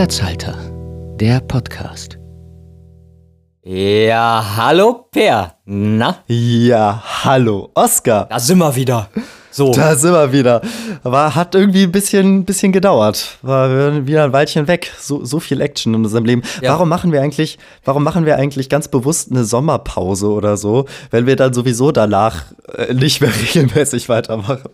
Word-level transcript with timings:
Platzhalter, 0.00 0.56
der 1.20 1.40
Podcast. 1.40 2.18
Ja, 3.62 4.42
hallo 4.56 5.04
Per. 5.12 5.56
Na, 5.66 6.24
Ja, 6.26 7.02
hallo, 7.22 7.70
Oscar. 7.74 8.26
da 8.30 8.38
sind 8.40 8.56
wir 8.56 8.74
wieder. 8.74 9.10
So, 9.50 9.72
Da 9.72 9.94
sind 9.96 10.14
wir 10.14 10.32
wieder. 10.32 10.62
Aber 11.02 11.34
hat 11.34 11.54
irgendwie 11.54 11.82
ein 11.82 11.92
bisschen, 11.92 12.46
bisschen 12.46 12.72
gedauert. 12.72 13.36
War 13.42 14.06
wieder 14.06 14.24
ein 14.24 14.32
Weilchen 14.32 14.66
weg. 14.68 14.90
So, 14.98 15.22
so 15.26 15.38
viel 15.38 15.60
Action 15.60 15.92
in 15.92 16.02
unserem 16.02 16.24
Leben. 16.24 16.42
Ja. 16.62 16.70
Warum 16.72 16.88
machen 16.88 17.12
wir 17.12 17.20
eigentlich, 17.20 17.58
warum 17.84 18.02
machen 18.02 18.24
wir 18.24 18.36
eigentlich 18.36 18.70
ganz 18.70 18.88
bewusst 18.88 19.30
eine 19.30 19.44
Sommerpause 19.44 20.30
oder 20.30 20.56
so, 20.56 20.86
wenn 21.10 21.26
wir 21.26 21.36
dann 21.36 21.52
sowieso 21.52 21.92
danach 21.92 22.44
äh, 22.74 22.94
nicht 22.94 23.20
mehr 23.20 23.32
regelmäßig 23.42 24.08
weitermachen? 24.08 24.70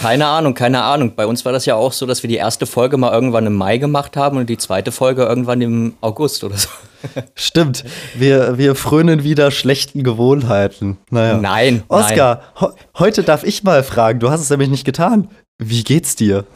Keine 0.00 0.26
Ahnung, 0.26 0.54
keine 0.54 0.82
Ahnung. 0.82 1.14
Bei 1.14 1.26
uns 1.26 1.44
war 1.44 1.52
das 1.52 1.64
ja 1.64 1.76
auch 1.76 1.92
so, 1.92 2.06
dass 2.06 2.22
wir 2.24 2.28
die 2.28 2.36
erste 2.36 2.66
Folge 2.66 2.96
mal 2.96 3.12
irgendwann 3.12 3.46
im 3.46 3.54
Mai 3.54 3.78
gemacht 3.78 4.16
haben 4.16 4.36
und 4.36 4.50
die 4.50 4.58
zweite 4.58 4.90
Folge 4.90 5.22
irgendwann 5.22 5.60
im 5.60 5.94
August 6.00 6.42
oder 6.42 6.56
so. 6.56 6.68
Stimmt. 7.36 7.84
Wir, 8.14 8.58
wir 8.58 8.74
frönen 8.74 9.22
wieder 9.22 9.52
schlechten 9.52 10.02
Gewohnheiten. 10.02 10.98
Naja. 11.10 11.38
Nein, 11.38 11.84
Oscar, 11.88 12.42
ho 12.60 12.70
heute 12.98 13.22
darf 13.22 13.44
ich 13.44 13.62
mal 13.62 13.84
fragen. 13.84 14.18
Du 14.18 14.30
hast 14.30 14.40
es 14.40 14.50
nämlich 14.50 14.70
nicht 14.70 14.84
getan. 14.84 15.28
Wie 15.58 15.84
geht's 15.84 16.16
dir? 16.16 16.46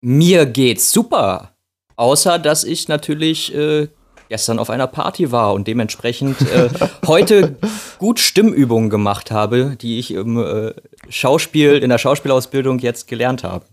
Mir 0.00 0.44
geht's 0.44 0.90
super. 0.90 1.52
Außer, 1.94 2.38
dass 2.38 2.64
ich 2.64 2.88
natürlich 2.88 3.54
äh, 3.54 3.88
gestern 4.28 4.58
auf 4.58 4.70
einer 4.70 4.86
Party 4.86 5.32
war 5.32 5.52
und 5.54 5.66
dementsprechend 5.66 6.40
äh, 6.42 6.68
heute 7.06 7.56
gut 7.98 8.20
Stimmübungen 8.20 8.90
gemacht 8.90 9.30
habe, 9.30 9.76
die 9.80 9.98
ich 9.98 10.12
im 10.12 10.38
äh, 10.38 10.72
Schauspiel, 11.08 11.74
in 11.78 11.90
der 11.90 11.98
Schauspielausbildung 11.98 12.78
jetzt 12.78 13.06
gelernt 13.08 13.44
habe. 13.44 13.64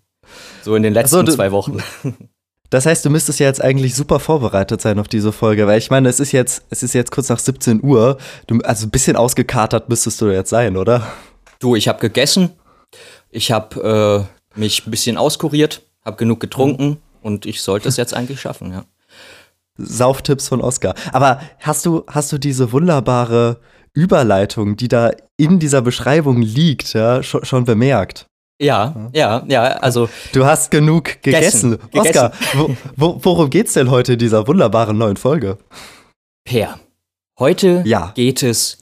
So 0.63 0.75
in 0.75 0.83
den 0.83 0.93
letzten 0.93 1.15
so, 1.17 1.23
du- 1.23 1.31
zwei 1.33 1.51
Wochen. 1.51 1.77
Das 2.71 2.87
heißt, 2.87 3.05
du 3.05 3.11
müsstest 3.11 3.39
ja 3.39 3.45
jetzt 3.45 3.61
eigentlich 3.63 3.93
super 3.93 4.19
vorbereitet 4.19 4.81
sein 4.81 4.97
auf 4.97 5.07
diese 5.07 5.31
Folge, 5.31 5.67
weil 5.67 5.77
ich 5.77 5.91
meine, 5.91 6.09
es 6.09 6.19
ist 6.19 6.31
jetzt, 6.31 6.63
es 6.71 6.81
ist 6.81 6.93
jetzt 6.93 7.11
kurz 7.11 7.29
nach 7.29 7.37
17 7.37 7.81
Uhr. 7.83 8.17
Du, 8.47 8.57
also 8.63 8.87
ein 8.87 8.89
bisschen 8.89 9.15
ausgekatert 9.15 9.87
müsstest 9.87 10.19
du 10.19 10.31
jetzt 10.31 10.49
sein, 10.49 10.75
oder? 10.75 11.05
Du, 11.59 11.75
ich 11.75 11.87
habe 11.87 11.99
gegessen, 11.99 12.49
ich 13.29 13.51
habe 13.51 14.27
äh, 14.57 14.59
mich 14.59 14.85
ein 14.85 14.91
bisschen 14.91 15.15
auskuriert, 15.15 15.83
habe 16.03 16.17
genug 16.17 16.39
getrunken 16.39 16.97
und 17.21 17.45
ich 17.45 17.61
sollte 17.61 17.87
es 17.87 17.97
jetzt 17.97 18.15
eigentlich 18.15 18.41
schaffen, 18.41 18.71
ja. 18.73 18.83
Sauftipps 19.77 20.47
von 20.47 20.61
Oscar. 20.61 20.93
Aber 21.11 21.41
hast 21.59 21.85
du, 21.85 22.03
hast 22.07 22.31
du 22.31 22.37
diese 22.37 22.71
wunderbare 22.71 23.59
Überleitung, 23.93 24.77
die 24.77 24.87
da 24.87 25.11
in 25.37 25.59
dieser 25.59 25.81
Beschreibung 25.81 26.41
liegt, 26.41 26.93
ja, 26.93 27.21
schon, 27.23 27.43
schon 27.45 27.65
bemerkt? 27.65 28.25
Ja, 28.61 29.09
ja, 29.13 29.43
ja, 29.47 29.63
also 29.63 30.07
Du 30.31 30.45
hast 30.45 30.71
genug 30.71 31.21
gegessen. 31.21 31.71
Gegessen, 31.91 31.99
Oscar, 31.99 32.31
wo, 32.53 32.73
wo, 32.95 33.19
worum 33.21 33.49
geht's 33.49 33.73
denn 33.73 33.91
heute 33.91 34.13
in 34.13 34.19
dieser 34.19 34.47
wunderbaren 34.47 34.97
neuen 34.97 35.17
Folge? 35.17 35.57
Per, 36.45 36.79
heute 37.37 37.83
Ja. 37.85 38.13
geht 38.15 38.43
es 38.43 38.77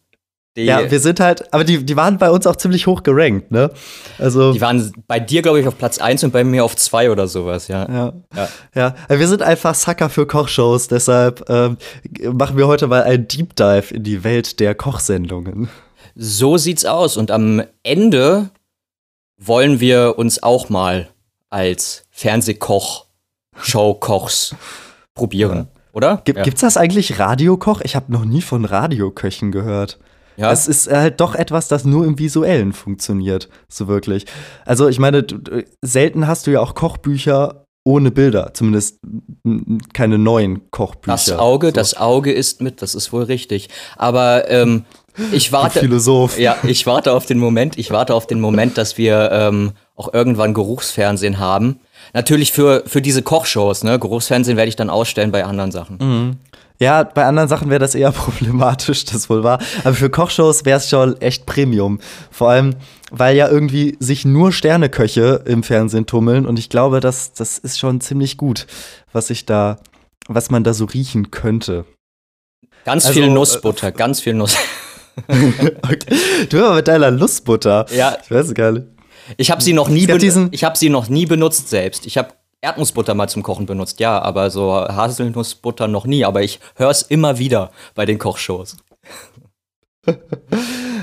Die, 0.57 0.65
Ja, 0.65 0.91
wir 0.91 1.01
sind 1.01 1.19
halt, 1.19 1.53
aber 1.55 1.65
die, 1.65 1.83
die 1.83 1.97
waren 1.97 2.19
bei 2.19 2.31
uns 2.31 2.47
auch 2.47 2.57
ziemlich 2.57 2.87
hoch 2.87 3.03
gerankt, 3.03 3.51
ne? 3.51 3.71
Also. 4.19 4.53
die 4.53 4.61
waren 4.61 4.93
bei 5.07 5.19
dir, 5.19 5.41
glaube 5.41 5.61
ich, 5.61 5.67
auf 5.67 5.79
Platz 5.79 5.99
1 5.99 6.25
und 6.25 6.33
bei 6.33 6.45
mir 6.45 6.65
auf 6.65 6.77
2 6.77 7.11
oder 7.11 7.27
sowas, 7.27 7.69
ja. 7.69 7.89
Ja. 7.89 8.13
Ja. 8.35 8.49
ja. 8.75 8.95
wir 9.09 9.29
sind 9.29 9.43
einfach 9.43 9.75
Sucker 9.75 10.11
für 10.11 10.27
Kochshows, 10.27 10.89
deshalb 10.89 11.49
ähm, 11.49 11.79
machen 12.35 12.59
wir 12.59 12.67
heute 12.67 12.87
mal 12.87 13.03
einen 13.03 13.27
Deep 13.29 13.57
Dive 13.57 13.95
in 13.95 14.03
die 14.03 14.25
Welt 14.25 14.61
der 14.61 14.75
Kochsendungen. 14.75 15.71
So 16.15 16.59
sieht's 16.59 16.85
aus. 16.85 17.17
Und 17.17 17.31
am 17.31 17.63
Ende 17.83 18.51
wollen 19.39 19.81
wir 19.81 20.19
uns 20.19 20.43
auch 20.43 20.69
mal 20.69 21.09
als 21.51 22.05
Fernsehkoch, 22.11 23.07
Showkochs 23.57 24.55
probieren, 25.15 25.69
oder? 25.93 26.23
Gibt, 26.25 26.39
ja. 26.39 26.45
Gibt's 26.45 26.61
das 26.61 26.77
eigentlich 26.77 27.19
Radiokoch? 27.19 27.81
Ich 27.83 27.97
habe 27.97 28.13
noch 28.13 28.25
nie 28.25 28.43
von 28.43 28.65
Radioköchen 28.65 29.53
gehört. 29.53 29.99
Ja. 30.37 30.51
Es 30.53 30.69
ist 30.69 30.91
halt 30.91 31.21
doch 31.21 31.35
etwas, 31.35 31.69
das 31.69 31.85
nur 31.85 32.05
im 32.05 32.19
Visuellen 32.19 32.73
funktioniert, 32.73 33.49
so 33.69 33.89
wirklich. 33.89 34.27
Also 34.65 34.89
ich 34.89 34.99
meine, 34.99 35.23
du, 35.23 35.63
selten 35.83 36.27
hast 36.27 36.47
du 36.47 36.51
ja 36.51 36.61
auch 36.61 36.75
Kochbücher 36.75 37.67
ohne 37.85 38.11
Bilder, 38.11 38.55
zumindest 38.55 39.01
keine 39.93 40.19
neuen 40.19 40.71
Kochbücher. 40.71 41.13
das 41.13 41.33
Auge, 41.33 41.69
so. 41.69 41.73
das 41.73 41.97
Auge 41.97 42.33
ist 42.33 42.61
mit, 42.61 42.81
das 42.81 42.95
ist 42.95 43.13
wohl 43.13 43.25
richtig. 43.25 43.69
Aber 43.97 44.49
ähm, 44.49 44.85
ich 45.33 45.53
warte. 45.53 45.81
Philosoph. 45.81 46.39
Ja, 46.39 46.57
ich 46.63 46.87
warte 46.87 47.13
auf 47.13 47.27
den 47.27 47.39
Moment, 47.39 47.79
ich 47.79 47.91
warte 47.91 48.15
auf 48.15 48.27
den 48.27 48.41
Moment, 48.41 48.79
dass 48.79 48.99
wir 48.99 49.31
ähm, 49.33 49.73
auch 49.97 50.13
irgendwann 50.15 50.55
Geruchsfernsehen 50.55 51.39
haben. 51.39 51.81
Natürlich 52.15 52.53
für, 52.53 52.85
für 52.87 53.03
diese 53.03 53.23
Kochshows, 53.23 53.85
ne? 53.85 53.99
Geruchsfernsehen 53.99 54.57
werde 54.57 54.69
ich 54.69 54.77
dann 54.77 54.91
ausstellen 54.91 55.33
bei 55.33 55.45
anderen 55.45 55.73
Sachen. 55.73 55.99
Mhm. 56.01 56.37
Ja, 56.83 57.05
bei 57.05 57.25
anderen 57.25 57.49
Sachen 57.49 57.71
wäre 57.71 57.79
das 57.79 57.95
eher 57.95 58.11
problematisch, 58.13 59.05
das 59.05 59.31
wohl 59.31 59.45
war. 59.45 59.61
Aber 59.85 59.95
für 59.95 60.11
Kochshows 60.11 60.65
wäre 60.65 60.79
es 60.79 60.89
schon 60.89 61.21
echt 61.21 61.47
Premium. 61.47 62.01
Vor 62.33 62.51
allem, 62.51 62.75
weil 63.13 63.37
ja 63.37 63.49
irgendwie 63.49 63.97
sich 64.01 64.25
nur 64.25 64.53
Sterneköche 64.53 65.45
im 65.47 65.63
Fernsehen 65.63 66.07
tummeln 66.07 66.45
und 66.45 66.59
ich 66.59 66.69
glaube, 66.69 66.99
das, 66.99 67.35
das 67.35 67.59
ist 67.59 67.79
schon 67.79 68.01
ziemlich 68.01 68.37
gut, 68.37 68.67
was 69.13 69.31
ich 69.31 69.47
da, 69.47 69.77
was 70.27 70.51
man 70.51 70.65
da 70.65 70.75
so 70.75 70.87
riechen 70.87 71.31
könnte. 71.31 71.85
Ganz 72.85 73.07
Also, 73.07 73.21
viel 73.21 73.29
äh, 73.29 73.33
Nussbutter, 73.33 73.93
ganz 73.93 74.21
viel 74.21 74.35
Nuss. 74.35 74.57
Okay. 75.29 76.17
Du 76.49 76.57
immer 76.57 76.75
mit 76.75 76.89
deiner 76.89 77.13
Lustbutter. 77.13 77.87
Ja. 77.95 78.17
Ich 78.25 78.31
weiß 78.31 78.55
gar 78.55 78.73
nicht. 78.73 78.87
Ich 79.37 79.53
habe 79.53 79.63
sie 79.63 79.73
noch 79.73 79.89
nie 79.89 80.09
Es 80.09 80.37
ich 80.51 80.65
habe 80.65 80.77
sie 80.77 80.89
noch 80.89 81.09
nie 81.09 81.27
benutzt 81.27 81.69
selbst. 81.69 82.07
Ich 82.07 82.19
habe 82.19 82.31
Erdnussbutter 82.63 83.15
mal 83.15 83.29
zum 83.29 83.43
Kochen 83.43 83.67
benutzt, 83.67 84.01
ja, 84.01 84.23
aber 84.23 84.51
so 84.51 84.73
Haselnussbutter 84.73 85.89
noch 85.89 86.07
nie, 86.07 86.25
aber 86.25 86.43
ich 86.43 86.61
höre 86.77 86.91
es 86.91 87.03
immer 87.03 87.39
wieder 87.39 87.71
bei 87.95 88.07
den 88.07 88.19
Kochshows. 88.19 88.77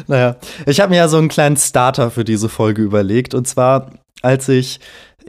Naja, 0.08 0.38
ich 0.66 0.80
habe 0.80 0.90
mir 0.90 0.98
ja 0.98 1.08
so 1.08 1.18
einen 1.18 1.28
kleinen 1.28 1.56
Starter 1.56 2.10
für 2.10 2.24
diese 2.24 2.50
Folge 2.50 2.82
überlegt. 2.82 3.36
Und 3.36 3.48
zwar, 3.48 3.92
als 4.24 4.50
ich 4.50 4.80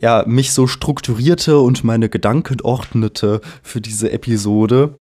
ja, 0.01 0.25
mich 0.27 0.53
so 0.53 0.67
strukturierte 0.67 1.59
und 1.59 1.85
meine 1.85 2.09
Gedanken 2.09 2.63
ordnete 2.63 3.43
für 3.63 3.83
diese 3.83 4.11
Episode 4.11 4.97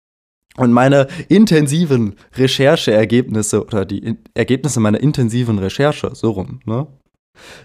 und 0.57 0.73
meine 0.73 1.07
intensiven 1.29 2.15
Rechercheergebnisse 2.35 3.65
oder 3.65 3.85
die 3.85 3.99
in 3.99 4.17
Ergebnisse 4.33 4.81
meiner 4.81 4.99
intensiven 4.99 5.59
Recherche, 5.59 6.11
so 6.13 6.31
rum, 6.31 6.59
ne? 6.65 6.87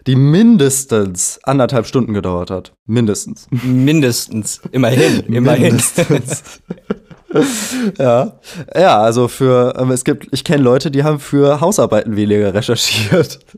Die 0.06 0.16
mindestens 0.16 1.40
anderthalb 1.42 1.86
Stunden 1.86 2.14
gedauert 2.14 2.50
hat. 2.50 2.72
Mindestens. 2.86 3.46
Mindestens, 3.50 4.60
immerhin, 4.72 5.20
immerhin. 5.28 5.62
Mindestens. 5.62 6.60
ja. 7.98 8.38
Ja, 8.74 9.00
also 9.00 9.28
für, 9.28 9.74
ähm, 9.78 9.90
es 9.90 10.04
gibt, 10.04 10.28
ich 10.30 10.44
kenne 10.44 10.62
Leute, 10.62 10.90
die 10.90 11.04
haben 11.04 11.20
für 11.20 11.60
Hausarbeiten 11.60 12.16
weniger 12.16 12.54
recherchiert. 12.54 13.40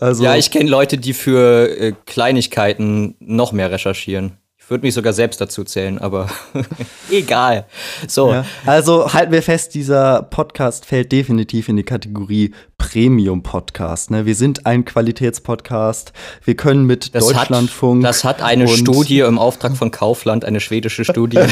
Also, 0.00 0.24
Ja, 0.24 0.34
ich 0.34 0.50
kenne 0.50 0.68
Leute, 0.68 0.98
die 0.98 1.12
für 1.12 1.68
äh, 1.68 1.92
Kleinigkeiten 2.04 3.14
noch 3.20 3.52
mehr 3.52 3.70
recherchieren. 3.70 4.32
Ich 4.64 4.70
würde 4.70 4.86
mich 4.86 4.94
sogar 4.94 5.12
selbst 5.12 5.42
dazu 5.42 5.62
zählen, 5.62 5.98
aber 5.98 6.26
egal. 7.10 7.66
So, 8.08 8.32
ja. 8.32 8.46
also 8.64 9.12
halten 9.12 9.30
wir 9.30 9.42
fest, 9.42 9.74
dieser 9.74 10.22
Podcast 10.22 10.86
fällt 10.86 11.12
definitiv 11.12 11.68
in 11.68 11.76
die 11.76 11.82
Kategorie 11.82 12.54
Premium-Podcast. 12.78 14.10
Ne? 14.10 14.24
Wir 14.24 14.34
sind 14.34 14.64
ein 14.64 14.86
Qualitätspodcast. 14.86 16.14
Wir 16.44 16.56
können 16.56 16.86
mit 16.86 17.14
das, 17.14 17.26
Deutschlandfunk. 17.26 18.02
hat, 18.02 18.08
das 18.08 18.24
hat 18.24 18.40
eine 18.40 18.66
Studie 18.66 19.18
im 19.18 19.38
Auftrag 19.38 19.76
von 19.76 19.90
Kaufland, 19.90 20.46
eine 20.46 20.60
schwedische 20.60 21.04
Studie. 21.04 21.40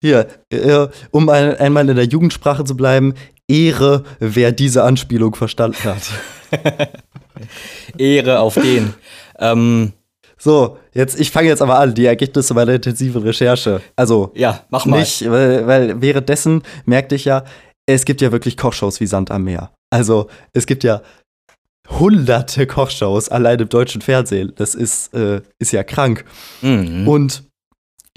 Hier, 0.00 0.28
äh, 0.48 0.88
um 1.10 1.28
ein, 1.28 1.56
einmal 1.58 1.86
in 1.90 1.96
der 1.96 2.06
Jugendsprache 2.06 2.64
zu 2.64 2.74
bleiben, 2.74 3.12
Ehre, 3.46 4.04
wer 4.18 4.50
diese 4.50 4.84
Anspielung 4.84 5.34
verstanden 5.34 5.84
hat. 5.84 6.10
Ehre 7.98 8.40
auf 8.40 8.54
den. 8.54 8.94
Ähm, 9.38 9.92
So, 10.40 10.78
jetzt, 10.94 11.18
ich 11.18 11.32
fange 11.32 11.48
jetzt 11.48 11.62
aber 11.62 11.78
an, 11.80 11.94
die 11.94 12.06
Ergebnisse 12.06 12.54
meiner 12.54 12.74
intensiven 12.74 13.22
Recherche. 13.22 13.80
Also, 13.96 14.30
ja, 14.34 14.64
mach 14.70 14.86
mal. 14.86 15.00
nicht, 15.00 15.28
weil, 15.28 15.66
weil 15.66 16.00
währenddessen 16.00 16.62
merkte 16.84 17.16
ich 17.16 17.24
ja, 17.24 17.44
es 17.86 18.04
gibt 18.04 18.20
ja 18.20 18.30
wirklich 18.30 18.56
Kochshows 18.56 19.00
wie 19.00 19.06
Sand 19.06 19.30
am 19.32 19.44
Meer. 19.44 19.72
Also, 19.90 20.28
es 20.52 20.66
gibt 20.66 20.84
ja 20.84 21.02
hunderte 21.88 22.66
Kochshows 22.66 23.30
allein 23.30 23.58
im 23.58 23.68
deutschen 23.68 24.00
Fernsehen. 24.00 24.52
Das 24.56 24.74
ist, 24.74 25.12
äh, 25.14 25.40
ist 25.58 25.72
ja 25.72 25.82
krank. 25.82 26.24
Mhm. 26.62 27.08
Und 27.08 27.42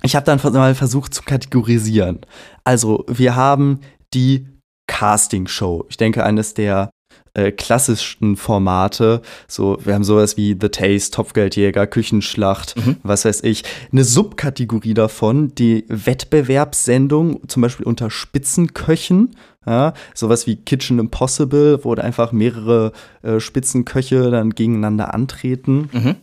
ich 0.03 0.15
habe 0.15 0.25
dann 0.25 0.39
mal 0.53 0.75
versucht 0.75 1.13
zu 1.13 1.23
kategorisieren. 1.23 2.19
Also, 2.63 3.03
wir 3.07 3.35
haben 3.35 3.79
die 4.13 4.47
Casting-Show. 4.87 5.85
Ich 5.89 5.97
denke, 5.97 6.23
eines 6.23 6.53
der 6.53 6.91
äh, 7.33 7.51
klassischen 7.51 8.35
Formate. 8.35 9.21
So, 9.47 9.77
wir 9.83 9.93
haben 9.93 10.03
sowas 10.03 10.35
wie 10.37 10.57
The 10.59 10.69
Taste, 10.69 11.11
Topfgeldjäger, 11.15 11.87
Küchenschlacht, 11.87 12.75
Mhm. 12.77 12.97
was 13.03 13.25
weiß 13.25 13.43
ich. 13.43 13.63
Eine 13.91 14.03
Subkategorie 14.03 14.93
davon, 14.93 15.55
die 15.55 15.85
Wettbewerbssendung, 15.87 17.47
zum 17.47 17.61
Beispiel 17.61 17.85
unter 17.85 18.09
Spitzenköchen. 18.09 19.35
Ja, 19.65 19.93
sowas 20.15 20.47
wie 20.47 20.55
Kitchen 20.55 20.97
Impossible, 20.97 21.79
wo 21.83 21.93
einfach 21.93 22.31
mehrere 22.31 22.93
äh, 23.21 23.39
Spitzenköche 23.39 24.31
dann 24.31 24.49
gegeneinander 24.51 25.13
antreten. 25.13 25.87
Mhm. 25.91 26.15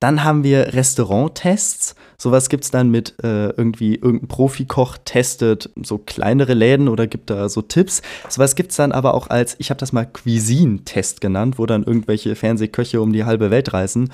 Dann 0.00 0.24
haben 0.24 0.44
wir 0.44 0.74
Restauranttests. 0.74 1.94
Sowas 2.16 2.48
gibt 2.48 2.64
es 2.64 2.70
dann 2.70 2.90
mit 2.90 3.14
äh, 3.22 3.50
irgendwie 3.50 3.94
irgendein 3.94 4.28
Profikoch 4.28 4.98
testet 5.04 5.70
so 5.82 5.98
kleinere 5.98 6.54
Läden 6.54 6.88
oder 6.88 7.06
gibt 7.06 7.30
da 7.30 7.48
so 7.48 7.62
Tipps. 7.62 8.02
Sowas 8.28 8.56
gibt 8.56 8.72
es 8.72 8.76
dann 8.76 8.92
aber 8.92 9.14
auch 9.14 9.28
als, 9.28 9.54
ich 9.58 9.70
habe 9.70 9.78
das 9.78 9.92
mal 9.92 10.04
Cuisine-Test 10.04 11.20
genannt, 11.20 11.58
wo 11.58 11.66
dann 11.66 11.84
irgendwelche 11.84 12.34
Fernsehköche 12.34 13.00
um 13.00 13.12
die 13.12 13.24
halbe 13.24 13.50
Welt 13.50 13.72
reisen, 13.72 14.10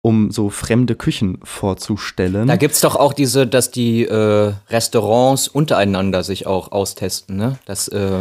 um 0.00 0.32
so 0.32 0.50
fremde 0.50 0.96
Küchen 0.96 1.38
vorzustellen. 1.44 2.48
Da 2.48 2.56
gibt's 2.56 2.80
doch 2.80 2.96
auch 2.96 3.12
diese, 3.12 3.46
dass 3.46 3.70
die 3.70 4.04
äh, 4.04 4.52
Restaurants 4.68 5.46
untereinander 5.46 6.24
sich 6.24 6.46
auch 6.46 6.72
austesten, 6.72 7.36
ne? 7.36 7.58
Das, 7.66 7.86
äh, 7.88 8.16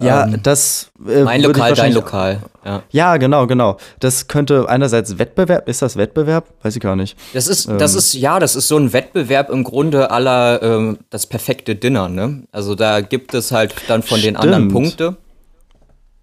ja, 0.00 0.24
ähm, 0.26 0.40
das 0.42 0.90
äh, 1.06 1.22
mein 1.24 1.42
Lokal, 1.42 1.74
dein 1.74 1.92
Lokal. 1.92 2.40
Ja. 2.64 2.82
Ja, 2.90 3.16
genau, 3.16 3.46
genau. 3.46 3.78
Das 3.98 4.28
könnte 4.28 4.68
einerseits 4.68 5.18
Wettbewerb, 5.18 5.68
ist 5.68 5.82
das 5.82 5.96
Wettbewerb? 5.96 6.46
Weiß 6.62 6.76
ich 6.76 6.80
gar 6.82 6.94
nicht. 6.96 7.16
Das 7.34 7.48
ist, 7.48 7.68
das 7.68 7.92
Ähm. 7.92 7.98
ist, 7.98 8.14
ja, 8.14 8.38
das 8.38 8.54
ist 8.56 8.68
so 8.68 8.76
ein 8.76 8.92
Wettbewerb 8.92 9.50
im 9.50 9.64
Grunde 9.64 10.10
aller 10.10 10.62
ähm, 10.62 10.98
das 11.10 11.26
perfekte 11.26 11.74
Dinner, 11.74 12.08
ne? 12.08 12.44
Also 12.52 12.74
da 12.74 13.00
gibt 13.00 13.34
es 13.34 13.50
halt 13.50 13.74
dann 13.88 14.02
von 14.02 14.20
den 14.20 14.36
anderen 14.36 14.64
Stimmt. 14.70 14.72
Punkte. 14.72 15.16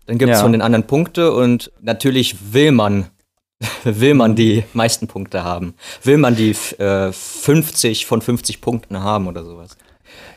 Dann 0.06 0.18
gibt 0.20 0.32
es 0.32 0.38
Ja. 0.38 0.44
von 0.44 0.52
den 0.52 0.62
anderen 0.62 0.86
Punkte 0.88 1.34
und 1.34 1.72
natürlich 1.82 2.54
will 2.54 2.72
man, 2.72 3.08
will 3.84 4.14
man 4.14 4.36
die 4.36 4.64
meisten 4.74 5.08
Punkte 5.08 5.44
haben. 5.44 5.74
Will 6.04 6.18
man 6.18 6.36
die 6.36 6.52
äh, 6.78 7.12
50 7.12 8.06
von 8.06 8.22
50 8.22 8.62
Punkten 8.62 9.02
haben 9.04 9.28
oder 9.28 9.44
sowas. 9.44 9.76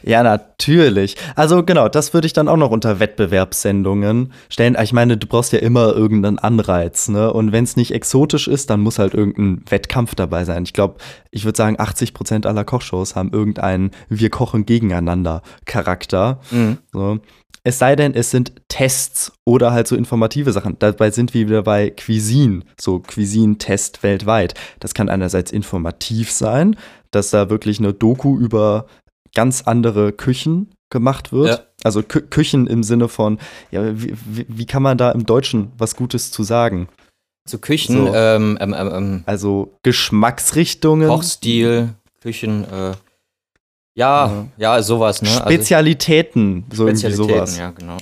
Ja, 0.03 0.23
natürlich. 0.23 1.17
Also 1.35 1.63
genau, 1.63 1.89
das 1.89 2.15
würde 2.15 2.27
ich 2.27 2.33
dann 2.33 2.49
auch 2.49 2.57
noch 2.57 2.71
unter 2.71 3.01
Wettbewerbssendungen 3.01 4.33
stellen. 4.49 4.77
Ich 4.83 4.93
meine, 4.93 5.17
du 5.17 5.27
brauchst 5.27 5.53
ja 5.53 5.59
immer 5.59 5.95
irgendeinen 5.95 6.39
Anreiz, 6.39 7.09
ne? 7.09 7.33
Und 7.33 7.53
wenn 7.53 7.65
es 7.65 7.77
nicht 7.77 7.93
exotisch 7.93 8.49
ist, 8.49 8.71
dann 8.71 8.81
muss 8.81 8.99
halt 8.99 9.15
irgendein 9.15 9.63
Wettkampf 9.69 10.15
dabei 10.15 10.45
sein. 10.45 10.63
Ich 10.65 10.73
glaube, 10.73 10.97
ich 11.31 11.45
würde 11.45 11.57
sagen, 11.57 11.77
80 11.79 12.15
Prozent 12.15 12.47
aller 12.47 12.65
Kochshows 12.65 13.17
haben 13.17 13.33
irgendeinen 13.33 13.91
Wir 14.09 14.31
kochen 14.31 14.67
gegeneinander 14.67 15.43
Charakter. 15.65 16.41
Mhm. 16.51 16.79
So. 16.93 17.19
Es 17.65 17.79
sei 17.79 17.97
denn, 17.97 18.15
es 18.15 18.31
sind 18.31 18.53
Tests 18.69 19.33
oder 19.45 19.73
halt 19.73 19.89
so 19.89 19.97
informative 19.97 20.53
Sachen. 20.53 20.77
Dabei 20.79 21.11
sind 21.11 21.35
wir 21.35 21.49
wieder 21.49 21.63
bei 21.65 21.91
Cuisine, 21.91 22.63
so 22.81 23.01
Cuisine-Test 23.01 24.03
weltweit. 24.03 24.55
Das 24.81 24.95
kann 24.95 25.09
einerseits 25.09 25.53
informativ 25.53 26.31
sein, 26.31 26.77
dass 27.11 27.31
da 27.31 27.51
wirklich 27.51 27.79
eine 27.79 27.93
Doku 27.93 28.39
über 28.39 28.87
ganz 29.39 29.63
andere 29.63 30.11
Küchen 30.11 30.75
gemacht 30.91 31.31
wird. 31.31 31.47
Ja. 31.49 31.59
Also 31.85 32.03
Kü 32.03 32.23
Küchen 32.23 32.67
im 32.67 32.83
Sinne 32.83 33.07
von, 33.07 33.39
ja, 33.71 33.85
wie, 34.03 34.17
wie, 34.27 34.47
wie 34.49 34.67
kann 34.67 34.83
man 34.83 34.99
da 34.99 35.13
im 35.13 35.27
Deutschen 35.27 35.71
was 35.79 35.95
Gutes 35.95 36.33
zu 36.33 36.43
sagen? 36.43 36.89
Zu 37.47 37.61
Küchen, 37.61 37.95
So. 37.95 38.13
ähm, 38.13 38.59
ähm, 38.61 38.75
ähm, 38.77 38.91
ähm, 38.93 39.23
Also 39.27 39.79
Geschmacksrichtungen, 39.85 41.07
Kochstil, 41.09 41.91
Küchen, 42.21 42.65
äh, 42.65 42.95
ja, 43.95 44.47
ja, 44.57 44.83
sowas, 44.83 45.23
ne? 45.23 45.29
Also 45.29 45.43
Spezialitäten, 45.43 46.65
so 46.73 46.89
irgendwie 46.89 47.07
Spezialitäten, 47.07 47.47
sowas. 47.47 47.59
ja, 47.59 47.71
genau. 47.71 47.97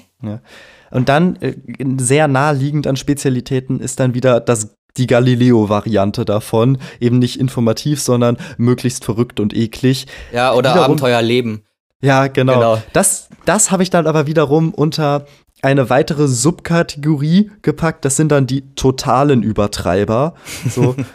Und 0.90 1.08
dann 1.10 1.36
äh, 1.42 1.54
sehr 1.98 2.28
naheliegend 2.28 2.86
an 2.86 2.96
Spezialitäten 2.96 3.78
ist 3.80 4.00
dann 4.00 4.14
wieder 4.14 4.40
das 4.40 4.75
die 4.98 5.06
Galileo-Variante 5.06 6.24
davon. 6.24 6.78
Eben 7.00 7.18
nicht 7.18 7.38
informativ, 7.38 8.00
sondern 8.00 8.36
möglichst 8.58 9.04
verrückt 9.04 9.40
und 9.40 9.54
eklig. 9.54 10.06
Ja, 10.32 10.52
oder 10.54 10.70
Wiederum- 10.70 10.84
Abenteuerleben. 10.84 11.62
Ja, 12.02 12.26
genau. 12.26 12.54
Genau. 12.54 12.82
Das, 12.92 13.28
das 13.46 13.70
habe 13.70 13.82
ich 13.82 13.90
dann 13.90 14.06
aber 14.06 14.26
wiederum 14.26 14.72
unter 14.74 15.26
eine 15.62 15.88
weitere 15.88 16.28
Subkategorie 16.28 17.50
gepackt. 17.62 18.04
Das 18.04 18.16
sind 18.16 18.30
dann 18.30 18.46
die 18.46 18.74
totalen 18.74 19.42
Übertreiber. 19.42 20.34
So. 20.68 20.94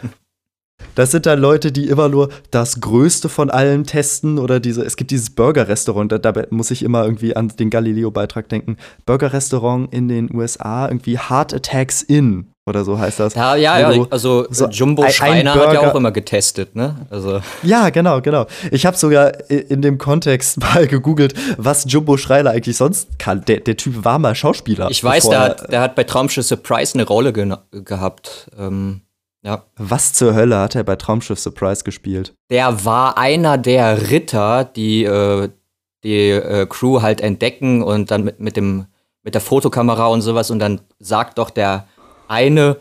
Das 0.94 1.10
sind 1.10 1.24
dann 1.24 1.38
Leute, 1.38 1.72
die 1.72 1.88
immer 1.88 2.08
nur 2.10 2.28
das 2.50 2.80
Größte 2.80 3.30
von 3.30 3.48
allen 3.50 3.84
testen 3.84 4.38
oder 4.38 4.60
diese, 4.60 4.82
es 4.82 4.96
gibt 4.96 5.10
dieses 5.10 5.30
Burger-Restaurant, 5.30 6.12
da, 6.12 6.18
dabei 6.18 6.48
muss 6.50 6.70
ich 6.70 6.82
immer 6.82 7.04
irgendwie 7.04 7.34
an 7.34 7.48
den 7.48 7.70
Galileo-Beitrag 7.70 8.48
denken. 8.50 8.76
Burger-Restaurant 9.06 9.92
in 9.94 10.08
den 10.08 10.34
USA, 10.34 10.88
irgendwie 10.88 11.18
Heart 11.18 11.54
Attacks 11.54 12.02
In 12.02 12.51
oder 12.66 12.84
so 12.84 12.98
heißt 12.98 13.18
das. 13.20 13.34
Ja, 13.34 13.56
ja, 13.56 13.90
ja. 13.90 14.06
Also 14.10 14.46
so 14.50 14.68
Jumbo 14.68 15.02
ein- 15.02 15.08
ein 15.08 15.12
Schreiner 15.12 15.54
hat 15.54 15.74
ja 15.74 15.90
auch 15.90 15.94
immer 15.96 16.12
getestet, 16.12 16.76
ne? 16.76 17.06
Also 17.10 17.40
Ja, 17.62 17.90
genau, 17.90 18.20
genau. 18.20 18.46
Ich 18.70 18.86
habe 18.86 18.96
sogar 18.96 19.50
in 19.50 19.82
dem 19.82 19.98
Kontext 19.98 20.60
mal 20.60 20.86
gegoogelt, 20.86 21.34
was 21.58 21.84
Jumbo 21.88 22.16
Schreiner 22.16 22.50
eigentlich 22.50 22.76
sonst 22.76 23.18
kann. 23.18 23.44
Der, 23.46 23.60
der 23.60 23.76
Typ 23.76 24.04
war 24.04 24.18
mal 24.18 24.34
Schauspieler. 24.34 24.90
ich 24.90 25.02
weiß, 25.02 25.28
der 25.28 25.38
er- 25.38 25.44
hat, 25.44 25.72
der 25.72 25.80
hat 25.80 25.94
bei 25.96 26.04
Traumschiff 26.04 26.46
Surprise 26.46 26.94
eine 26.94 27.06
Rolle 27.06 27.32
ge 27.32 27.52
gehabt. 27.72 28.48
Ähm, 28.58 29.00
ja. 29.44 29.64
Was 29.76 30.12
zur 30.12 30.34
Hölle 30.34 30.58
hat 30.60 30.76
er 30.76 30.84
bei 30.84 30.94
Traumschiff 30.94 31.40
Surprise 31.40 31.82
gespielt? 31.82 32.32
Der 32.50 32.84
war 32.84 33.18
einer 33.18 33.58
der 33.58 34.10
Ritter, 34.10 34.64
die 34.64 35.02
äh, 35.04 35.48
die 36.04 36.30
äh, 36.30 36.66
Crew 36.66 37.02
halt 37.02 37.20
entdecken 37.20 37.82
und 37.82 38.10
dann 38.12 38.22
mit, 38.24 38.38
mit 38.40 38.56
dem 38.56 38.86
mit 39.24 39.34
der 39.34 39.40
Fotokamera 39.40 40.06
und 40.06 40.20
sowas 40.20 40.50
und 40.50 40.58
dann 40.60 40.80
sagt 41.00 41.38
doch 41.38 41.50
der 41.50 41.86
eine 42.28 42.76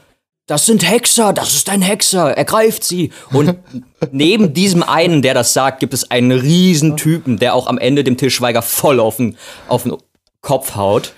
das 0.47 0.65
sind 0.65 0.85
Hexer, 0.85 1.31
das 1.31 1.53
ist 1.53 1.69
ein 1.69 1.81
Hexer, 1.81 2.35
ergreift 2.35 2.83
sie. 2.83 3.13
Und 3.31 3.59
neben 4.11 4.53
diesem 4.53 4.83
einen, 4.83 5.21
der 5.21 5.33
das 5.33 5.53
sagt, 5.53 5.79
gibt 5.79 5.93
es 5.93 6.11
einen 6.11 6.33
riesen 6.33 6.97
Typen, 6.97 7.37
der 7.37 7.53
auch 7.53 7.67
am 7.67 7.77
Ende 7.77 8.03
dem 8.03 8.17
Tischweiger 8.17 8.61
voll 8.61 8.99
auf 8.99 9.15
den, 9.15 9.37
auf 9.69 9.83
den 9.83 9.95
Kopf 10.41 10.75
haut. 10.75 11.13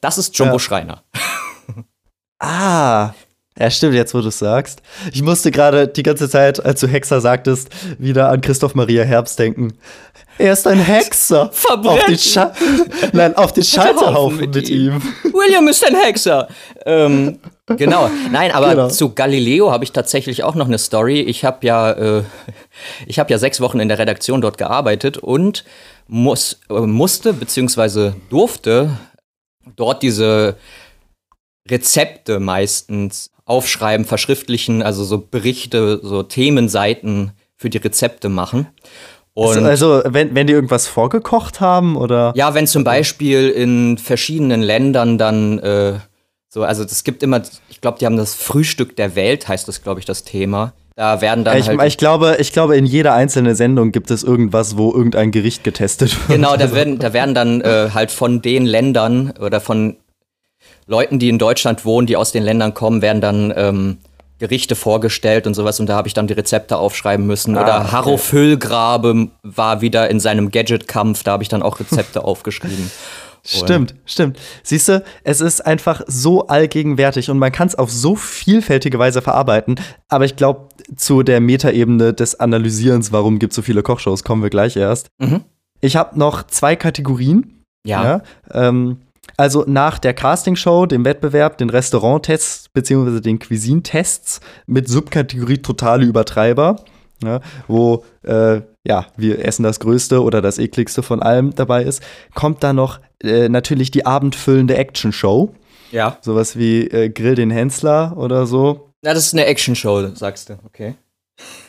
Das 0.00 0.18
ist 0.18 0.38
Jumbo 0.38 0.54
Ja. 0.54 0.58
Schreiner. 0.60 1.02
Ah, 2.38 3.14
ja, 3.58 3.70
stimmt, 3.70 3.94
jetzt 3.94 4.12
wo 4.12 4.20
du 4.20 4.28
es 4.28 4.38
sagst. 4.38 4.82
Ich 5.14 5.22
musste 5.22 5.50
gerade 5.50 5.88
die 5.88 6.02
ganze 6.02 6.28
Zeit, 6.28 6.62
als 6.62 6.80
du 6.80 6.86
Hexer 6.86 7.22
sagtest, 7.22 7.70
wieder 7.98 8.28
an 8.28 8.42
Christoph 8.42 8.74
Maria 8.74 9.02
Herbst 9.04 9.38
denken. 9.38 9.72
Er 10.38 10.52
ist 10.52 10.66
ein 10.66 10.78
Hexer. 10.78 11.50
Verbrechen. 11.52 11.98
Auf 12.00 12.06
den, 12.06 12.18
Scha 12.18 12.52
Nein, 13.12 13.36
auf 13.36 13.52
den 13.52 13.64
Scheiterhaufen 13.64 14.38
mit 14.40 14.54
mit, 14.54 14.68
ihm. 14.68 14.94
ihm. 15.24 15.32
William 15.32 15.66
ist 15.68 15.86
ein 15.86 15.94
Hexer. 15.96 16.48
ähm, 16.84 17.38
genau. 17.66 18.10
Nein, 18.30 18.52
aber 18.52 18.70
Genau. 18.70 18.88
zu 18.88 19.14
Galileo 19.14 19.70
habe 19.70 19.84
ich 19.84 19.92
tatsächlich 19.92 20.42
auch 20.44 20.54
noch 20.54 20.66
eine 20.66 20.78
Story. 20.78 21.20
Ich 21.20 21.44
habe 21.44 21.66
ja, 21.66 21.92
äh, 21.92 22.22
ich 23.06 23.18
habe 23.18 23.30
ja 23.30 23.38
sechs 23.38 23.60
Wochen 23.60 23.80
in 23.80 23.88
der 23.88 23.98
Redaktion 23.98 24.40
dort 24.40 24.58
gearbeitet 24.58 25.16
und 25.18 25.64
muss, 26.06 26.60
äh, 26.70 26.80
musste 26.80 27.32
beziehungsweise 27.32 28.14
durfte 28.28 28.90
dort 29.74 30.02
diese 30.02 30.56
Rezepte 31.68 32.38
meistens 32.40 33.30
aufschreiben, 33.44 34.04
verschriftlichen, 34.06 34.82
also 34.82 35.04
so 35.04 35.18
Berichte, 35.18 36.00
so 36.02 36.22
Themenseiten 36.22 37.32
für 37.56 37.70
die 37.70 37.78
Rezepte 37.78 38.28
machen. 38.28 38.66
Und 39.36 39.66
Also, 39.66 39.92
also 39.92 40.02
wenn, 40.06 40.34
wenn 40.34 40.46
die 40.46 40.54
irgendwas 40.54 40.86
vorgekocht 40.86 41.60
haben 41.60 41.96
oder. 41.96 42.32
ja, 42.36 42.54
wenn 42.54 42.66
zum 42.66 42.84
Beispiel 42.84 43.50
in 43.50 43.98
verschiedenen 43.98 44.62
Ländern 44.62 45.18
dann 45.18 45.58
äh, 45.58 45.98
so, 46.48 46.62
also 46.62 46.84
es 46.84 47.04
gibt 47.04 47.22
immer, 47.22 47.42
ich 47.68 47.82
glaube, 47.82 47.98
die 47.98 48.06
haben 48.06 48.16
das 48.16 48.34
Frühstück 48.34 48.96
der 48.96 49.14
Welt, 49.14 49.46
heißt 49.46 49.68
das, 49.68 49.82
glaube 49.82 50.00
ich, 50.00 50.06
das 50.06 50.24
Thema. 50.24 50.72
Da 50.94 51.20
werden 51.20 51.44
dann 51.44 51.58
Ich, 51.58 51.68
halt. 51.68 51.82
ich, 51.82 51.98
glaube, 51.98 52.38
ich 52.40 52.54
glaube, 52.54 52.78
in 52.78 52.86
jeder 52.86 53.12
einzelnen 53.12 53.54
Sendung 53.54 53.92
gibt 53.92 54.10
es 54.10 54.22
irgendwas, 54.22 54.78
wo 54.78 54.90
irgendein 54.90 55.32
Gericht 55.32 55.64
getestet 55.64 56.16
wird. 56.16 56.38
Genau, 56.38 56.56
da 56.56 56.72
werden, 56.74 56.98
da 56.98 57.12
werden 57.12 57.34
dann 57.34 57.60
äh, 57.60 57.90
halt 57.92 58.10
von 58.10 58.40
den 58.40 58.64
Ländern 58.64 59.34
oder 59.38 59.60
von 59.60 59.96
Leuten, 60.86 61.18
die 61.18 61.28
in 61.28 61.38
Deutschland 61.38 61.84
wohnen, 61.84 62.06
die 62.06 62.16
aus 62.16 62.32
den 62.32 62.42
Ländern 62.42 62.72
kommen, 62.72 63.02
werden 63.02 63.20
dann 63.20 63.52
ähm, 63.54 63.98
Gerichte 64.38 64.74
vorgestellt 64.74 65.46
und 65.46 65.54
sowas 65.54 65.80
und 65.80 65.86
da 65.86 65.96
habe 65.96 66.08
ich 66.08 66.14
dann 66.14 66.26
die 66.26 66.34
Rezepte 66.34 66.76
aufschreiben 66.76 67.26
müssen. 67.26 67.56
Ah, 67.56 67.62
oder 67.62 67.80
okay. 67.80 67.92
Harro 67.92 68.16
Füllgrabe 68.16 69.28
war 69.42 69.80
wieder 69.80 70.10
in 70.10 70.20
seinem 70.20 70.50
Gadget-Kampf, 70.50 71.22
da 71.22 71.32
habe 71.32 71.42
ich 71.42 71.48
dann 71.48 71.62
auch 71.62 71.80
Rezepte 71.80 72.24
aufgeschrieben. 72.24 72.90
Stimmt, 73.46 73.94
stimmt. 74.04 74.38
Siehst 74.64 74.88
du, 74.88 75.04
es 75.22 75.40
ist 75.40 75.64
einfach 75.64 76.02
so 76.06 76.48
allgegenwärtig 76.48 77.30
und 77.30 77.38
man 77.38 77.52
kann 77.52 77.68
es 77.68 77.76
auf 77.76 77.92
so 77.92 78.16
vielfältige 78.16 78.98
Weise 78.98 79.22
verarbeiten. 79.22 79.76
Aber 80.08 80.24
ich 80.24 80.34
glaube, 80.34 80.68
zu 80.96 81.22
der 81.22 81.40
Metaebene 81.40 82.12
des 82.12 82.40
Analysierens, 82.40 83.12
warum 83.12 83.38
gibt 83.38 83.52
es 83.52 83.56
so 83.56 83.62
viele 83.62 83.82
Kochshows, 83.84 84.24
kommen 84.24 84.42
wir 84.42 84.50
gleich 84.50 84.76
erst. 84.76 85.08
Mhm. 85.18 85.44
Ich 85.80 85.96
habe 85.96 86.18
noch 86.18 86.42
zwei 86.44 86.74
Kategorien. 86.74 87.62
Ja. 87.86 88.22
ähm, 88.52 88.98
also 89.36 89.64
nach 89.66 89.98
der 89.98 90.14
Castingshow, 90.14 90.86
dem 90.86 91.04
Wettbewerb, 91.04 91.58
den 91.58 91.70
Restauranttests 91.70 92.68
beziehungsweise 92.70 93.20
den 93.20 93.38
Cuisine-Tests 93.38 94.40
mit 94.66 94.88
Subkategorie 94.88 95.58
totale 95.58 96.04
Übertreiber, 96.06 96.76
ja, 97.22 97.40
wo 97.66 98.04
äh, 98.22 98.62
ja, 98.86 99.06
wir 99.16 99.44
essen 99.44 99.62
das 99.62 99.80
Größte 99.80 100.22
oder 100.22 100.40
das 100.40 100.58
ekligste 100.58 101.02
von 101.02 101.22
allem 101.22 101.54
dabei 101.54 101.82
ist, 101.82 102.02
kommt 102.34 102.62
da 102.62 102.72
noch 102.72 103.00
äh, 103.22 103.48
natürlich 103.48 103.90
die 103.90 104.06
abendfüllende 104.06 104.76
Action-Show. 104.76 105.52
Ja. 105.92 106.18
Sowas 106.20 106.56
wie 106.56 106.86
äh, 106.88 107.08
Grill 107.08 107.34
den 107.34 107.50
Hensler 107.50 108.16
oder 108.16 108.46
so. 108.46 108.92
Ja, 109.02 109.14
das 109.14 109.26
ist 109.26 109.34
eine 109.34 109.46
Action-Show, 109.46 110.14
sagst 110.14 110.50
du, 110.50 110.58
okay. 110.64 110.94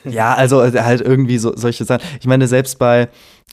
Ja, 0.04 0.34
also 0.34 0.62
äh, 0.62 0.72
halt 0.82 1.02
irgendwie 1.02 1.38
so, 1.38 1.56
solche 1.56 1.86
Sachen. 1.86 2.06
Ich 2.20 2.28
meine, 2.28 2.48
selbst 2.48 2.80
bei, 2.80 3.10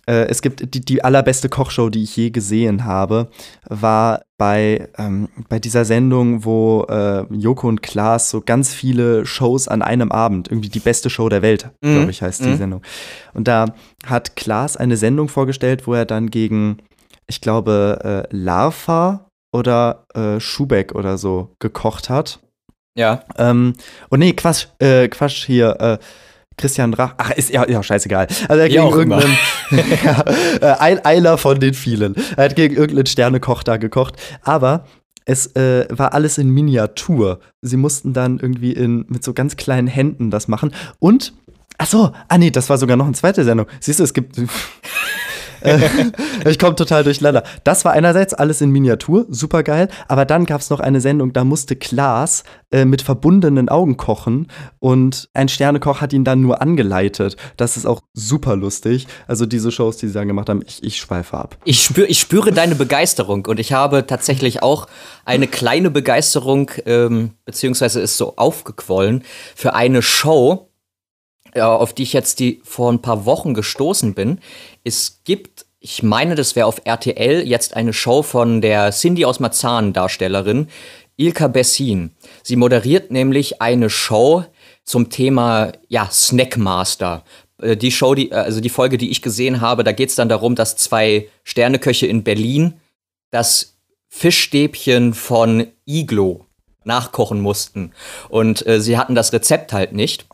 äh, 0.07 0.27
es 0.29 0.43
gibt 0.43 0.75
die, 0.75 0.81
die 0.81 1.03
allerbeste 1.05 1.49
Kochshow, 1.49 1.89
die 1.91 2.03
ich 2.03 2.17
je 2.17 2.31
gesehen 2.31 2.85
habe, 2.85 3.29
war 3.69 4.23
bei, 4.37 4.89
ähm, 4.99 5.29
bei 5.49 5.59
dieser 5.59 5.85
Sendung, 5.85 6.45
wo 6.45 6.85
äh, 6.89 7.25
Joko 7.33 7.69
und 7.69 7.83
Klaas 7.83 8.31
so 8.31 8.41
ganz 8.41 8.75
viele 8.75 9.25
Shows 9.27 9.69
an 9.69 9.83
einem 9.83 10.11
Abend, 10.13 10.49
irgendwie 10.49 10.69
die 10.69 10.81
beste 10.81 11.09
Show 11.11 11.29
der 11.29 11.43
Welt, 11.43 11.71
Mhm. 11.83 11.95
glaube 11.95 12.11
ich, 12.11 12.23
heißt 12.23 12.45
die 12.45 12.49
Mhm. 12.51 12.57
Sendung. 12.57 12.83
Und 13.33 13.49
da 13.49 13.67
hat 14.07 14.37
Klaas 14.37 14.77
eine 14.77 14.97
Sendung 14.97 15.29
vorgestellt, 15.29 15.87
wo 15.87 15.95
er 15.95 16.05
dann 16.05 16.31
gegen, 16.31 16.79
ich 17.27 17.41
glaube, 17.41 18.27
äh, 18.31 18.37
Larva 18.37 19.29
oder 19.53 20.05
äh, 20.15 20.41
Schubeck 20.41 20.95
oder 20.95 21.17
so 21.17 21.55
gekocht 21.61 22.11
hat. 22.11 22.41
Ja. 22.97 23.23
Ähm, 23.39 23.75
und 24.11 24.19
nee, 24.21 24.33
Quatsch, 24.35 24.67
äh, 24.79 25.09
Quatsch 25.09 25.47
hier, 25.47 25.81
äh, 25.81 25.99
Christian 26.57 26.95
Rach, 26.95 27.15
ach, 27.17 27.31
ist 27.33 27.51
ja, 27.51 27.69
ja 27.69 27.83
scheißegal. 27.83 28.27
Also 28.49 28.63
er 28.63 28.69
Wie 28.69 28.73
gegen 28.73 28.89
irgendeinen, 28.89 29.37
ja, 30.05 30.25
äh, 30.61 30.79
ein, 30.79 31.05
einer 31.05 31.39
von 31.39 31.59
den 31.59 31.75
vielen. 31.75 32.15
Er 32.37 32.45
hat 32.45 32.57
gegen 32.57 32.77
irgendeinen 32.77 33.07
Sternekoch 33.07 33.63
da 33.63 33.77
gekocht, 33.77 34.15
aber 34.43 34.85
es 35.25 35.55
äh, 35.57 35.87
war 35.91 36.13
alles 36.13 36.39
in 36.39 36.51
Miniatur. 36.51 37.41
Sie 37.63 37.77
mussten 37.77 38.13
dann 38.13 38.39
irgendwie 38.39 38.73
in, 38.73 39.07
mit 39.09 39.25
so 39.25 39.33
ganz 39.33 39.57
kleinen 39.57 39.89
Händen 39.89 40.31
das 40.31 40.49
machen. 40.49 40.73
Und, 40.99 41.33
ach 41.79 41.87
so, 41.87 42.13
ah 42.29 42.39
nee, 42.39 42.51
das 42.51 42.69
war 42.69 42.79
sogar 42.79 42.97
noch 42.97 43.07
eine 43.07 43.15
zweite 43.15 43.45
Sendung. 43.45 43.67
Siehst 43.81 44.01
du, 44.01 44.05
es 44.05 44.13
gibt. 44.13 44.37
Äh, 45.65 45.79
ich 46.49 46.59
komme 46.59 46.77
total 46.77 47.05
durcheinander. 47.05 47.43
Das 47.65 47.85
war 47.85 47.93
einerseits 47.93 48.35
alles 48.35 48.61
in 48.61 48.71
Miniatur, 48.71 49.27
super 49.29 49.63
geil, 49.63 49.89
aber 50.09 50.25
dann 50.25 50.45
gab 50.45 50.61
es 50.61 50.71
noch 50.71 50.81
eine 50.81 51.01
Sendung, 51.01 51.33
da 51.33 51.45
musste 51.45 51.77
Klaas 51.77 52.45
äh, 52.71 52.85
mit 52.85 53.03
verbundenen 53.03 53.69
Augen 53.69 53.97
kochen 53.97 54.49
und 54.79 55.29
ein 55.35 55.49
Sternekoch 55.49 56.01
hat 56.01 56.13
ihn 56.13 56.25
dann 56.25 56.41
nur 56.41 56.61
angeleitet. 56.61 57.37
Das 57.57 57.77
ist 57.77 57.87
auch 57.87 58.03
super 58.13 58.57
lustig. 58.57 59.07
Also 59.27 59.47
diese 59.47 59.71
Shows, 59.71 59.97
die 59.97 60.09
sie 60.09 60.15
dann 60.15 60.29
gemacht 60.29 60.49
haben, 60.49 60.63
ich, 60.67 60.83
ich 60.83 60.97
schweife 60.97 61.37
ab. 61.37 61.57
Ich, 61.65 61.83
spür, 61.83 62.09
ich 62.09 62.21
spüre 62.21 62.53
deine 62.53 62.75
Begeisterung 62.75 63.47
und 63.47 63.59
ich 63.59 63.73
habe 63.73 64.07
tatsächlich 64.07 64.63
auch 64.63 64.87
eine 65.25 65.47
kleine 65.47 65.91
Begeisterung, 65.91 66.71
ähm, 66.87 67.31
beziehungsweise 67.45 68.01
ist 68.01 68.19
so 68.19 68.37
aufgequollen, 68.37 69.25
für 69.55 69.75
eine 69.75 70.03
Show, 70.03 70.69
äh, 71.55 71.61
auf 71.61 71.93
die 71.93 72.03
ich 72.03 72.13
jetzt 72.13 72.41
die 72.41 72.61
vor 72.65 72.93
ein 72.93 73.01
paar 73.01 73.25
Wochen 73.25 73.55
gestoßen 73.55 74.15
bin. 74.15 74.41
Es 74.83 75.21
gibt, 75.25 75.54
ich 75.85 76.03
meine, 76.03 76.35
das 76.35 76.57
wäre 76.57 76.67
auf 76.67 76.81
RTL, 76.85 77.47
jetzt 77.47 77.77
eine 77.77 77.93
Show 77.93 78.23
von 78.23 78.63
der 78.63 78.91
Cindy 78.91 79.27
aus 79.27 79.39
Marzahn 79.39 79.93
Darstellerin, 79.93 80.69
Ilka 81.19 81.47
Bessin. 81.47 82.13
Sie 82.43 82.57
moderiert 82.57 83.11
nämlich 83.11 83.61
eine 83.61 83.91
Show 83.91 84.47
zum 84.85 85.11
Thema, 85.11 85.73
ja, 85.89 86.09
Snackmaster. 86.11 87.23
Äh, 87.61 87.77
Die 87.77 87.91
Show, 87.91 88.15
die, 88.15 88.33
also 88.33 88.63
die 88.63 88.71
Folge, 88.71 88.97
die 88.97 89.11
ich 89.11 89.21
gesehen 89.21 89.61
habe, 89.61 89.85
da 89.85 89.93
geht 89.93 90.09
es 90.09 90.15
dann 90.15 90.31
darum, 90.31 90.55
dass 90.55 90.77
zwei 90.77 91.29
Sterneköche 91.43 92.07
in 92.07 92.25
Berlin 92.25 92.81
das 93.31 93.77
Fischstäbchen 94.09 95.13
von 95.13 95.67
Iglo 95.85 96.47
nachkochen 96.85 97.43
mussten. 97.43 97.93
Und 98.31 98.67
äh, 98.67 98.81
sie 98.81 98.97
hatten 98.97 99.15
das 99.15 99.35
Rezept 99.35 99.75
halt 99.75 99.93
nicht. 99.93 100.25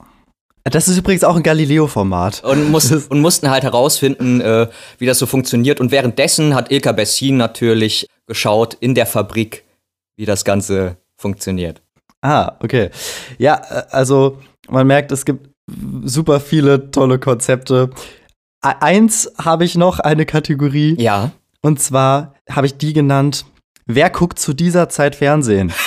Das 0.65 0.89
ist 0.89 0.99
übrigens 0.99 1.25
auch 1.25 1.37
ein 1.37 1.43
Galileo-Format. 1.43 2.45
und, 2.45 2.71
muss, 2.71 2.93
und 2.93 3.21
mussten 3.21 3.51
halt 3.51 3.63
herausfinden, 3.65 4.41
äh, 4.41 4.69
wie 4.99 5.07
das 5.07 5.19
so 5.19 5.27
funktioniert. 5.27 5.81
Und 5.81 5.91
währenddessen 5.91 6.55
hat 6.55 6.71
Ilka 6.71 6.93
Bessin 6.93 7.37
natürlich 7.37 8.07
geschaut 8.27 8.75
in 8.81 8.95
der 8.95 9.07
Fabrik, 9.07 9.65
wie 10.17 10.27
das 10.27 10.45
Ganze 10.45 10.97
funktioniert. 11.17 11.81
Ah, 12.23 12.53
okay. 12.61 12.91
Ja, 13.39 13.63
äh, 13.71 13.83
also 13.91 14.39
man 14.69 14.87
merkt, 14.87 15.11
es 15.13 15.25
gibt 15.25 15.49
super 16.05 16.41
viele 16.41 16.91
tolle 16.91 17.19
Konzepte. 17.19 17.91
E- 18.65 18.69
Eins 18.81 19.33
habe 19.43 19.65
ich 19.65 19.77
noch, 19.77 19.99
eine 20.01 20.27
Kategorie. 20.27 20.95
Ja. 20.99 21.31
Und 21.63 21.81
zwar 21.81 22.35
habe 22.51 22.67
ich 22.67 22.77
die 22.77 22.93
genannt, 22.93 23.47
wer 23.87 24.11
guckt 24.11 24.39
zu 24.39 24.53
dieser 24.53 24.89
Zeit 24.91 25.15
Fernsehen? 25.17 25.73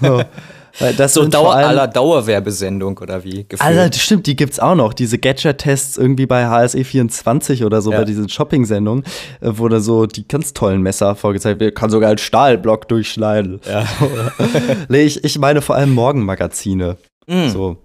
So, 0.00 0.20
weil 0.78 0.94
das 0.94 1.14
So 1.14 1.26
Dauer, 1.26 1.54
aller 1.54 1.86
Dauerwerbesendung 1.86 2.98
oder 2.98 3.24
wie? 3.24 3.44
Gefühlt. 3.44 3.60
Alter, 3.62 3.88
das 3.90 4.00
stimmt, 4.00 4.26
die 4.26 4.36
gibt's 4.36 4.58
auch 4.58 4.74
noch. 4.74 4.92
Diese 4.92 5.18
Gadget-Tests 5.18 5.96
irgendwie 5.96 6.26
bei 6.26 6.46
HSE24 6.46 7.64
oder 7.64 7.82
so, 7.82 7.92
Ja. 7.92 7.98
bei 7.98 8.04
diesen 8.04 8.28
Shopping-Sendungen, 8.28 9.04
äh, 9.40 9.50
wo 9.54 9.68
da 9.68 9.80
so 9.80 10.06
die 10.06 10.26
ganz 10.26 10.52
tollen 10.54 10.82
Messer 10.82 11.14
vorgezeigt 11.14 11.60
werden. 11.60 11.74
Kann 11.74 11.90
sogar 11.90 12.10
einen 12.10 12.18
Stahlblock 12.18 12.88
durchschneiden. 12.88 13.60
Ja. 13.68 13.86
ich, 14.96 15.24
ich 15.24 15.38
meine 15.38 15.62
vor 15.62 15.76
allem 15.76 15.92
Morgenmagazine. 15.94 16.96
Mm. 17.26 17.48
So. 17.48 17.76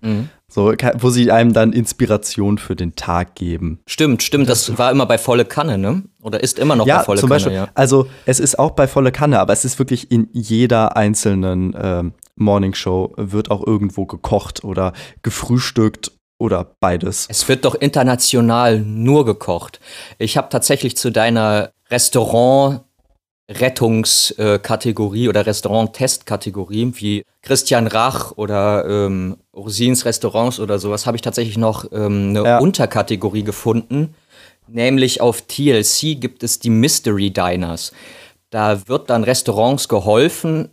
Mhm. 0.00 0.28
So, 0.50 0.72
wo 0.98 1.10
sie 1.10 1.30
einem 1.30 1.52
dann 1.52 1.74
Inspiration 1.74 2.56
für 2.56 2.74
den 2.74 2.96
Tag 2.96 3.34
geben. 3.34 3.80
Stimmt, 3.86 4.22
stimmt. 4.22 4.48
Das 4.48 4.78
war 4.78 4.90
immer 4.90 5.04
bei 5.04 5.18
volle 5.18 5.44
Kanne, 5.44 5.76
ne? 5.76 6.04
Oder 6.22 6.42
ist 6.42 6.58
immer 6.58 6.74
noch 6.74 6.86
ja, 6.86 6.98
bei 6.98 7.04
volle 7.04 7.20
zum 7.20 7.28
Kanne, 7.28 7.36
Beispiel. 7.36 7.54
ja. 7.54 7.68
Also, 7.74 8.08
es 8.24 8.40
ist 8.40 8.58
auch 8.58 8.70
bei 8.70 8.88
volle 8.88 9.12
Kanne, 9.12 9.40
aber 9.40 9.52
es 9.52 9.66
ist 9.66 9.78
wirklich 9.78 10.10
in 10.10 10.28
jeder 10.32 10.96
einzelnen 10.96 11.76
ähm, 11.78 12.14
Morningshow 12.36 13.12
wird 13.16 13.50
auch 13.50 13.66
irgendwo 13.66 14.06
gekocht 14.06 14.64
oder 14.64 14.94
gefrühstückt 15.22 16.12
oder 16.38 16.76
beides. 16.80 17.26
Es 17.28 17.46
wird 17.48 17.64
doch 17.64 17.74
international 17.74 18.80
nur 18.80 19.26
gekocht. 19.26 19.80
Ich 20.18 20.36
habe 20.36 20.48
tatsächlich 20.48 20.96
zu 20.96 21.10
deiner 21.10 21.72
Restaurant-Rettungskategorie 23.48 25.28
oder 25.28 25.46
Restaurant-Testkategorie 25.46 26.92
wie 26.96 27.24
Christian 27.42 27.86
Rach 27.86 28.32
oder 28.36 28.84
ähm, 28.86 29.36
Rosins 29.54 30.04
Restaurants 30.04 30.60
oder 30.60 30.78
sowas, 30.78 31.06
habe 31.06 31.16
ich 31.16 31.22
tatsächlich 31.22 31.56
noch 31.56 31.90
ähm, 31.92 32.30
eine 32.30 32.42
Ja. 32.44 32.58
Unterkategorie 32.58 33.44
gefunden. 33.44 34.14
Nämlich 34.66 35.20
auf 35.20 35.42
TLC 35.42 36.20
gibt 36.20 36.42
es 36.42 36.58
die 36.58 36.70
Mystery 36.70 37.30
Diners. 37.30 37.92
Da 38.50 38.86
wird 38.86 39.08
dann 39.10 39.24
Restaurants 39.24 39.88
geholfen, 39.88 40.68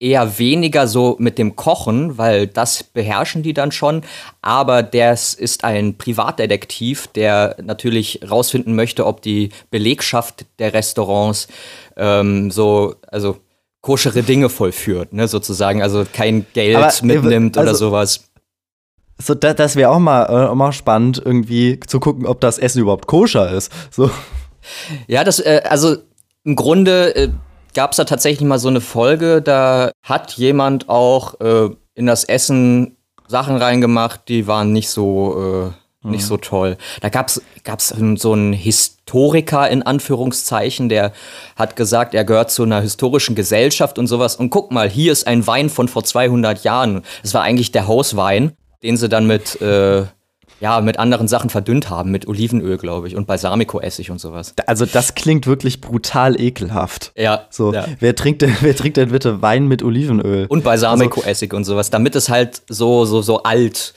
eher 0.00 0.38
weniger 0.38 0.86
so 0.86 1.16
mit 1.18 1.38
dem 1.38 1.56
Kochen, 1.56 2.18
weil 2.18 2.46
das 2.46 2.82
beherrschen 2.82 3.42
die 3.42 3.54
dann 3.54 3.72
schon. 3.72 4.02
Aber 4.42 4.82
das 4.82 5.34
ist 5.34 5.64
ein 5.64 5.96
Privatdetektiv, 5.96 7.06
der 7.08 7.56
natürlich 7.62 8.20
rausfinden 8.28 8.74
möchte, 8.74 9.06
ob 9.06 9.22
die 9.22 9.50
Belegschaft 9.70 10.46
der 10.58 10.74
Restaurants 10.74 11.48
ähm, 11.96 12.50
so, 12.50 12.96
also 13.10 13.38
koschere 13.80 14.22
Dinge 14.22 14.48
vollführt, 14.48 15.12
ne, 15.12 15.28
sozusagen. 15.28 15.82
Also 15.82 16.04
kein 16.10 16.46
Geld 16.54 16.76
Aber, 16.76 16.92
mitnimmt 17.02 17.56
oder 17.56 17.68
also- 17.68 17.86
sowas. 17.88 18.28
So, 19.16 19.34
da, 19.34 19.54
das 19.54 19.76
wäre 19.76 19.90
auch 19.90 20.00
mal, 20.00 20.24
äh, 20.24 20.54
mal 20.56 20.72
spannend, 20.72 21.22
irgendwie 21.24 21.78
zu 21.86 22.00
gucken, 22.00 22.26
ob 22.26 22.40
das 22.40 22.58
Essen 22.58 22.80
überhaupt 22.80 23.06
koscher 23.06 23.52
ist. 23.52 23.70
So. 23.92 24.10
Ja, 25.06 25.22
das, 25.22 25.38
äh, 25.38 25.62
also 25.68 25.96
im 26.42 26.56
Grunde 26.56 27.14
äh, 27.14 27.28
gab 27.74 27.92
es 27.92 27.96
da 27.98 28.04
tatsächlich 28.04 28.46
mal 28.46 28.58
so 28.58 28.68
eine 28.68 28.80
Folge, 28.80 29.42
da 29.42 29.90
hat 30.02 30.32
jemand 30.32 30.88
auch 30.88 31.40
äh, 31.40 31.70
in 31.94 32.06
das 32.06 32.24
Essen 32.24 32.96
Sachen 33.26 33.56
reingemacht, 33.56 34.28
die 34.28 34.46
waren 34.46 34.72
nicht 34.72 34.88
so, 34.88 35.72
äh, 36.02 36.08
nicht 36.08 36.26
so 36.26 36.36
toll. 36.36 36.76
Da 37.00 37.08
gab's 37.08 37.40
gab's 37.64 37.94
so 38.16 38.32
einen 38.32 38.52
Historiker 38.52 39.68
in 39.70 39.82
Anführungszeichen, 39.82 40.88
der 40.88 41.12
hat 41.56 41.76
gesagt, 41.76 42.14
er 42.14 42.24
gehört 42.24 42.50
zu 42.50 42.62
einer 42.62 42.80
historischen 42.80 43.34
Gesellschaft 43.34 43.98
und 43.98 44.06
sowas. 44.06 44.36
Und 44.36 44.50
guck 44.50 44.70
mal, 44.70 44.88
hier 44.88 45.12
ist 45.12 45.26
ein 45.26 45.46
Wein 45.46 45.70
von 45.70 45.88
vor 45.88 46.04
200 46.04 46.62
Jahren. 46.62 47.02
Das 47.22 47.34
war 47.34 47.42
eigentlich 47.42 47.72
der 47.72 47.88
Hauswein, 47.88 48.52
den 48.82 48.96
sie 48.98 49.08
dann 49.08 49.26
mit 49.26 49.60
äh, 49.62 50.04
ja, 50.60 50.80
mit 50.80 50.98
anderen 50.98 51.28
Sachen 51.28 51.50
verdünnt 51.50 51.90
haben, 51.90 52.10
mit 52.10 52.28
Olivenöl, 52.28 52.78
glaube 52.78 53.08
ich, 53.08 53.16
und 53.16 53.26
Balsamico-Essig 53.26 54.10
und 54.10 54.20
sowas. 54.20 54.54
Also, 54.66 54.86
das 54.86 55.14
klingt 55.14 55.46
wirklich 55.46 55.80
brutal 55.80 56.40
ekelhaft. 56.40 57.12
Ja. 57.16 57.46
So, 57.50 57.72
ja. 57.72 57.86
wer, 58.00 58.14
trinkt 58.14 58.42
denn, 58.42 58.56
wer 58.60 58.74
trinkt 58.76 58.96
denn 58.96 59.10
bitte 59.10 59.42
Wein 59.42 59.66
mit 59.66 59.82
Olivenöl? 59.82 60.46
Und 60.48 60.64
Balsamico-Essig 60.64 61.52
und 61.52 61.64
sowas, 61.64 61.90
damit 61.90 62.14
es 62.14 62.28
halt 62.28 62.62
so, 62.68 63.04
so, 63.04 63.22
so 63.22 63.42
alt 63.42 63.94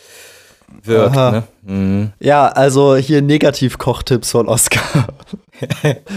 wirkt. 0.84 1.16
Ne? 1.16 1.44
Mhm. 1.64 2.12
Ja, 2.20 2.48
also 2.48 2.96
hier 2.96 3.22
Negativ-Kochtipps 3.22 4.32
von 4.32 4.48
Oskar. 4.48 5.08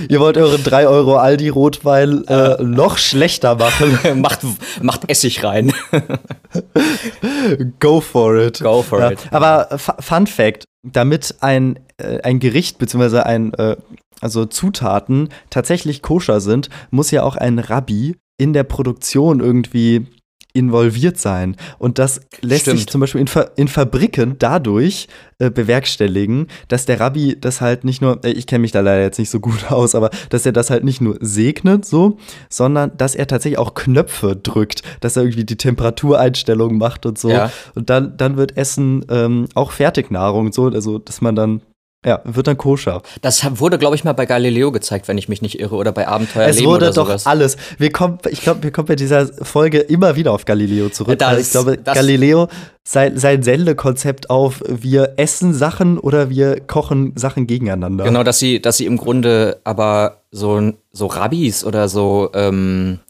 Ihr 0.09 0.21
wollt 0.21 0.37
euren 0.37 0.63
3 0.63 0.89
Euro 0.89 1.17
Aldi-Rotwein 1.17 2.27
äh, 2.27 2.63
noch 2.63 2.99
schlechter 2.99 3.55
machen. 3.57 3.99
macht, 4.21 4.41
macht 4.83 5.09
Essig 5.09 5.43
rein. 5.45 5.73
Go 7.81 8.01
for 8.01 8.37
it. 8.37 8.61
Go 8.61 8.83
for 8.83 9.01
ja. 9.01 9.11
it. 9.13 9.21
Aber 9.31 9.79
Fu- 9.79 9.93
Fun 10.01 10.27
Fact: 10.27 10.65
Damit 10.83 11.37
ein, 11.41 11.79
äh, 11.99 12.21
ein 12.23 12.39
Gericht 12.41 12.79
bzw. 12.79 13.21
ein 13.21 13.55
äh, 13.55 13.77
also 14.21 14.45
Zutaten 14.45 15.31
tatsächlich 15.49 16.03
koscher 16.03 16.41
sind, 16.41 16.69
muss 16.91 17.11
ja 17.11 17.23
auch 17.23 17.37
ein 17.37 17.59
Rabbi 17.59 18.17
in 18.39 18.53
der 18.53 18.65
Produktion 18.65 19.41
irgendwie 19.41 20.07
involviert 20.53 21.19
sein. 21.19 21.57
Und 21.79 21.99
das 21.99 22.21
lässt 22.41 22.63
Stimmt. 22.63 22.79
sich 22.79 22.87
zum 22.89 23.01
Beispiel 23.01 23.21
in, 23.21 23.27
Fa 23.29 23.43
in 23.57 23.69
Fabriken 23.69 24.37
dadurch 24.39 25.09
äh, 25.39 25.51
bewerkstelligen, 25.51 26.49
dass 26.69 26.87
der 26.87 27.01
Rabbi 27.01 27.37
das 27.41 27.61
halt 27.61 27.85
nicht 27.85 28.03
nur, 28.03 28.25
äh, 28.25 28.31
ich 28.33 28.47
kenne 28.47 28.61
mich 28.61 28.73
da 28.73 28.81
leider 28.81 29.03
jetzt 29.03 29.19
nicht 29.19 29.31
so 29.31 29.41
gut 29.41 29.71
aus, 29.71 29.95
aber 29.95 30.11
dass 30.29 30.47
er 30.47 30.53
das 30.53 30.71
halt 30.71 30.85
nicht 30.85 31.01
nur 31.01 31.17
segnet 31.21 31.85
so, 31.85 32.19
sondern 32.49 32.97
dass 32.97 33.15
er 33.15 33.27
tatsächlich 33.27 33.59
auch 33.59 33.75
Knöpfe 33.75 34.37
drückt, 34.37 34.83
dass 35.01 35.17
er 35.17 35.23
irgendwie 35.23 35.45
die 35.45 35.57
Temperatureinstellung 35.57 36.79
macht 36.79 37.07
und 37.07 37.19
so. 37.19 37.31
Ja. 37.31 37.51
Und 37.75 37.91
dann, 37.91 38.17
dann 38.17 38.37
wird 38.37 38.57
Essen 38.57 39.05
ähm, 39.09 39.47
auch 39.55 39.73
Fertignahrung 39.73 40.47
und 40.47 40.55
so, 40.55 40.67
also 40.67 40.99
dass 40.99 41.21
man 41.21 41.35
dann, 41.35 41.63
ja, 42.05 42.21
wird 42.25 42.47
dann 42.47 42.57
koscher. 42.57 43.03
Das 43.21 43.45
wurde, 43.61 43.77
glaube 43.77 43.95
ich, 43.95 44.05
mal 44.05 44.15
bei 44.15 44.25
Galileo 44.25 44.73
gezeigt, 44.73 45.07
wenn 45.09 45.19
ich 45.19 45.29
mich 45.29 45.43
nicht 45.43 45.61
irre, 45.61 45.77
oder 45.77 45.93
bei 45.93 46.09
Abenteuer 46.09 46.49
Es 46.49 46.59
wurde 46.65 46.87
oder 46.87 46.95
doch 46.95 47.09
sowas. 47.09 47.27
alles. 47.27 47.57
Wir 47.79 47.93
kommen, 47.93 48.19
ich 48.31 48.41
glaube, 48.41 48.63
wir 48.63 48.71
kommen 48.71 48.87
bei 48.89 48.97
dieser 48.97 49.27
Folge 49.27 49.79
immer 49.81 50.17
wieder 50.17 50.33
auf 50.33 50.45
Galileo 50.47 50.89
zurück. 50.89 51.19
Das- 51.19 51.33
weil 51.33 51.41
ich 51.41 51.51
glaube, 51.51 51.77
Galileo, 51.79 52.49
sein, 52.85 53.19
sein 53.19 53.43
Sendekonzept 53.43 54.31
auf 54.31 54.63
wir 54.67 55.13
essen 55.19 55.53
Sachen 55.53 55.99
oder 55.99 56.31
wir 56.31 56.61
kochen 56.61 57.13
Sachen 57.17 57.47
gegeneinander. 57.47 58.05
Genau, 58.05 58.23
dass 58.23 58.39
sie, 58.39 58.63
dass 58.63 58.79
sie 58.79 58.87
im 58.87 58.97
Grunde 58.97 59.61
aber 59.65 60.23
so, 60.31 60.73
so 60.93 61.07
Rabbis 61.07 61.65
oder 61.65 61.89
so, 61.89 62.31
ähm, 62.35 63.01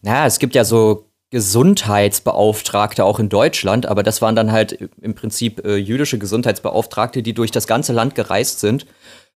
naja, 0.00 0.26
es 0.26 0.38
gibt 0.38 0.54
ja 0.54 0.64
so 0.64 1.06
Gesundheitsbeauftragte 1.34 3.04
auch 3.04 3.18
in 3.18 3.28
Deutschland, 3.28 3.86
aber 3.86 4.04
das 4.04 4.22
waren 4.22 4.36
dann 4.36 4.52
halt 4.52 4.78
im 5.00 5.16
Prinzip 5.16 5.64
äh, 5.66 5.74
jüdische 5.74 6.16
Gesundheitsbeauftragte, 6.16 7.24
die 7.24 7.34
durch 7.34 7.50
das 7.50 7.66
ganze 7.66 7.92
Land 7.92 8.14
gereist 8.14 8.60
sind, 8.60 8.86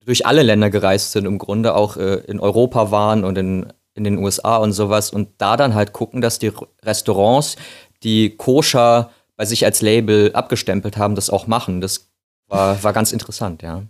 durch 0.03 0.25
alle 0.25 0.43
Länder 0.43 0.69
gereist 0.69 1.13
sind 1.13 1.23
im 1.23 1.37
Grunde, 1.37 1.73
auch 1.73 1.95
äh, 1.95 2.15
in 2.27 2.41
Europa 2.41 2.91
waren 2.91 3.23
und 3.23 3.37
in, 3.37 3.71
in 3.93 4.03
den 4.03 4.17
USA 4.17 4.57
und 4.57 4.73
sowas 4.73 5.09
und 5.09 5.29
da 5.37 5.55
dann 5.55 5.73
halt 5.73 5.93
gucken, 5.93 6.19
dass 6.19 6.37
die 6.37 6.51
Restaurants, 6.83 7.55
die 8.03 8.35
koscher 8.35 9.11
bei 9.37 9.45
sich 9.45 9.63
als 9.63 9.81
Label 9.81 10.31
abgestempelt 10.33 10.97
haben, 10.97 11.15
das 11.15 11.29
auch 11.29 11.47
machen. 11.47 11.79
Das 11.79 12.09
war, 12.49 12.83
war 12.83 12.91
ganz 12.91 13.13
interessant, 13.13 13.61
ja. 13.61 13.83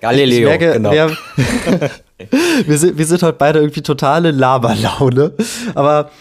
Galileo, 0.00 0.52
ich 0.52 0.60
merke, 0.60 0.74
genau. 0.74 0.92
wir, 0.92 1.16
wir, 2.66 2.78
sind, 2.78 2.98
wir 2.98 3.04
sind 3.04 3.24
heute 3.24 3.36
beide 3.36 3.58
irgendwie 3.58 3.82
totale 3.82 4.30
Laberlaune. 4.30 5.32
Aber 5.74 6.12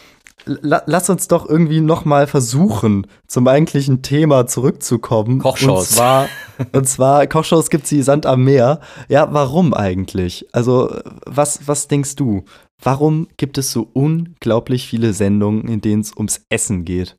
lass 0.48 1.10
uns 1.10 1.27
doch 1.27 1.48
irgendwie 1.48 1.82
noch 1.82 2.06
mal 2.06 2.27
versuchen, 2.27 3.08
zum 3.27 3.48
eigentlichen 3.48 4.01
Thema 4.01 4.48
zurückzukommen. 4.48 5.39
Kochshows. 5.39 5.89
Und 5.89 5.96
zwar, 5.96 6.30
und 6.72 6.88
zwar 6.88 7.27
Kochshows 7.27 7.70
gibt 7.70 7.88
sie 7.88 8.01
Sand 8.01 8.25
am 8.25 8.44
Meer. 8.44 8.80
Ja, 9.10 9.32
warum 9.32 9.74
eigentlich? 9.74 10.48
Also, 10.54 10.96
was, 11.25 11.68
was 11.68 11.88
denkst 11.88 12.16
du? 12.16 12.46
Warum 12.82 13.27
gibt 13.38 13.58
es 13.58 13.72
so 13.72 13.88
unglaublich 13.94 14.88
viele 14.88 15.13
Sendungen, 15.13 15.68
in 15.68 15.82
denen 15.82 16.01
es 16.01 16.16
ums 16.16 16.42
Essen 16.50 16.86
geht? 16.86 17.18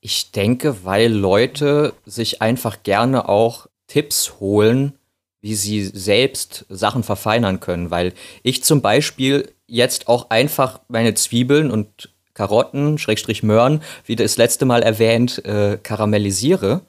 Ich 0.00 0.32
denke, 0.32 0.84
weil 0.84 1.12
Leute 1.12 1.94
sich 2.04 2.42
einfach 2.42 2.82
gerne 2.82 3.28
auch 3.28 3.66
Tipps 3.86 4.34
holen, 4.40 4.94
wie 5.40 5.54
sie 5.54 5.84
selbst 5.84 6.66
Sachen 6.68 7.02
verfeinern 7.02 7.60
können. 7.60 7.90
Weil 7.90 8.12
ich 8.42 8.64
zum 8.64 8.82
Beispiel 8.82 9.52
jetzt 9.66 10.08
auch 10.08 10.30
einfach 10.30 10.80
meine 10.88 11.14
Zwiebeln 11.14 11.70
und 11.70 12.10
Karotten, 12.38 12.98
Schrägstrich 12.98 13.42
Möhren, 13.42 13.82
wie 14.06 14.14
das 14.14 14.36
letzte 14.36 14.64
Mal 14.64 14.84
erwähnt, 14.84 15.44
äh, 15.44 15.76
karamellisiere. 15.82 16.82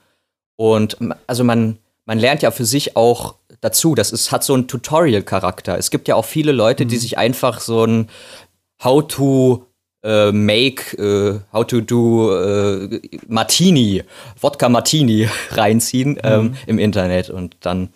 Und 0.55 0.97
also 1.25 1.43
man, 1.43 1.79
man 2.05 2.19
lernt 2.19 2.43
ja 2.43 2.51
für 2.51 2.65
sich 2.65 2.95
auch 2.95 3.33
dazu. 3.59 3.95
Das 3.95 4.11
ist, 4.11 4.31
hat 4.31 4.43
so 4.43 4.53
einen 4.53 4.67
Tutorial-Charakter. 4.67 5.75
Es 5.75 5.89
gibt 5.89 6.07
ja 6.07 6.13
auch 6.13 6.25
viele 6.25 6.51
Leute, 6.51 6.85
die 6.85 6.97
sich 6.97 7.17
einfach 7.17 7.61
so 7.61 7.83
ein 7.83 8.09
How 8.83 9.07
to 9.07 9.65
äh, 10.03 10.31
make, 10.31 10.95
äh, 10.97 11.39
how 11.51 11.65
to 11.65 11.81
do 11.81 12.31
äh, 12.31 13.01
Martini, 13.27 14.03
Wodka 14.39 14.69
Martini 14.69 15.27
reinziehen 15.49 16.19
ähm, 16.23 16.55
im 16.67 16.77
Internet 16.77 17.31
und 17.31 17.57
dann 17.61 17.89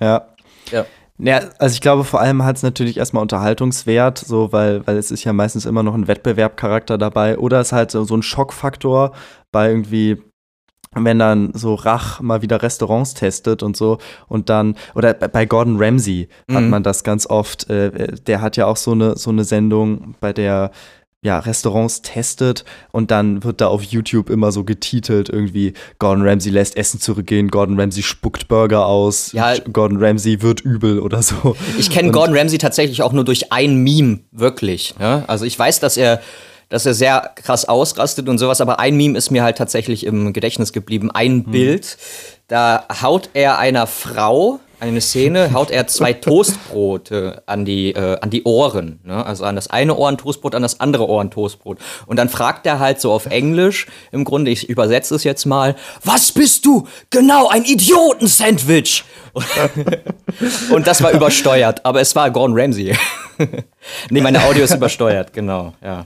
Ja. 0.00 0.28
Ja. 0.70 0.86
Ja, 1.18 1.42
also 1.58 1.74
ich 1.74 1.80
glaube, 1.80 2.02
vor 2.04 2.20
allem 2.20 2.44
hat 2.44 2.56
es 2.56 2.62
natürlich 2.64 2.96
erstmal 2.96 3.22
Unterhaltungswert, 3.22 4.18
so, 4.18 4.52
weil, 4.52 4.84
weil 4.86 4.96
es 4.96 5.12
ist 5.12 5.22
ja 5.24 5.32
meistens 5.32 5.64
immer 5.64 5.84
noch 5.84 5.94
ein 5.94 6.08
Wettbewerbcharakter 6.08 6.98
dabei. 6.98 7.38
Oder 7.38 7.60
es 7.60 7.68
ist 7.68 7.72
halt 7.72 7.90
so, 7.92 8.04
so 8.04 8.16
ein 8.16 8.22
Schockfaktor 8.22 9.12
bei 9.52 9.68
irgendwie, 9.70 10.20
wenn 10.92 11.20
dann 11.20 11.52
so 11.54 11.74
Rach 11.74 12.20
mal 12.20 12.42
wieder 12.42 12.62
Restaurants 12.62 13.14
testet 13.14 13.62
und 13.62 13.76
so 13.76 13.98
und 14.28 14.48
dann, 14.48 14.74
oder 14.96 15.14
bei- 15.14 15.46
Gordon 15.46 15.76
Ramsay 15.78 16.28
hat 16.52 16.62
Mhm. 16.64 16.70
man 16.70 16.82
das 16.82 17.04
ganz 17.04 17.26
oft, 17.28 17.70
äh, 17.70 18.14
der 18.26 18.40
hat 18.40 18.56
ja 18.56 18.66
auch 18.66 18.76
so 18.76 18.92
eine, 18.92 19.16
so 19.16 19.30
eine 19.30 19.44
Sendung, 19.44 20.16
bei 20.20 20.32
der 20.32 20.72
ja, 21.24 21.38
Restaurants 21.38 22.02
testet 22.02 22.64
und 22.92 23.10
dann 23.10 23.42
wird 23.42 23.62
da 23.62 23.68
auf 23.68 23.82
YouTube 23.82 24.28
immer 24.28 24.52
so 24.52 24.62
getitelt, 24.62 25.30
irgendwie 25.30 25.72
Gordon 25.98 26.28
Ramsay 26.28 26.50
lässt 26.50 26.76
Essen 26.76 27.00
zurückgehen, 27.00 27.48
Gordon 27.48 27.80
Ramsay 27.80 28.02
spuckt 28.02 28.46
Burger 28.46 28.84
aus, 28.86 29.32
Ja. 29.32 29.54
Gordon 29.72 30.04
Ramsay 30.04 30.42
wird 30.42 30.60
übel 30.60 31.00
oder 31.00 31.22
so. 31.22 31.56
Ich 31.78 31.90
kenne 31.90 32.10
Gordon 32.12 32.36
Ramsay 32.36 32.58
tatsächlich 32.58 33.02
auch 33.02 33.12
nur 33.12 33.24
durch 33.24 33.50
ein 33.52 33.76
Meme, 33.78 34.20
wirklich. 34.32 34.94
Ja? 35.00 35.24
Also 35.26 35.46
ich 35.46 35.58
weiß, 35.58 35.80
dass 35.80 35.96
er, 35.96 36.20
dass 36.68 36.84
er 36.84 36.92
sehr 36.92 37.30
krass 37.36 37.64
ausrastet 37.64 38.28
und 38.28 38.36
sowas, 38.36 38.60
aber 38.60 38.78
ein 38.78 38.94
Meme 38.94 39.16
ist 39.16 39.30
mir 39.30 39.42
halt 39.42 39.56
tatsächlich 39.56 40.04
im 40.04 40.34
Gedächtnis 40.34 40.74
geblieben. 40.74 41.10
Ein 41.10 41.44
Bild, 41.44 41.96
da 42.48 42.84
haut 43.00 43.30
er 43.32 43.58
einer 43.58 43.86
Frau, 43.86 44.60
eine 44.84 45.00
Szene, 45.00 45.52
haut 45.52 45.70
er 45.70 45.86
zwei 45.86 46.12
Toastbrote 46.24 47.42
an 47.46 47.64
die, 47.64 47.92
äh, 47.92 48.18
an 48.20 48.30
die 48.30 48.44
Ohren. 48.44 49.00
Ne? 49.04 49.24
Also 49.24 49.44
an 49.44 49.56
das 49.56 49.68
eine 49.68 49.96
Ohr 49.96 50.08
ein 50.08 50.18
Toastbrot, 50.18 50.54
an 50.54 50.62
das 50.62 50.80
andere 50.80 51.08
Ohr 51.08 51.20
ein 51.20 51.30
Toastbrot. 51.30 51.78
Und 52.06 52.16
dann 52.16 52.28
fragt 52.28 52.66
er 52.66 52.78
halt 52.78 53.00
so 53.00 53.12
auf 53.12 53.26
Englisch, 53.26 53.86
im 54.12 54.24
Grunde, 54.24 54.50
ich 54.50 54.68
übersetze 54.68 55.14
es 55.14 55.24
jetzt 55.24 55.46
mal, 55.46 55.74
was 56.02 56.32
bist 56.32 56.66
du? 56.66 56.86
Genau, 57.10 57.48
ein 57.48 57.64
Idioten-Sandwich! 57.64 59.04
Und 60.70 60.86
das 60.86 61.02
war 61.02 61.10
übersteuert, 61.12 61.84
aber 61.84 62.00
es 62.00 62.14
war 62.14 62.30
Gordon 62.30 62.58
Ramsay. 62.58 62.94
nee, 64.10 64.20
meine 64.20 64.44
Audio 64.44 64.64
ist 64.64 64.74
übersteuert, 64.74 65.32
genau, 65.32 65.74
ja. 65.82 66.04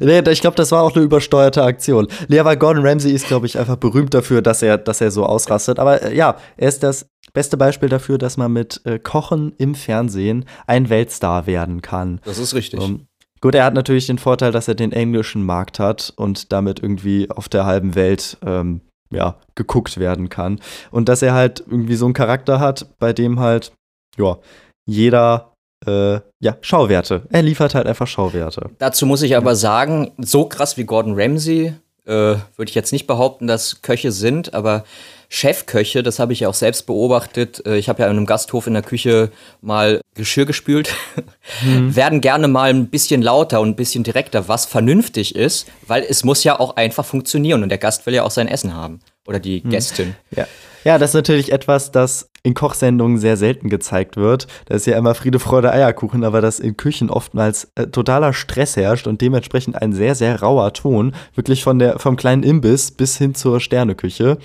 Nee, 0.00 0.18
ich 0.30 0.40
glaube, 0.40 0.56
das 0.56 0.72
war 0.72 0.82
auch 0.82 0.94
eine 0.94 1.04
übersteuerte 1.04 1.62
Aktion. 1.62 2.08
Nee, 2.28 2.38
aber 2.38 2.56
Gordon 2.56 2.84
Ramsay 2.84 3.12
ist, 3.12 3.26
glaube 3.28 3.46
ich, 3.46 3.58
einfach 3.58 3.76
berühmt 3.76 4.14
dafür, 4.14 4.42
dass 4.42 4.62
er, 4.62 4.78
dass 4.78 5.00
er 5.00 5.10
so 5.10 5.24
ausrastet. 5.24 5.78
Aber 5.78 6.02
äh, 6.02 6.16
ja, 6.16 6.36
er 6.56 6.68
ist 6.68 6.82
das 6.82 7.06
beste 7.32 7.56
Beispiel 7.56 7.88
dafür, 7.88 8.18
dass 8.18 8.36
man 8.36 8.52
mit 8.52 8.80
äh, 8.84 8.98
Kochen 8.98 9.52
im 9.58 9.74
Fernsehen 9.74 10.44
ein 10.66 10.88
Weltstar 10.88 11.46
werden 11.46 11.82
kann. 11.82 12.20
Das 12.24 12.38
ist 12.38 12.54
richtig. 12.54 12.80
Um, 12.80 13.06
gut, 13.40 13.54
er 13.54 13.64
hat 13.64 13.74
natürlich 13.74 14.06
den 14.06 14.18
Vorteil, 14.18 14.52
dass 14.52 14.68
er 14.68 14.74
den 14.74 14.92
englischen 14.92 15.44
Markt 15.44 15.78
hat 15.78 16.12
und 16.16 16.52
damit 16.52 16.80
irgendwie 16.80 17.30
auf 17.30 17.48
der 17.48 17.66
halben 17.66 17.94
Welt 17.94 18.38
ähm, 18.44 18.80
ja, 19.12 19.36
geguckt 19.54 19.98
werden 19.98 20.28
kann. 20.28 20.60
Und 20.90 21.08
dass 21.08 21.22
er 21.22 21.34
halt 21.34 21.60
irgendwie 21.60 21.96
so 21.96 22.04
einen 22.04 22.14
Charakter 22.14 22.60
hat, 22.60 22.86
bei 22.98 23.12
dem 23.12 23.40
halt, 23.40 23.72
ja, 24.16 24.38
jeder, 24.86 25.52
äh, 25.86 26.20
ja, 26.40 26.56
Schauwerte. 26.60 27.22
Er 27.30 27.42
liefert 27.42 27.74
halt 27.74 27.86
einfach 27.86 28.06
Schauwerte. 28.06 28.70
Dazu 28.78 29.06
muss 29.06 29.22
ich 29.22 29.36
aber 29.36 29.56
sagen, 29.56 30.12
so 30.18 30.46
krass 30.46 30.76
wie 30.76 30.84
Gordon 30.84 31.14
Ramsay 31.16 31.74
äh, 32.06 32.12
würde 32.12 32.68
ich 32.68 32.74
jetzt 32.74 32.92
nicht 32.92 33.06
behaupten, 33.06 33.46
dass 33.46 33.82
Köche 33.82 34.12
sind, 34.12 34.54
aber 34.54 34.84
Chefköche, 35.32 36.02
das 36.02 36.18
habe 36.18 36.32
ich 36.32 36.40
ja 36.40 36.48
auch 36.48 36.54
selbst 36.54 36.86
beobachtet. 36.86 37.64
Äh, 37.64 37.78
ich 37.78 37.88
habe 37.88 38.02
ja 38.02 38.08
in 38.08 38.16
einem 38.16 38.26
Gasthof 38.26 38.66
in 38.66 38.74
der 38.74 38.82
Küche 38.82 39.30
mal 39.62 40.00
Geschirr 40.14 40.44
gespült, 40.44 40.92
werden 41.62 42.20
gerne 42.20 42.48
mal 42.48 42.68
ein 42.68 42.88
bisschen 42.88 43.22
lauter 43.22 43.60
und 43.60 43.70
ein 43.70 43.76
bisschen 43.76 44.02
direkter, 44.02 44.48
was 44.48 44.66
vernünftig 44.66 45.36
ist, 45.36 45.68
weil 45.86 46.04
es 46.06 46.24
muss 46.24 46.42
ja 46.42 46.58
auch 46.58 46.76
einfach 46.76 47.04
funktionieren 47.04 47.62
und 47.62 47.68
der 47.68 47.78
Gast 47.78 48.06
will 48.06 48.14
ja 48.14 48.24
auch 48.24 48.30
sein 48.32 48.48
Essen 48.48 48.74
haben 48.74 49.00
oder 49.26 49.38
die 49.38 49.62
Gästin. 49.62 50.16
Ja. 50.34 50.46
ja, 50.82 50.98
das 50.98 51.10
ist 51.10 51.14
natürlich 51.14 51.52
etwas, 51.52 51.92
das 51.92 52.28
in 52.42 52.54
Kochsendungen 52.54 53.18
sehr 53.18 53.36
selten 53.36 53.68
gezeigt 53.68 54.16
wird. 54.16 54.48
Da 54.66 54.74
ist 54.74 54.86
ja 54.86 54.98
immer 54.98 55.14
Friede, 55.14 55.38
Freude, 55.38 55.72
Eierkuchen, 55.72 56.24
aber 56.24 56.40
dass 56.40 56.58
in 56.58 56.76
Küchen 56.76 57.08
oftmals 57.08 57.70
äh, 57.76 57.86
totaler 57.86 58.32
Stress 58.32 58.76
herrscht 58.76 59.06
und 59.06 59.20
dementsprechend 59.20 59.80
ein 59.80 59.92
sehr, 59.92 60.16
sehr 60.16 60.40
rauer 60.40 60.72
Ton, 60.72 61.14
wirklich 61.34 61.62
von 61.62 61.78
der, 61.78 62.00
vom 62.00 62.16
kleinen 62.16 62.42
Imbiss 62.42 62.90
bis 62.90 63.16
hin 63.16 63.36
zur 63.36 63.60
Sterneküche. 63.60 64.38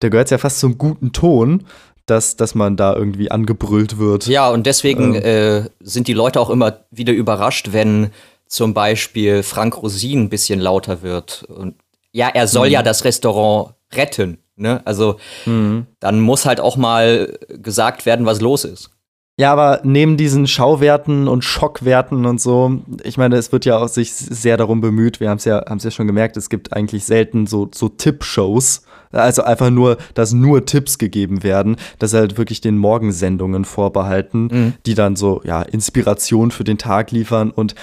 Da 0.00 0.08
gehört 0.08 0.26
es 0.26 0.30
ja 0.30 0.38
fast 0.38 0.60
zum 0.60 0.78
guten 0.78 1.12
Ton, 1.12 1.64
dass, 2.06 2.36
dass 2.36 2.54
man 2.54 2.76
da 2.76 2.94
irgendwie 2.94 3.30
angebrüllt 3.30 3.98
wird. 3.98 4.26
Ja, 4.26 4.48
und 4.50 4.66
deswegen 4.66 5.14
äh, 5.14 5.68
sind 5.80 6.08
die 6.08 6.12
Leute 6.12 6.40
auch 6.40 6.50
immer 6.50 6.80
wieder 6.90 7.12
überrascht, 7.12 7.72
wenn 7.72 8.10
zum 8.46 8.74
Beispiel 8.74 9.42
Frank 9.42 9.82
Rosin 9.82 10.24
ein 10.24 10.28
bisschen 10.28 10.60
lauter 10.60 11.02
wird. 11.02 11.44
Und 11.44 11.74
ja, 12.12 12.28
er 12.28 12.46
soll 12.46 12.68
ja 12.68 12.82
das 12.82 13.04
Restaurant 13.04 13.74
retten. 13.92 14.38
Ne? 14.56 14.80
Also 14.84 15.16
dann 15.44 16.20
muss 16.20 16.46
halt 16.46 16.60
auch 16.60 16.76
mal 16.76 17.38
gesagt 17.48 18.06
werden, 18.06 18.24
was 18.24 18.40
los 18.40 18.64
ist. 18.64 18.90
Ja, 19.38 19.52
aber 19.52 19.80
neben 19.84 20.16
diesen 20.16 20.46
Schauwerten 20.46 21.28
und 21.28 21.44
Schockwerten 21.44 22.24
und 22.24 22.40
so, 22.40 22.80
ich 23.02 23.18
meine, 23.18 23.36
es 23.36 23.52
wird 23.52 23.66
ja 23.66 23.76
auch 23.76 23.88
sich 23.88 24.14
sehr 24.14 24.56
darum 24.56 24.80
bemüht, 24.80 25.20
wir 25.20 25.28
haben 25.28 25.36
es 25.36 25.44
ja, 25.44 25.62
haben's 25.68 25.84
ja 25.84 25.90
schon 25.90 26.06
gemerkt, 26.06 26.38
es 26.38 26.48
gibt 26.48 26.72
eigentlich 26.72 27.04
selten 27.04 27.46
so, 27.46 27.68
so 27.74 27.90
Tippshows. 27.90 28.82
Also 29.12 29.42
einfach 29.42 29.70
nur, 29.70 29.96
dass 30.14 30.32
nur 30.32 30.64
Tipps 30.66 30.98
gegeben 30.98 31.42
werden, 31.42 31.76
das 31.98 32.12
ist 32.12 32.18
halt 32.18 32.38
wirklich 32.38 32.60
den 32.60 32.78
Morgensendungen 32.78 33.64
vorbehalten, 33.64 34.74
die 34.84 34.94
dann 34.94 35.16
so, 35.16 35.40
ja, 35.44 35.62
Inspiration 35.62 36.50
für 36.50 36.64
den 36.64 36.78
Tag 36.78 37.10
liefern. 37.10 37.50
Und 37.50 37.74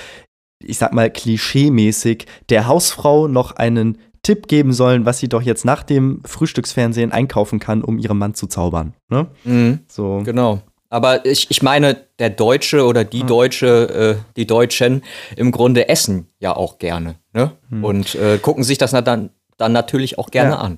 ich 0.59 0.77
sag 0.77 0.93
mal, 0.93 1.09
klischeemäßig 1.09 2.25
der 2.49 2.67
Hausfrau 2.67 3.27
noch 3.27 3.51
einen 3.51 3.97
Tipp 4.23 4.47
geben 4.47 4.71
sollen, 4.71 5.05
was 5.05 5.19
sie 5.19 5.27
doch 5.27 5.41
jetzt 5.41 5.65
nach 5.65 5.83
dem 5.83 6.21
Frühstücksfernsehen 6.25 7.11
einkaufen 7.11 7.59
kann, 7.59 7.83
um 7.83 7.99
ihren 7.99 8.17
Mann 8.17 8.33
zu 8.33 8.47
zaubern. 8.47 8.93
Ne? 9.09 9.27
Mhm. 9.43 9.79
So. 9.87 10.21
Genau. 10.23 10.61
Aber 10.89 11.25
ich, 11.25 11.49
ich 11.49 11.61
meine, 11.61 11.97
der 12.19 12.29
Deutsche 12.29 12.85
oder 12.85 13.03
die 13.03 13.23
Deutsche, 13.23 14.17
äh, 14.17 14.31
die 14.37 14.47
Deutschen 14.47 15.03
im 15.35 15.51
Grunde 15.51 15.89
essen 15.89 16.27
ja 16.39 16.55
auch 16.55 16.77
gerne. 16.77 17.15
Ne? 17.33 17.51
Mhm. 17.69 17.83
Und 17.83 18.15
äh, 18.15 18.37
gucken 18.37 18.63
sich 18.63 18.77
das 18.77 18.91
dann, 18.91 19.31
dann 19.57 19.71
natürlich 19.71 20.17
auch 20.19 20.29
gerne 20.29 20.51
ja. 20.51 20.59
an. 20.59 20.77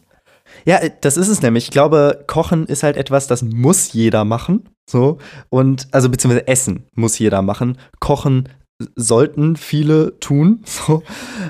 Ja, 0.66 0.80
das 1.02 1.16
ist 1.18 1.28
es 1.28 1.42
nämlich. 1.42 1.66
Ich 1.66 1.72
glaube, 1.72 2.24
Kochen 2.28 2.66
ist 2.66 2.84
halt 2.84 2.98
etwas, 2.98 3.28
das 3.28 3.44
muss 3.44 3.94
jeder 3.94 4.26
machen. 4.26 4.70
So. 4.90 5.20
Und, 5.50 5.88
also 5.92 6.10
beziehungsweise 6.10 6.48
Essen 6.48 6.88
muss 6.96 7.20
jeder 7.20 7.42
machen. 7.42 7.78
Kochen 8.00 8.50
sollten 8.96 9.56
viele 9.56 10.20
tun. 10.20 10.64
So. 10.76 11.04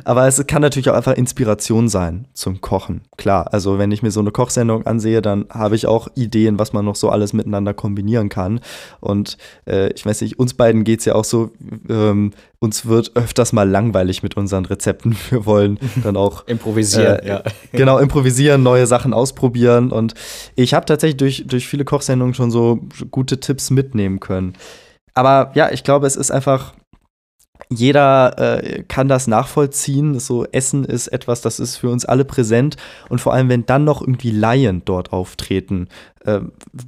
Aber 0.03 0.27
es 0.27 0.45
kann 0.45 0.61
natürlich 0.61 0.89
auch 0.89 0.93
einfach 0.93 1.13
Inspiration 1.13 1.89
sein 1.89 2.27
zum 2.33 2.61
Kochen. 2.61 3.01
Klar, 3.17 3.51
also 3.51 3.79
wenn 3.79 3.91
ich 3.91 4.03
mir 4.03 4.11
so 4.11 4.19
eine 4.19 4.31
Kochsendung 4.31 4.85
ansehe, 4.85 5.21
dann 5.21 5.45
habe 5.49 5.75
ich 5.75 5.87
auch 5.87 6.07
Ideen, 6.15 6.59
was 6.59 6.73
man 6.73 6.85
noch 6.85 6.95
so 6.95 7.09
alles 7.09 7.33
miteinander 7.33 7.73
kombinieren 7.73 8.29
kann. 8.29 8.59
Und 8.99 9.37
äh, 9.67 9.91
ich 9.93 10.05
weiß 10.05 10.21
nicht, 10.21 10.37
uns 10.37 10.53
beiden 10.53 10.83
geht 10.83 10.99
es 10.99 11.05
ja 11.05 11.15
auch 11.15 11.23
so, 11.23 11.51
ähm, 11.89 12.31
uns 12.59 12.85
wird 12.85 13.15
öfters 13.15 13.51
mal 13.51 13.67
langweilig 13.67 14.21
mit 14.21 14.37
unseren 14.37 14.65
Rezepten. 14.65 15.17
Wir 15.29 15.45
wollen 15.45 15.79
dann 16.03 16.17
auch 16.17 16.43
improvisieren. 16.47 17.19
Äh, 17.19 17.27
ja. 17.27 17.43
Genau, 17.71 17.97
improvisieren, 17.97 18.61
neue 18.61 18.85
Sachen 18.85 19.13
ausprobieren. 19.13 19.91
Und 19.91 20.13
ich 20.55 20.75
habe 20.75 20.85
tatsächlich 20.85 21.17
durch, 21.17 21.45
durch 21.47 21.67
viele 21.67 21.85
Kochsendungen 21.85 22.35
schon 22.35 22.51
so 22.51 22.79
gute 23.09 23.39
Tipps 23.39 23.71
mitnehmen 23.71 24.19
können. 24.19 24.53
Aber 25.15 25.51
ja, 25.55 25.71
ich 25.71 25.83
glaube, 25.83 26.05
es 26.05 26.15
ist 26.15 26.29
einfach 26.29 26.73
jeder 27.69 28.37
äh, 28.37 28.83
kann 28.83 29.07
das 29.07 29.27
nachvollziehen. 29.27 30.19
So 30.19 30.45
Essen 30.45 30.85
ist 30.85 31.07
etwas, 31.07 31.41
das 31.41 31.59
ist 31.59 31.77
für 31.77 31.89
uns 31.89 32.05
alle 32.05 32.25
präsent. 32.25 32.77
Und 33.09 33.21
vor 33.21 33.33
allem, 33.33 33.49
wenn 33.49 33.65
dann 33.65 33.83
noch 33.83 34.01
irgendwie 34.01 34.31
Laien 34.31 34.83
dort 34.85 35.13
auftreten, 35.13 35.87
äh, 36.25 36.41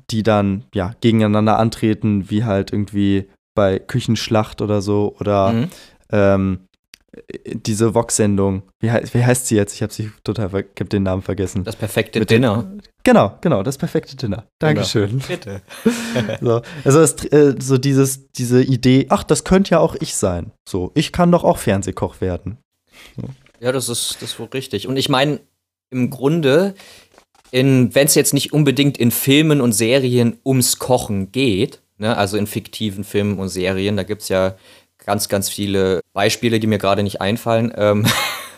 die 0.09 0.23
dann 0.23 0.65
ja 0.73 0.93
gegeneinander 1.01 1.57
antreten, 1.57 2.29
wie 2.29 2.43
halt 2.43 2.71
irgendwie 2.71 3.27
bei 3.55 3.79
Küchenschlacht 3.79 4.61
oder 4.61 4.81
so 4.81 5.15
oder 5.19 5.51
mhm. 5.51 5.67
ähm, 6.11 6.59
diese 7.45 7.93
Vox-Sendung, 7.93 8.63
wie, 8.79 8.87
wie, 8.87 9.25
heißt 9.25 9.47
sie 9.47 9.55
jetzt? 9.55 9.73
Ich 9.73 9.81
habe 9.81 9.93
sie 9.93 10.11
total, 10.23 10.47
ich 10.47 10.79
habe 10.79 10.89
den 10.89 11.03
Namen 11.03 11.21
vergessen. 11.21 11.63
Das 11.63 11.75
perfekte 11.75 12.19
Mit 12.19 12.29
Dinner. 12.29 12.63
Den, 12.63 12.81
genau, 13.03 13.37
genau, 13.41 13.63
das 13.63 13.77
perfekte 13.77 14.15
Dinner. 14.15 14.45
Dankeschön. 14.59 15.19
Genau. 15.19 15.27
Bitte. 15.27 15.61
so, 16.41 16.61
also 16.83 17.01
es, 17.01 17.25
äh, 17.25 17.55
so 17.59 17.77
dieses, 17.77 18.31
diese 18.31 18.63
Idee, 18.63 19.07
ach, 19.09 19.23
das 19.23 19.43
könnte 19.43 19.71
ja 19.71 19.79
auch 19.79 19.95
ich 19.99 20.15
sein. 20.15 20.51
So, 20.67 20.91
ich 20.95 21.11
kann 21.11 21.31
doch 21.31 21.43
auch 21.43 21.57
Fernsehkoch 21.57 22.21
werden. 22.21 22.57
Ja, 23.59 23.71
das 23.71 23.89
ist, 23.89 24.17
das 24.21 24.31
ist 24.31 24.39
wohl 24.39 24.47
richtig. 24.53 24.87
Und 24.87 24.97
ich 24.97 25.09
meine, 25.09 25.39
im 25.89 26.09
Grunde, 26.09 26.75
wenn 27.51 27.91
es 27.93 28.15
jetzt 28.15 28.33
nicht 28.33 28.53
unbedingt 28.53 28.97
in 28.97 29.11
Filmen 29.11 29.61
und 29.61 29.71
Serien 29.71 30.37
ums 30.45 30.79
Kochen 30.79 31.31
geht, 31.31 31.81
ne, 31.97 32.17
also 32.17 32.37
in 32.37 32.47
fiktiven 32.47 33.03
Filmen 33.03 33.39
und 33.39 33.49
Serien, 33.49 33.97
da 33.97 34.03
gibt 34.03 34.23
es 34.23 34.29
ja 34.29 34.55
ganz, 35.07 35.29
ganz 35.29 35.49
viele 35.49 36.01
Beispiele, 36.13 36.59
die 36.59 36.67
mir 36.67 36.77
gerade 36.77 37.01
nicht 37.01 37.21
einfallen, 37.21 37.73
ähm, 37.75 38.05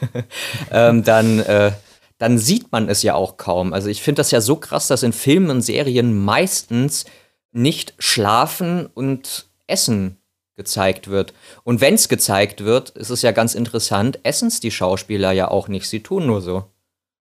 ähm, 0.72 1.04
dann, 1.04 1.40
äh, 1.40 1.72
dann 2.18 2.38
sieht 2.40 2.72
man 2.72 2.90
es 2.90 3.04
ja 3.04 3.14
auch 3.14 3.38
kaum. 3.38 3.72
Also 3.72 3.88
ich 3.88 4.02
finde 4.02 4.20
das 4.20 4.32
ja 4.32 4.42
so 4.42 4.56
krass, 4.58 4.88
dass 4.88 5.04
in 5.04 5.14
Filmen 5.14 5.52
und 5.52 5.62
Serien 5.62 6.26
meistens 6.26 7.06
nicht 7.52 7.94
schlafen 8.00 8.88
und 8.88 9.48
essen 9.68 10.18
gezeigt 10.56 11.08
wird. 11.08 11.34
Und 11.64 11.82
wenn 11.82 11.94
es 11.94 12.10
gezeigt 12.10 12.66
wird, 12.66 12.90
ist 12.90 13.12
es 13.12 13.22
ja 13.22 13.32
ganz 13.32 13.54
interessant, 13.54 14.20
essen 14.24 14.48
es 14.48 14.60
die 14.60 14.72
Schauspieler 14.72 15.32
ja 15.32 15.50
auch 15.50 15.68
nicht. 15.68 15.88
Sie 15.88 16.02
tun 16.02 16.26
nur 16.26 16.42
so. 16.42 16.66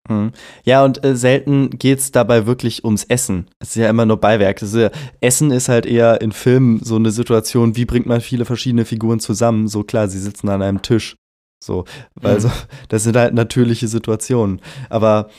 Mhm. 0.09 0.31
Ja, 0.63 0.83
und 0.83 1.03
äh, 1.05 1.15
selten 1.15 1.69
geht 1.69 1.99
es 1.99 2.11
dabei 2.11 2.45
wirklich 2.45 2.83
ums 2.83 3.03
Essen. 3.05 3.47
Es 3.59 3.69
ist 3.69 3.75
ja 3.75 3.89
immer 3.89 4.05
nur 4.05 4.17
Beiwerk. 4.17 4.61
Ist 4.61 4.75
ja, 4.75 4.89
Essen 5.21 5.51
ist 5.51 5.69
halt 5.69 5.85
eher 5.85 6.21
in 6.21 6.31
Filmen 6.31 6.83
so 6.83 6.95
eine 6.95 7.11
Situation, 7.11 7.75
wie 7.75 7.85
bringt 7.85 8.07
man 8.07 8.19
viele 8.19 8.45
verschiedene 8.45 8.85
Figuren 8.85 9.19
zusammen? 9.19 9.67
So 9.67 9.83
klar, 9.83 10.07
sie 10.07 10.19
sitzen 10.19 10.49
an 10.49 10.61
einem 10.61 10.81
Tisch. 10.81 11.15
So, 11.63 11.85
weil 12.15 12.35
mhm. 12.35 12.39
so, 12.41 12.51
das 12.89 13.03
sind 13.03 13.15
halt 13.15 13.33
natürliche 13.33 13.87
Situationen. 13.87 14.61
Aber 14.89 15.29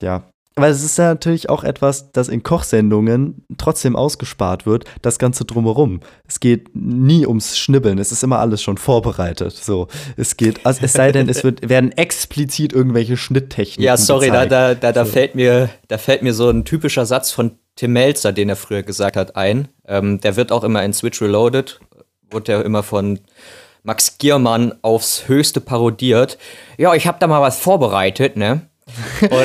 ja, 0.00 0.30
weil 0.56 0.72
es 0.72 0.82
ist 0.82 0.96
ja 0.96 1.08
natürlich 1.08 1.50
auch 1.50 1.64
etwas, 1.64 2.12
das 2.12 2.28
in 2.28 2.42
Kochsendungen 2.42 3.44
trotzdem 3.58 3.94
ausgespart 3.94 4.64
wird, 4.64 4.86
das 5.02 5.18
Ganze 5.18 5.44
drumherum. 5.44 6.00
Es 6.26 6.40
geht 6.40 6.70
nie 6.74 7.26
ums 7.26 7.58
Schnibbeln, 7.58 7.98
es 7.98 8.10
ist 8.10 8.24
immer 8.24 8.38
alles 8.38 8.62
schon 8.62 8.78
vorbereitet. 8.78 9.52
So, 9.52 9.88
es 10.16 10.38
geht, 10.38 10.64
also 10.64 10.80
es 10.82 10.94
sei 10.94 11.12
denn, 11.12 11.28
es 11.28 11.44
wird, 11.44 11.68
werden 11.68 11.92
explizit 11.92 12.72
irgendwelche 12.72 13.18
Schnitttechniken. 13.18 13.84
Ja, 13.84 13.98
sorry, 13.98 14.28
da, 14.28 14.46
da, 14.46 14.74
da, 14.74 14.92
da, 14.92 15.04
so. 15.04 15.12
fällt 15.12 15.34
mir, 15.34 15.68
da 15.88 15.98
fällt 15.98 16.22
mir 16.22 16.32
so 16.32 16.48
ein 16.48 16.64
typischer 16.64 17.04
Satz 17.04 17.30
von 17.30 17.58
Tim 17.76 17.92
Melzer, 17.92 18.32
den 18.32 18.48
er 18.48 18.56
früher 18.56 18.82
gesagt 18.82 19.16
hat, 19.16 19.36
ein. 19.36 19.68
Ähm, 19.86 20.22
der 20.22 20.36
wird 20.36 20.52
auch 20.52 20.64
immer 20.64 20.82
in 20.82 20.94
Switch 20.94 21.20
Reloaded, 21.20 21.80
wurde 22.30 22.52
ja 22.52 22.60
immer 22.62 22.82
von 22.82 23.20
Max 23.82 24.16
Giermann 24.16 24.72
aufs 24.80 25.28
Höchste 25.28 25.60
parodiert. 25.60 26.38
Ja, 26.78 26.94
ich 26.94 27.06
habe 27.06 27.18
da 27.20 27.26
mal 27.26 27.42
was 27.42 27.58
vorbereitet, 27.58 28.38
ne? 28.38 28.62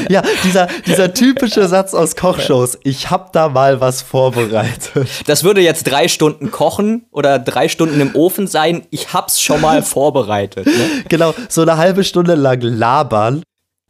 Ja, 0.10 0.22
dieser, 0.44 0.68
dieser 0.86 1.14
typische 1.14 1.68
Satz 1.68 1.94
aus 1.94 2.16
Kochshows, 2.16 2.78
ich 2.84 3.10
hab 3.10 3.34
da 3.34 3.50
mal 3.50 3.82
was 3.82 4.02
vorbereitet. 4.02 5.08
Das 5.26 5.44
würde 5.44 5.62
jetzt 5.62 5.84
drei 5.84 6.08
Stunden 6.08 6.52
kochen 6.52 7.06
oder 7.12 7.40
drei 7.40 7.68
Stunden 7.68 8.00
im 8.00 8.16
Ofen 8.16 8.48
sein. 8.48 8.86
Ich 8.92 9.14
hab's 9.14 9.42
schon 9.42 9.62
mal 9.62 9.82
vorbereitet. 9.84 10.68
Ne? 10.68 11.04
Genau, 11.10 11.34
so 11.50 11.62
eine 11.62 11.78
halbe 11.78 12.04
Stunde 12.04 12.36
lang 12.36 12.62
labern 12.62 13.44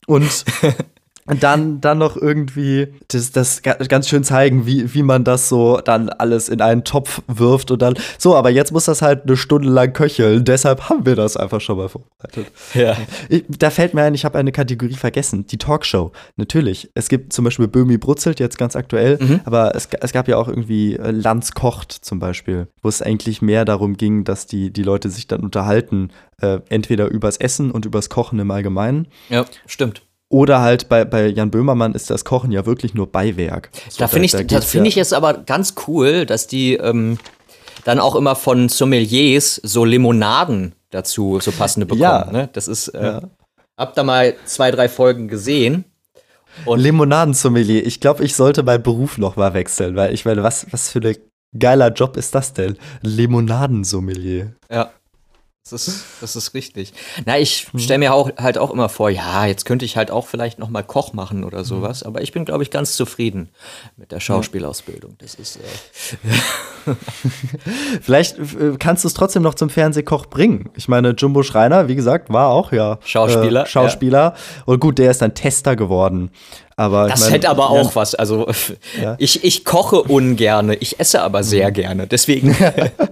und 0.07 0.45
und 1.25 1.43
dann, 1.43 1.81
dann 1.81 1.97
noch 1.97 2.17
irgendwie 2.17 2.87
das, 3.09 3.31
das 3.31 3.61
ganz 3.61 4.09
schön 4.09 4.23
zeigen, 4.23 4.65
wie, 4.65 4.93
wie 4.93 5.03
man 5.03 5.23
das 5.23 5.49
so 5.49 5.79
dann 5.79 6.09
alles 6.09 6.49
in 6.49 6.61
einen 6.61 6.83
Topf 6.83 7.21
wirft 7.27 7.71
und 7.71 7.81
dann, 7.81 7.95
so, 8.17 8.35
aber 8.35 8.49
jetzt 8.49 8.71
muss 8.71 8.85
das 8.85 9.01
halt 9.01 9.23
eine 9.23 9.37
Stunde 9.37 9.69
lang 9.69 9.93
köcheln, 9.93 10.43
deshalb 10.45 10.89
haben 10.89 11.05
wir 11.05 11.15
das 11.15 11.37
einfach 11.37 11.61
schon 11.61 11.77
mal 11.77 11.89
vorbereitet. 11.89 12.47
Ja. 12.73 12.97
Ich, 13.29 13.43
da 13.47 13.69
fällt 13.69 13.93
mir 13.93 14.03
ein, 14.03 14.13
ich 14.13 14.25
habe 14.25 14.37
eine 14.37 14.51
Kategorie 14.51 14.95
vergessen, 14.95 15.45
die 15.47 15.57
Talkshow. 15.57 16.11
Natürlich. 16.37 16.89
Es 16.95 17.09
gibt 17.09 17.33
zum 17.33 17.45
Beispiel 17.45 17.67
Böhmi 17.67 17.97
Brutzelt, 17.97 18.39
jetzt 18.39 18.57
ganz 18.57 18.75
aktuell, 18.75 19.17
mhm. 19.21 19.41
aber 19.45 19.75
es, 19.75 19.87
es 19.99 20.11
gab 20.11 20.27
ja 20.27 20.37
auch 20.37 20.47
irgendwie 20.47 20.95
äh, 20.95 21.11
Lanz 21.11 21.51
kocht 21.53 21.91
zum 21.91 22.19
Beispiel, 22.19 22.67
wo 22.81 22.89
es 22.89 23.01
eigentlich 23.01 23.41
mehr 23.41 23.65
darum 23.65 23.97
ging, 23.97 24.23
dass 24.23 24.47
die, 24.47 24.71
die 24.71 24.83
Leute 24.83 25.09
sich 25.09 25.27
dann 25.27 25.41
unterhalten, 25.41 26.09
äh, 26.41 26.59
entweder 26.69 27.07
übers 27.07 27.37
Essen 27.37 27.71
und 27.71 27.85
übers 27.85 28.09
Kochen 28.09 28.39
im 28.39 28.51
Allgemeinen. 28.51 29.07
Ja, 29.29 29.45
stimmt. 29.65 30.03
Oder 30.31 30.61
halt 30.61 30.87
bei, 30.87 31.03
bei 31.03 31.27
Jan 31.27 31.51
Böhmermann 31.51 31.93
ist 31.93 32.09
das 32.09 32.23
Kochen 32.23 32.53
ja 32.53 32.65
wirklich 32.65 32.93
nur 32.93 33.11
Beiwerk. 33.11 33.69
So, 33.89 33.99
da 33.99 34.07
finde 34.07 34.27
ich, 34.27 34.31
da, 34.31 34.41
da 34.43 34.61
find 34.61 34.87
ich 34.87 34.95
es 34.95 35.11
aber 35.11 35.33
ganz 35.33 35.75
cool, 35.87 36.25
dass 36.25 36.47
die 36.47 36.75
ähm, 36.75 37.19
dann 37.83 37.99
auch 37.99 38.15
immer 38.15 38.35
von 38.35 38.69
Sommeliers 38.69 39.59
so 39.61 39.83
Limonaden 39.83 40.73
dazu, 40.89 41.39
so 41.41 41.51
passende 41.51 41.85
bekommen. 41.85 42.01
Ja. 42.01 42.31
Ne? 42.31 42.49
Das 42.53 42.69
ist, 42.69 42.87
äh, 42.89 43.03
ja. 43.03 43.21
hab 43.77 43.93
da 43.93 44.03
mal 44.03 44.33
zwei, 44.45 44.71
drei 44.71 44.87
Folgen 44.87 45.27
gesehen. 45.27 45.83
Und 46.63 46.79
Limonadensommelier. 46.79 47.85
Ich 47.85 47.99
glaube, 47.99 48.23
ich 48.23 48.33
sollte 48.33 48.63
meinen 48.63 48.83
Beruf 48.83 49.17
noch 49.17 49.35
mal 49.35 49.53
wechseln, 49.53 49.97
weil 49.97 50.13
ich 50.13 50.23
meine, 50.23 50.43
was, 50.43 50.65
was 50.71 50.89
für 50.89 50.99
ein 50.99 51.17
geiler 51.59 51.91
Job 51.91 52.15
ist 52.15 52.35
das 52.35 52.53
denn? 52.53 52.77
Limonadensommelier. 53.01 54.53
Ja. 54.71 54.91
Das 55.69 55.87
ist, 55.87 56.05
das 56.21 56.35
ist 56.35 56.55
richtig. 56.55 56.91
Na, 57.25 57.37
ich 57.37 57.67
stelle 57.77 57.99
mir 57.99 58.13
auch, 58.15 58.31
halt 58.37 58.57
auch 58.57 58.71
immer 58.71 58.89
vor, 58.89 59.11
ja, 59.11 59.45
jetzt 59.45 59.63
könnte 59.63 59.85
ich 59.85 59.95
halt 59.95 60.09
auch 60.09 60.25
vielleicht 60.25 60.57
noch 60.57 60.69
mal 60.69 60.81
Koch 60.81 61.13
machen 61.13 61.43
oder 61.43 61.63
sowas, 61.63 62.01
aber 62.01 62.21
ich 62.21 62.31
bin, 62.31 62.45
glaube 62.45 62.63
ich, 62.63 62.71
ganz 62.71 62.95
zufrieden 62.95 63.49
mit 63.95 64.11
der 64.11 64.19
Schauspielausbildung. 64.19 65.15
Das 65.19 65.35
ist. 65.35 65.57
Äh 65.57 66.93
vielleicht 68.01 68.39
äh, 68.39 68.75
kannst 68.79 69.03
du 69.03 69.07
es 69.07 69.13
trotzdem 69.13 69.43
noch 69.43 69.53
zum 69.53 69.69
Fernsehkoch 69.69 70.25
bringen. 70.25 70.71
Ich 70.75 70.87
meine, 70.87 71.11
Jumbo 71.11 71.43
Schreiner, 71.43 71.87
wie 71.87 71.95
gesagt, 71.95 72.33
war 72.33 72.49
auch 72.49 72.71
ja 72.71 72.97
Schauspieler. 73.05 73.63
Äh, 73.63 73.67
Schauspieler. 73.67 74.33
Ja. 74.35 74.63
Und 74.65 74.79
gut, 74.79 74.97
der 74.97 75.11
ist 75.11 75.21
dann 75.21 75.35
Tester 75.35 75.75
geworden. 75.75 76.31
Aber 76.81 77.07
das 77.07 77.19
mein, 77.21 77.33
hätte 77.33 77.49
aber 77.49 77.69
auch 77.69 77.89
ja. 77.89 77.95
was. 77.95 78.15
Also 78.15 78.47
ja. 78.99 79.15
ich, 79.19 79.43
ich 79.43 79.63
koche 79.65 80.01
ungerne, 80.01 80.73
ich 80.73 80.99
esse 80.99 81.21
aber 81.21 81.43
sehr 81.43 81.69
mhm. 81.69 81.73
gerne. 81.73 82.07
Deswegen. 82.07 82.57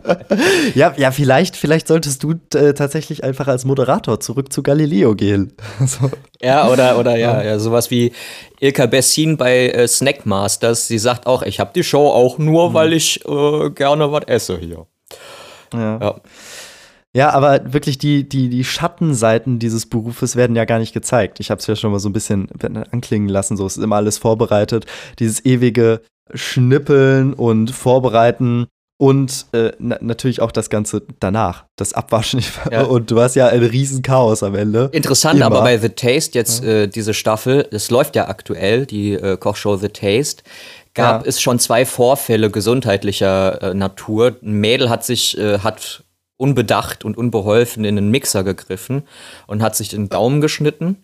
ja, 0.74 0.92
ja, 0.98 1.12
vielleicht, 1.12 1.56
vielleicht 1.56 1.88
solltest 1.88 2.24
du 2.24 2.34
äh, 2.56 2.74
tatsächlich 2.74 3.24
einfach 3.24 3.48
als 3.48 3.66
Moderator 3.66 4.20
zurück 4.20 4.52
zu 4.52 4.64
Galileo 4.64 5.14
gehen. 5.14 5.54
so. 5.86 6.10
Ja, 6.42 6.68
oder, 6.68 6.98
oder 6.98 7.16
ja, 7.16 7.44
ja, 7.44 7.60
sowas 7.60 7.92
wie 7.92 8.12
Ilka 8.60 8.88
Bessin 8.88 9.38
bei 9.38 9.70
äh, 9.70 9.88
Snackmasters. 9.88 10.88
Sie 10.88 10.98
sagt 10.98 11.28
auch, 11.28 11.44
ich 11.44 11.60
habe 11.60 11.70
die 11.76 11.84
Show 11.84 12.08
auch 12.08 12.40
nur, 12.40 12.72
mhm. 12.72 12.74
weil 12.74 12.94
ich 12.94 13.24
äh, 13.28 13.70
gerne 13.70 14.12
was 14.12 14.24
esse 14.26 14.58
hier. 14.58 14.88
ja. 15.76 16.00
ja. 16.02 16.16
Ja, 17.16 17.32
aber 17.32 17.74
wirklich 17.74 17.98
die, 17.98 18.28
die, 18.28 18.50
die 18.50 18.64
Schattenseiten 18.64 19.58
dieses 19.58 19.88
Berufes 19.88 20.36
werden 20.36 20.56
ja 20.56 20.66
gar 20.66 20.78
nicht 20.80 20.94
gezeigt. 20.94 21.40
Ich 21.40 21.50
habe 21.50 21.60
es 21.60 21.68
ja 21.68 21.76
schon 21.76 21.92
mal 21.92 22.00
so 22.00 22.08
ein 22.10 22.14
bisschen 22.14 22.48
anklingen 22.92 23.30
lassen, 23.30 23.58
so 23.58 23.66
es 23.66 23.78
ist 23.78 23.84
immer 23.84 23.96
alles 23.96 24.18
vorbereitet. 24.20 24.86
Dieses 25.18 25.44
ewige 25.44 26.02
Schnippeln 26.34 27.34
und 27.34 27.72
Vorbereiten 27.72 28.68
Und 29.02 29.46
äh, 29.54 29.72
na 29.80 29.98
natürlich 30.02 30.42
auch 30.42 30.52
das 30.52 30.70
Ganze 30.70 31.02
danach, 31.22 31.64
das 31.78 31.94
Abwaschen. 31.94 32.44
Ja. 32.70 32.84
Und 32.84 33.10
du 33.10 33.20
hast 33.22 33.36
ja 33.36 33.48
ein 33.48 33.64
Riesenchaos 33.64 34.44
am 34.44 34.56
Ende. 34.56 34.90
Interessant, 34.92 35.38
Immer. 35.38 35.46
aber 35.46 35.62
bei 35.62 35.78
The 35.78 35.90
Taste 35.90 36.38
jetzt 36.38 36.64
äh, 36.66 36.88
diese 36.88 37.14
Staffel, 37.14 37.66
das 37.72 37.90
läuft 37.92 38.16
ja 38.18 38.28
aktuell, 38.28 38.86
die 38.86 39.14
äh, 39.14 39.38
Kochshow 39.38 39.78
The 39.78 39.88
Taste, 39.88 40.44
gab 40.94 41.22
Ja. 41.24 41.28
es 41.30 41.42
schon 41.42 41.60
zwei 41.60 41.86
Vorfälle 41.86 42.52
gesundheitlicher 42.52 43.64
äh, 43.72 43.74
Natur. 43.74 44.36
Ein 44.44 44.60
Mädel 44.60 44.90
hat 44.90 45.06
sich, 45.06 45.38
äh, 45.38 45.60
hat 45.60 46.04
unbedacht 46.40 47.04
und 47.04 47.18
unbeholfen 47.18 47.84
in 47.84 47.98
einen 47.98 48.12
Mixer 48.12 48.44
gegriffen 48.44 49.04
und 49.46 49.62
hat 49.62 49.76
sich 49.76 49.90
den 49.90 50.10
Daumen 50.10 50.40
geschnitten. 50.42 51.04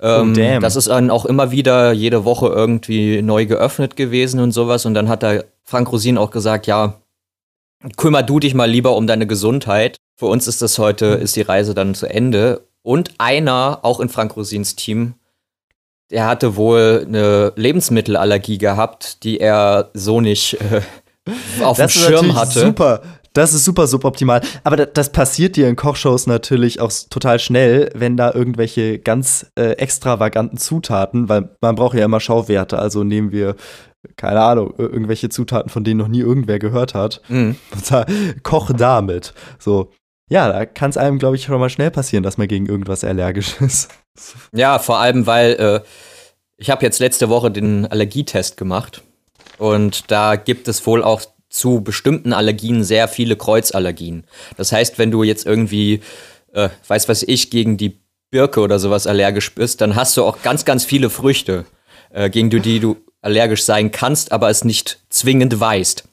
Ähm, 0.00 0.34
Oh, 0.36 0.60
das 0.60 0.74
ist 0.76 0.88
dann 0.88 1.10
auch 1.10 1.26
immer 1.26 1.50
wieder 1.50 1.92
jede 1.92 2.24
Woche 2.24 2.46
irgendwie 2.48 3.20
neu 3.20 3.44
geöffnet 3.44 3.94
gewesen 3.94 4.40
und 4.40 4.52
sowas. 4.52 4.86
Und 4.86 4.94
dann 4.94 5.08
hat 5.08 5.22
da 5.22 5.42
Frank 5.64 5.92
Rosin 5.92 6.16
auch 6.16 6.30
gesagt, 6.30 6.66
ja, 6.66 6.94
kümmer 7.98 8.22
du 8.22 8.40
dich 8.40 8.54
mal 8.54 8.70
lieber 8.70 8.96
um 8.96 9.06
deine 9.06 9.26
Gesundheit. 9.26 9.96
Für 10.16 10.26
uns 10.26 10.46
ist 10.48 10.62
das 10.62 10.78
heute, 10.78 11.06
ist 11.06 11.36
die 11.36 11.42
Reise 11.42 11.74
dann 11.74 11.94
zu 11.94 12.06
Ende. 12.06 12.66
Und 12.82 13.12
einer, 13.18 13.80
auch 13.82 14.00
in 14.00 14.08
Frank 14.08 14.34
Rosins 14.36 14.76
Team, 14.76 15.14
der 16.10 16.26
hatte 16.26 16.56
wohl 16.56 17.04
eine 17.06 17.52
Lebensmittelallergie 17.56 18.56
gehabt, 18.56 19.22
die 19.24 19.40
er 19.40 19.90
so 19.92 20.22
nicht 20.22 20.54
äh, 20.54 20.80
auf 21.62 21.76
dem 21.76 21.82
Das 21.82 21.94
ist 21.96 22.02
Schirm 22.02 22.34
hatte. 22.34 22.60
super. 22.60 23.02
Das 23.32 23.54
ist 23.54 23.64
super 23.64 23.86
suboptimal. 23.86 24.40
Aber 24.64 24.76
da, 24.76 24.86
das 24.86 25.12
passiert 25.12 25.56
dir 25.56 25.68
in 25.68 25.76
Kochshows 25.76 26.26
natürlich 26.26 26.80
auch 26.80 26.90
total 27.10 27.38
schnell, 27.38 27.90
wenn 27.94 28.16
da 28.16 28.32
irgendwelche 28.32 28.98
ganz 28.98 29.46
äh, 29.56 29.72
extravaganten 29.72 30.58
Zutaten, 30.58 31.28
weil 31.28 31.50
man 31.60 31.74
braucht 31.76 31.96
ja 31.96 32.04
immer 32.04 32.20
Schauwerte. 32.20 32.78
Also 32.78 33.04
nehmen 33.04 33.30
wir, 33.30 33.54
keine 34.16 34.40
Ahnung, 34.40 34.70
ir- 34.78 34.90
irgendwelche 34.92 35.28
Zutaten, 35.28 35.70
von 35.70 35.84
denen 35.84 35.98
noch 35.98 36.08
nie 36.08 36.20
irgendwer 36.20 36.58
gehört 36.58 36.94
hat. 36.94 37.20
Mhm. 37.28 37.56
Und 37.72 37.90
da, 37.90 38.04
koch 38.42 38.70
damit. 38.76 39.32
So. 39.58 39.92
Ja, 40.28 40.50
da 40.52 40.64
kann 40.64 40.90
es 40.90 40.96
einem, 40.96 41.18
glaube 41.18 41.34
ich, 41.36 41.42
schon 41.44 41.58
mal 41.58 41.70
schnell 41.70 41.90
passieren, 41.90 42.22
dass 42.22 42.38
man 42.38 42.46
gegen 42.48 42.66
irgendwas 42.66 43.02
allergisch 43.04 43.56
ist. 43.60 43.90
Ja, 44.52 44.78
vor 44.78 44.98
allem, 44.98 45.26
weil 45.26 45.52
äh, 45.52 45.80
ich 46.56 46.70
habe 46.70 46.84
jetzt 46.84 46.98
letzte 47.00 47.28
Woche 47.28 47.50
den 47.50 47.86
Allergietest 47.86 48.56
gemacht 48.56 49.02
und 49.58 50.10
da 50.10 50.36
gibt 50.36 50.68
es 50.68 50.86
wohl 50.86 51.02
auch 51.02 51.22
zu 51.50 51.82
bestimmten 51.82 52.32
Allergien 52.32 52.84
sehr 52.84 53.08
viele 53.08 53.36
Kreuzallergien. 53.36 54.24
Das 54.56 54.72
heißt, 54.72 54.98
wenn 54.98 55.10
du 55.10 55.24
jetzt 55.24 55.44
irgendwie, 55.44 56.00
äh, 56.52 56.70
weiß 56.86 57.08
was 57.08 57.22
ich, 57.22 57.50
gegen 57.50 57.76
die 57.76 58.00
Birke 58.30 58.60
oder 58.60 58.78
sowas 58.78 59.06
allergisch 59.06 59.54
bist, 59.54 59.80
dann 59.80 59.96
hast 59.96 60.16
du 60.16 60.24
auch 60.24 60.42
ganz, 60.42 60.64
ganz 60.64 60.84
viele 60.84 61.10
Früchte, 61.10 61.66
äh, 62.10 62.30
gegen 62.30 62.50
die 62.50 62.80
du 62.80 62.96
allergisch 63.20 63.64
sein 63.64 63.90
kannst, 63.90 64.32
aber 64.32 64.48
es 64.48 64.64
nicht 64.64 65.00
zwingend 65.10 65.58
weißt. 65.58 66.04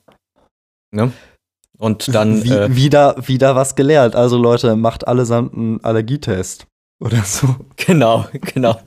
Ne? 0.92 1.12
Und 1.78 2.14
dann 2.14 2.44
Wie, 2.44 2.52
äh, 2.52 2.76
wieder, 2.76 3.16
wieder 3.28 3.56
was 3.56 3.76
gelernt. 3.76 4.16
Also 4.16 4.38
Leute, 4.38 4.76
macht 4.76 5.08
allesamt 5.08 5.54
einen 5.54 5.84
Allergietest. 5.84 6.66
Oder 7.00 7.22
so. 7.24 7.56
genau, 7.76 8.26
genau. 8.54 8.80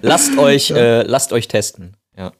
lasst 0.00 0.38
euch, 0.38 0.70
äh, 0.70 1.02
lasst 1.02 1.32
euch 1.32 1.48
testen. 1.48 1.96
Ja. 2.16 2.32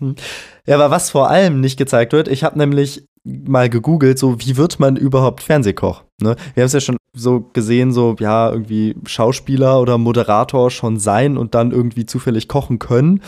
Ja, 0.67 0.77
aber 0.77 0.91
was 0.91 1.11
vor 1.11 1.31
allem 1.31 1.61
nicht 1.61 1.77
gezeigt 1.77 2.13
wird, 2.13 2.29
ich 2.29 2.45
habe 2.45 2.57
nämlich 2.57 3.07
mal 3.25 3.69
gegoogelt, 3.71 4.19
so 4.19 4.39
wie 4.41 4.57
wird 4.57 4.79
man 4.81 4.97
überhaupt 4.97 5.43
Fernsehkoch? 5.43 6.03
Ne? 6.21 6.37
Wir 6.55 6.63
haben 6.63 6.67
es 6.67 6.73
ja 6.75 6.81
schon 6.81 6.97
so 7.17 7.41
gesehen, 7.53 7.93
so 7.93 8.17
ja, 8.21 8.51
irgendwie 8.51 8.95
Schauspieler 9.07 9.81
oder 9.81 9.99
Moderator 9.99 10.71
schon 10.71 10.99
sein 10.99 11.37
und 11.39 11.55
dann 11.55 11.71
irgendwie 11.73 12.07
zufällig 12.07 12.49
kochen 12.49 12.79
können, 12.79 13.23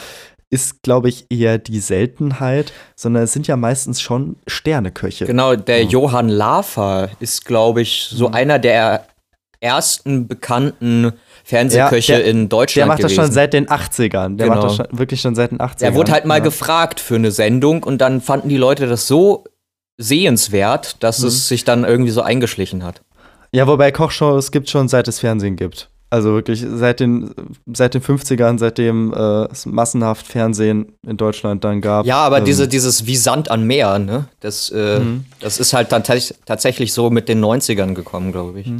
ist, 0.51 0.83
glaube 0.83 1.09
ich, 1.09 1.27
eher 1.31 1.59
die 1.59 1.81
Seltenheit, 1.81 2.73
sondern 2.95 3.25
es 3.25 3.33
sind 3.33 3.47
ja 3.49 3.57
meistens 3.57 4.01
schon 4.01 4.37
Sterneköche. 4.47 5.25
Genau, 5.27 5.57
der 5.57 5.83
Johann 5.85 6.29
Lafer 6.29 7.09
ist, 7.21 7.45
glaube 7.47 7.81
ich, 7.83 8.11
Mhm. 8.13 8.17
so 8.17 8.31
einer 8.31 8.59
der 8.59 9.07
ersten 9.61 10.29
bekannten 10.29 11.13
Fernsehköche 11.43 12.13
Ja, 12.13 12.19
der- 12.19 12.27
in 12.29 12.41
Der 12.43 12.49
Deutschland 12.49 12.89
macht 12.89 13.03
das 13.03 13.13
gewesen. 13.13 13.25
schon 13.27 13.33
seit 13.33 13.53
den 13.55 13.69
80ern. 13.71 14.37
Der 14.37 14.49
Genau. 14.49 14.61
macht 14.61 14.69
das 14.71 14.77
schon, 14.77 14.99
wirklich 14.99 15.21
schon 15.21 15.35
seit 15.35 15.51
den 15.51 15.61
80ern. 15.61 15.93
er 15.93 15.95
wurde 15.97 16.13
halt 16.13 16.27
mal 16.27 16.39
ja. 16.39 16.45
gefragt 16.45 17.01
für 17.01 17.15
eine 17.17 17.31
Sendung 17.31 17.83
und 17.83 17.99
dann 18.01 18.21
fanden 18.21 18.49
die 18.49 18.57
Leute 18.59 18.87
das 18.87 19.07
so 19.07 19.45
sehenswert, 19.99 21.03
dass 21.03 21.21
Mhm. 21.21 21.29
es 21.29 21.49
sich 21.49 21.65
dann 21.65 21.85
irgendwie 21.85 22.11
so 22.11 22.23
eingeschlichen 22.23 22.83
hat. 22.85 23.01
Ja, 23.53 23.67
wobei 23.67 23.91
Kochshows 23.93 24.51
gibt 24.51 24.69
schon 24.69 24.89
seit 24.89 25.09
es 25.09 25.21
Fernsehen 25.21 25.57
gibt. 25.57 25.89
Also 26.09 26.33
wirklich 26.35 26.65
seit 26.67 27.01
den, 27.01 27.35
seit 27.75 27.95
den 27.95 28.01
50ern, 28.01 28.61
seitdem 28.61 29.13
äh, 29.13 29.47
es 29.51 29.67
massenhaft 29.67 30.25
Fernsehen 30.29 30.93
in 31.05 31.17
Deutschland 31.17 31.65
dann 31.65 31.81
gab. 31.81 32.07
Ja, 32.07 32.19
aber 32.19 32.39
ähm, 32.39 32.45
diese, 32.45 32.69
dieses 32.69 33.07
wie 33.07 33.17
Sand 33.17 33.51
an 33.51 33.65
Meer, 33.65 33.99
ne? 33.99 34.27
Das, 34.39 34.71
äh, 34.71 35.01
Mhm. 35.01 35.25
das 35.41 35.59
ist 35.59 35.73
halt 35.73 35.89
tatsächlich 35.91 36.93
so 36.93 37.11
mit 37.11 37.29
den 37.29 37.45
90ern 37.45 37.95
gekommen, 37.95 38.31
glaube 38.31 38.61
ich. 38.61 38.73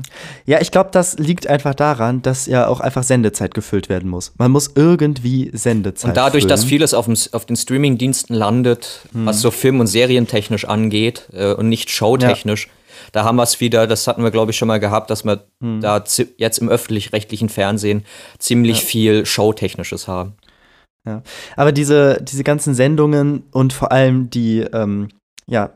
Ja, 0.47 0.61
ich 0.61 0.71
glaube, 0.71 0.91
das 0.93 1.19
liegt 1.19 1.49
einfach 1.49 1.75
daran, 1.75 2.23
dass 2.23 2.47
ja 2.47 2.69
auch 2.69 2.79
einfach 2.79 3.03
Sendezeit 3.03 3.55
gefüllt 3.55 3.89
werden 3.89 4.09
muss. 4.09 4.33
Man 4.39 4.53
muss 4.53 4.71
irgendwie 4.77 5.51
Sendezeit 5.53 6.11
Und 6.11 6.17
dadurch, 6.17 6.45
füllen. 6.45 6.49
dass 6.51 6.65
vieles 6.65 6.95
auf, 6.95 7.07
dem, 7.07 7.17
auf 7.33 7.45
den 7.45 7.57
Streamingdiensten 7.57 8.37
landet, 8.37 9.01
Mhm. 9.13 9.27
was 9.27 9.41
so 9.41 9.51
film- 9.51 9.81
und 9.81 9.89
serientechnisch 9.89 10.65
angeht 10.65 11.29
äh, 11.33 11.53
und 11.55 11.69
nicht 11.69 11.91
showtechnisch, 11.91 12.69
da 13.13 13.25
haben 13.25 13.37
wir 13.37 13.43
es 13.43 13.61
wieder, 13.61 13.87
das 13.87 14.07
hatten 14.07 14.23
wir, 14.23 14.31
glaube 14.31 14.51
ich, 14.51 14.57
schon 14.57 14.69
mal 14.69 14.81
gehabt, 14.81 15.11
dass 15.11 15.25
wir 15.25 15.45
Mhm. 15.61 15.81
da 15.81 16.03
jetzt 16.37 16.59
im 16.59 16.69
öffentlich-rechtlichen 16.69 17.49
Fernsehen 17.49 18.05
ziemlich 18.39 18.83
viel 18.85 19.25
Showtechnisches 19.27 20.07
haben. 20.09 20.35
Aber 21.57 21.71
diese, 21.73 22.19
diese 22.21 22.43
ganzen 22.43 22.75
Sendungen 22.75 23.45
und 23.53 23.73
vor 23.73 23.93
allem 23.93 24.29
die 24.29 24.61
ähm, 24.61 25.09
ja, 25.47 25.71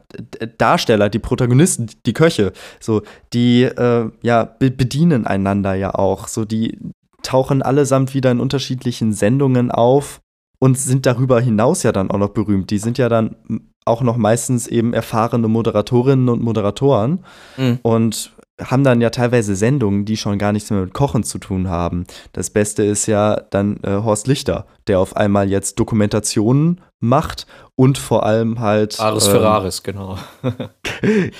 Darsteller, 0.58 1.08
die 1.08 1.20
Protagonisten, 1.20 1.88
die 2.04 2.12
Köche, 2.12 2.52
so, 2.80 3.02
die 3.32 3.62
äh, 3.62 4.10
ja, 4.22 4.44
be 4.44 4.70
bedienen 4.72 5.26
einander 5.28 5.74
ja 5.74 5.94
auch. 5.94 6.26
So, 6.26 6.44
die 6.44 6.76
tauchen 7.22 7.62
allesamt 7.62 8.12
wieder 8.14 8.32
in 8.32 8.40
unterschiedlichen 8.40 9.12
Sendungen 9.12 9.70
auf 9.70 10.20
und 10.58 10.76
sind 10.76 11.06
darüber 11.06 11.40
hinaus 11.40 11.84
ja 11.84 11.92
dann 11.92 12.10
auch 12.10 12.18
noch 12.18 12.30
berühmt. 12.30 12.70
Die 12.70 12.78
sind 12.78 12.98
ja 12.98 13.08
dann 13.08 13.36
auch 13.84 14.02
noch 14.02 14.16
meistens 14.16 14.66
eben 14.66 14.92
erfahrene 14.92 15.48
Moderatorinnen 15.48 16.28
und 16.28 16.42
Moderatoren 16.42 17.24
Mhm. 17.56 17.78
und 17.82 18.32
haben 18.62 18.84
dann 18.84 19.00
ja 19.00 19.08
teilweise 19.08 19.56
Sendungen, 19.56 20.04
die 20.04 20.18
schon 20.18 20.36
gar 20.38 20.52
nichts 20.52 20.70
mehr 20.70 20.80
mit 20.82 20.92
Kochen 20.92 21.22
zu 21.24 21.38
tun 21.38 21.68
haben. 21.70 22.04
Das 22.34 22.50
Beste 22.50 22.82
ist 22.82 23.06
ja 23.06 23.40
dann 23.50 23.78
äh, 23.82 24.02
Horst 24.02 24.26
Lichter, 24.26 24.66
der 24.86 24.98
auf 25.00 25.16
einmal 25.16 25.48
jetzt 25.48 25.80
Dokumentationen 25.80 26.82
macht 26.98 27.46
und 27.74 27.96
vor 27.96 28.26
allem 28.26 28.60
halt. 28.60 29.00
Aris 29.00 29.26
ähm, 29.26 29.32
Ferraris, 29.32 29.82
genau. 29.82 30.18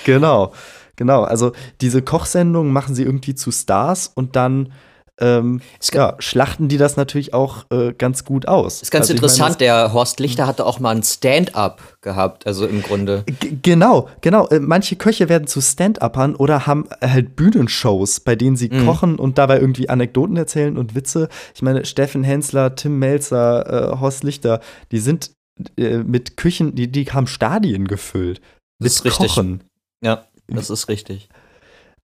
Genau, 0.05 0.53
genau. 0.97 1.23
Also 1.23 1.53
diese 1.81 2.03
Kochsendungen 2.03 2.73
machen 2.73 2.95
sie 2.95 3.03
irgendwie 3.03 3.35
zu 3.35 3.51
Stars 3.51 4.11
und 4.15 4.37
dann 4.37 4.73
ähm, 5.21 5.61
ja, 5.93 6.17
schlachten 6.19 6.69
die 6.69 6.77
das 6.79 6.97
natürlich 6.97 7.35
auch 7.35 7.65
äh, 7.71 7.93
ganz 7.93 8.25
gut 8.25 8.49
aus. 8.49 8.83
Ist 8.83 8.91
ganz 8.91 9.05
Also 9.05 9.15
ich 9.15 9.21
meine, 9.21 9.33
interessant, 9.33 9.61
der 9.61 9.93
Horst 9.93 10.21
Lichter 10.21 10.47
hatte 10.47 10.67
auch 10.67 10.81
mal 10.81 10.95
ein 10.95 11.03
Stand-up 11.03 11.81
gehabt, 12.01 12.47
also 12.47 12.67
im 12.67 12.83
Grunde. 12.83 13.25
Genau, 13.63 14.09
genau. 14.21 14.49
Äh, 14.49 14.61
Manche 14.61 14.97
Köche 14.97 15.29
werden 15.29 15.47
zu 15.47 15.61
Stand-Uppern 15.61 16.35
oder 16.35 16.67
haben 16.67 16.89
halt 17.03 17.37
Bühnenshows, 17.37 18.21
bei 18.21 18.37
denen 18.37 18.57
sie 18.57 18.69
Mhm. 18.71 18.87
kochen 18.87 19.17
und 19.19 19.39
dabei 19.39 19.59
irgendwie 19.61 19.89
Anekdoten 19.89 20.37
erzählen 20.37 20.77
und 20.79 20.95
Witze. 20.95 21.29
Ich 21.55 21.63
meine, 21.63 21.85
Steffen 21.85 22.25
Hensler, 22.25 22.75
Tim 22.75 22.99
Melzer, 22.99 23.93
äh, 23.95 24.01
Horst 24.01 24.25
Lichter, 24.25 24.61
die 24.93 24.99
sind 24.99 25.33
äh, 25.77 25.99
mit 25.99 26.37
Küchen, 26.39 26.75
die, 26.75 26.89
die 26.91 27.05
haben 27.07 27.27
Stadien 27.27 27.87
gefüllt. 27.87 28.41
Das 28.79 28.85
Mit 28.85 28.93
ist 28.93 29.05
richtig. 29.05 29.35
Kochen. 29.35 29.65
Ja, 30.03 30.25
das 30.49 30.71
ist 30.71 30.89
richtig. 30.89 31.29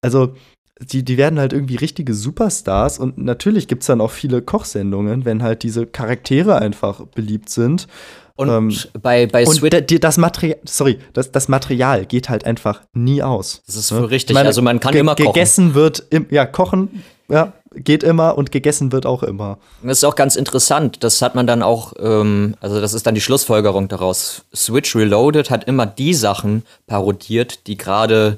Also, 0.01 0.35
die, 0.81 1.03
die 1.03 1.17
werden 1.17 1.39
halt 1.39 1.53
irgendwie 1.53 1.75
richtige 1.75 2.13
Superstars 2.13 2.99
und 2.99 3.17
natürlich 3.17 3.67
gibt 3.67 3.83
es 3.83 3.87
dann 3.87 4.01
auch 4.01 4.11
viele 4.11 4.41
Kochsendungen, 4.41 5.25
wenn 5.25 5.41
halt 5.43 5.63
diese 5.63 5.85
Charaktere 5.85 6.59
einfach 6.59 7.01
beliebt 7.15 7.49
sind. 7.49 7.87
Und 8.35 8.49
Ähm, 8.49 8.75
bei, 9.01 9.25
bei 9.25 9.45
Und 9.47 9.55
Switch, 9.55 9.99
das 9.99 10.17
Material, 10.17 10.59
sorry, 10.65 10.99
das, 11.13 11.31
das 11.31 11.47
Material 11.47 12.05
geht 12.05 12.29
halt 12.29 12.45
einfach 12.45 12.81
nie 12.93 13.23
aus. 13.23 13.63
das 13.65 13.75
ist 13.75 13.91
Ne? 13.91 14.09
richtig, 14.11 14.37
also 14.37 14.61
man 14.61 14.79
kann 14.79 14.93
immer 14.93 15.15
kochen. 15.15 15.33
Gegessen 15.33 15.73
wird, 15.73 16.03
im, 16.11 16.27
ja, 16.29 16.45
kochen, 16.45 17.03
ja, 17.29 17.53
geht 17.73 18.03
immer 18.03 18.37
und 18.37 18.51
gegessen 18.51 18.91
wird 18.91 19.07
auch 19.07 19.23
immer. 19.23 19.57
Das 19.81 19.97
ist 19.97 20.03
auch 20.03 20.15
ganz 20.15 20.35
interessant. 20.35 21.03
Das 21.03 21.21
hat 21.23 21.33
man 21.33 21.47
dann 21.47 21.63
auch, 21.63 21.93
ähm, 21.99 22.55
also 22.61 22.79
das 22.79 22.93
ist 22.93 23.07
dann 23.07 23.15
die 23.15 23.21
Schlussfolgerung 23.21 23.87
daraus. 23.87 24.43
Switch 24.55 24.95
Reloaded 24.95 25.49
hat 25.49 25.63
immer 25.63 25.87
die 25.87 26.13
Sachen 26.13 26.63
parodiert, 26.85 27.65
die 27.65 27.75
gerade 27.75 28.37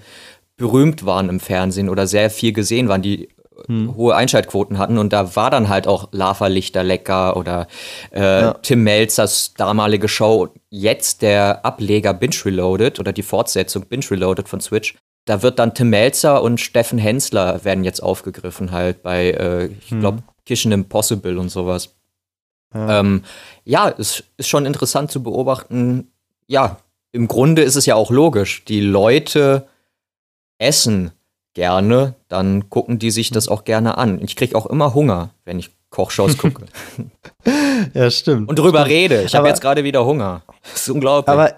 berühmt 0.60 1.06
waren 1.06 1.30
im 1.30 1.40
Fernsehen 1.40 1.90
oder 1.90 2.06
sehr 2.06 2.30
viel 2.30 2.54
gesehen 2.54 2.88
waren, 2.90 3.02
die 3.02 3.30
äh, 3.68 3.88
hohe 3.96 4.16
Einschaltquoten 4.16 4.78
hatten. 4.78 5.00
Und 5.00 5.12
da 5.12 5.36
war 5.36 5.50
dann 5.50 5.70
halt 5.70 5.88
auch 5.88 6.10
Lava 6.12 6.46
Lichter 6.48 6.84
lecker 6.84 7.36
oder 7.36 7.66
äh, 8.12 8.54
Tim 8.62 8.84
Melzers 8.84 9.56
damalige 9.56 10.08
Show. 10.08 10.50
Jetzt 10.70 11.24
der 11.24 11.66
Ableger 11.66 12.14
Binge 12.14 12.36
Reloaded 12.46 13.00
oder 13.00 13.12
die 13.12 13.24
Fortsetzung 13.24 13.86
Binge 13.88 14.06
Reloaded 14.12 14.48
von 14.48 14.62
Switch. 14.62 14.96
Da 15.26 15.42
wird 15.42 15.58
dann 15.58 15.74
Tim 15.74 15.90
Melzer 15.90 16.44
und 16.44 16.60
Steffen 16.60 17.00
Hensler 17.00 17.64
werden 17.64 17.84
jetzt 17.84 18.02
aufgegriffen 18.02 18.72
halt 18.72 19.02
bei, 19.02 19.32
äh, 19.32 19.66
ich 19.68 19.90
glaube, 19.90 20.24
Kitchen 20.46 20.72
Impossible 20.72 21.38
und 21.38 21.50
sowas. 21.50 21.96
Ja. 22.74 23.00
Ähm, 23.00 23.24
ja, 23.64 23.94
es 23.98 24.24
ist 24.38 24.50
schon 24.50 24.66
interessant 24.66 25.12
zu 25.12 25.24
beobachten, 25.24 26.12
ja, 26.48 26.78
im 27.12 27.28
Grunde 27.28 27.62
ist 27.62 27.76
es 27.76 27.86
ja 27.86 27.96
auch 27.96 28.12
logisch. 28.12 28.66
Die 28.66 28.82
Leute 28.82 29.68
essen 30.60 31.12
gerne, 31.54 32.16
dann 32.28 32.70
gucken 32.70 33.00
die 33.00 33.12
sich 33.12 33.32
das 33.32 33.48
auch 33.48 33.64
gerne 33.64 33.98
an. 33.98 34.22
Ich 34.22 34.36
kriege 34.36 34.56
auch 34.56 34.66
immer 34.66 34.94
Hunger, 34.94 35.32
wenn 35.46 35.60
ich 35.60 35.72
Kochshows 35.90 36.38
gucke. 36.38 36.66
ja, 37.94 38.12
stimmt. 38.12 38.50
Und 38.50 38.60
drüber 38.60 38.86
rede. 38.86 39.24
Ich 39.24 39.36
habe 39.36 39.48
jetzt 39.48 39.62
gerade 39.62 39.84
wieder 39.84 40.06
Hunger. 40.06 40.44
Das 40.62 40.84
ist 40.84 40.90
unglaublich. 40.90 41.34
Aber, 41.34 41.54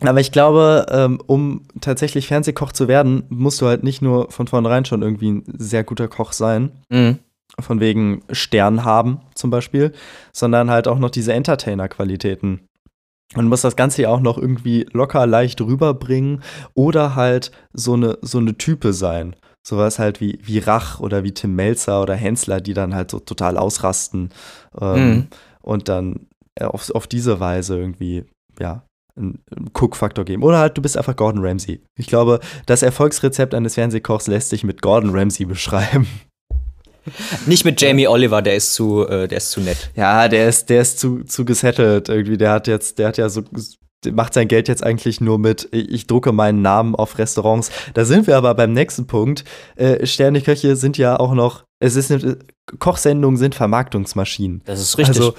aber 0.00 0.20
ich 0.20 0.30
glaube, 0.30 0.86
ähm, 0.88 1.20
um 1.26 1.66
tatsächlich 1.80 2.28
Fernsehkoch 2.28 2.72
zu 2.72 2.86
werden, 2.86 3.24
musst 3.28 3.60
du 3.60 3.66
halt 3.66 3.82
nicht 3.82 4.02
nur 4.02 4.30
von 4.30 4.46
vornherein 4.46 4.84
schon 4.84 5.02
irgendwie 5.02 5.32
ein 5.32 5.44
sehr 5.58 5.82
guter 5.82 6.08
Koch 6.08 6.32
sein. 6.32 6.70
Mhm. 6.88 7.18
Von 7.60 7.80
wegen 7.80 8.22
Stern 8.30 8.84
haben 8.84 9.20
zum 9.34 9.50
Beispiel, 9.50 9.92
sondern 10.32 10.70
halt 10.70 10.88
auch 10.88 10.98
noch 10.98 11.10
diese 11.10 11.32
Entertainer-Qualitäten. 11.32 12.60
Man 13.34 13.48
muss 13.48 13.62
das 13.62 13.74
Ganze 13.76 14.02
ja 14.02 14.10
auch 14.10 14.20
noch 14.20 14.38
irgendwie 14.38 14.86
locker 14.92 15.26
leicht 15.26 15.60
rüberbringen 15.60 16.42
oder 16.74 17.14
halt 17.16 17.50
so 17.72 17.94
eine, 17.94 18.18
so 18.22 18.38
eine 18.38 18.56
Type 18.56 18.92
sein. 18.92 19.34
Sowas 19.66 19.98
halt 19.98 20.20
wie, 20.20 20.38
wie 20.42 20.58
Rach 20.58 21.00
oder 21.00 21.24
wie 21.24 21.32
Tim 21.32 21.54
Melzer 21.56 22.02
oder 22.02 22.14
Hensler, 22.14 22.60
die 22.60 22.74
dann 22.74 22.94
halt 22.94 23.10
so 23.10 23.18
total 23.18 23.56
ausrasten 23.56 24.30
ähm, 24.80 25.08
Mhm. 25.10 25.26
und 25.62 25.88
dann 25.88 26.26
äh, 26.54 26.64
auf, 26.64 26.90
auf 26.90 27.06
diese 27.06 27.40
Weise 27.40 27.78
irgendwie, 27.78 28.24
ja, 28.60 28.84
einen 29.16 29.38
einen 29.56 29.70
Cook-Faktor 29.72 30.24
geben. 30.24 30.42
Oder 30.42 30.58
halt, 30.58 30.76
du 30.76 30.82
bist 30.82 30.96
einfach 30.96 31.16
Gordon 31.16 31.44
Ramsay. 31.44 31.80
Ich 31.96 32.08
glaube, 32.08 32.40
das 32.66 32.82
Erfolgsrezept 32.82 33.54
eines 33.54 33.74
Fernsehkochs 33.74 34.26
lässt 34.26 34.50
sich 34.50 34.64
mit 34.64 34.82
Gordon 34.82 35.16
Ramsay 35.16 35.46
beschreiben. 35.46 36.06
Nicht 37.46 37.64
mit 37.64 37.80
Jamie 37.80 38.08
Oliver, 38.08 38.42
der 38.42 38.56
ist 38.56 38.74
zu, 38.74 39.06
äh, 39.06 39.28
der 39.28 39.38
ist 39.38 39.50
zu 39.50 39.60
nett. 39.60 39.90
Ja, 39.94 40.28
der 40.28 40.48
ist, 40.48 40.70
der 40.70 40.82
ist 40.82 40.98
zu, 40.98 41.24
zu 41.24 41.44
gesettelt 41.44 42.08
irgendwie. 42.08 42.36
Der 42.36 42.52
hat 42.52 42.66
jetzt, 42.66 42.98
der 42.98 43.08
hat 43.08 43.18
ja 43.18 43.28
so, 43.28 43.42
macht 44.12 44.34
sein 44.34 44.48
Geld 44.48 44.68
jetzt 44.68 44.82
eigentlich 44.82 45.20
nur 45.20 45.38
mit, 45.38 45.68
ich, 45.72 46.06
drucke 46.06 46.32
meinen 46.32 46.62
Namen 46.62 46.94
auf 46.94 47.18
Restaurants. 47.18 47.70
Da 47.94 48.04
sind 48.04 48.26
wir 48.26 48.36
aber 48.36 48.54
beim 48.54 48.72
nächsten 48.72 49.06
Punkt. 49.06 49.44
Äh, 49.76 50.06
Sterneköche 50.06 50.76
sind 50.76 50.98
ja 50.98 51.18
auch 51.18 51.34
noch, 51.34 51.64
es 51.80 51.96
ist, 51.96 52.12
Kochsendungen 52.78 53.36
sind 53.36 53.54
Vermarktungsmaschinen. 53.54 54.62
Das 54.64 54.80
ist 54.80 54.98
richtig. 54.98 55.16
Also, 55.16 55.34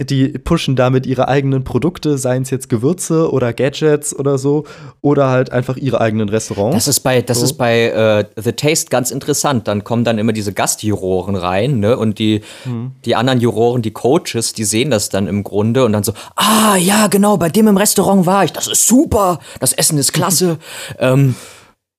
die 0.00 0.28
pushen 0.28 0.76
damit 0.76 1.06
ihre 1.06 1.28
eigenen 1.28 1.64
Produkte, 1.64 2.18
seien 2.18 2.42
es 2.42 2.50
jetzt 2.50 2.68
Gewürze 2.68 3.30
oder 3.32 3.52
Gadgets 3.52 4.14
oder 4.14 4.36
so, 4.36 4.64
oder 5.00 5.30
halt 5.30 5.52
einfach 5.52 5.76
ihre 5.76 6.00
eigenen 6.00 6.28
Restaurants. 6.28 6.74
Das 6.76 6.88
ist 6.88 7.00
bei, 7.00 7.22
das 7.22 7.38
So. 7.38 7.44
ist 7.44 7.54
bei 7.54 7.84
äh, 7.88 8.24
The 8.40 8.52
Taste 8.52 8.90
ganz 8.90 9.10
interessant. 9.10 9.68
Dann 9.68 9.84
kommen 9.84 10.04
dann 10.04 10.18
immer 10.18 10.32
diese 10.34 10.52
Gastjuroren 10.52 11.34
rein, 11.36 11.80
ne? 11.80 11.96
Und 11.96 12.18
die, 12.18 12.42
Mhm. 12.64 12.92
die 13.04 13.14
anderen 13.16 13.40
Juroren, 13.40 13.80
die 13.82 13.90
Coaches, 13.92 14.52
die 14.52 14.64
sehen 14.64 14.90
das 14.90 15.08
dann 15.08 15.26
im 15.26 15.42
Grunde 15.44 15.84
und 15.84 15.92
dann 15.92 16.02
so, 16.04 16.12
ah 16.34 16.76
ja, 16.76 17.06
genau, 17.06 17.36
bei 17.36 17.48
dem 17.48 17.66
im 17.68 17.76
Restaurant 17.76 18.26
war 18.26 18.44
ich. 18.44 18.52
Das 18.52 18.66
ist 18.66 18.86
super, 18.86 19.38
das 19.60 19.72
Essen 19.72 19.96
ist 19.98 20.12
klasse. 20.12 20.58
ähm, 20.98 21.34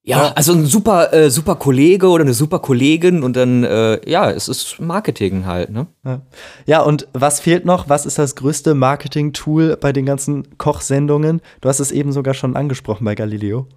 ja, 0.07 0.31
also 0.33 0.53
ein 0.53 0.65
super, 0.65 1.11
äh, 1.13 1.29
super 1.29 1.55
Kollege 1.55 2.07
oder 2.07 2.23
eine 2.23 2.33
super 2.33 2.59
Kollegin 2.59 3.23
und 3.23 3.35
dann, 3.35 3.65
äh, 3.65 4.09
ja, 4.09 4.31
es 4.31 4.47
ist 4.47 4.79
Marketing 4.79 5.45
halt, 5.45 5.69
ne? 5.69 5.87
Ja. 6.05 6.21
ja, 6.65 6.81
und 6.81 7.07
was 7.13 7.41
fehlt 7.41 7.65
noch? 7.65 7.89
Was 7.89 8.05
ist 8.05 8.17
das 8.17 8.35
größte 8.35 8.73
Marketing-Tool 8.73 9.75
bei 9.75 9.91
den 9.91 10.05
ganzen 10.05 10.57
Kochsendungen? 10.57 11.41
Du 11.59 11.67
hast 11.67 11.81
es 11.81 11.91
eben 11.91 12.13
sogar 12.13 12.33
schon 12.33 12.55
angesprochen 12.55 13.03
bei 13.03 13.15
Galileo. 13.15 13.67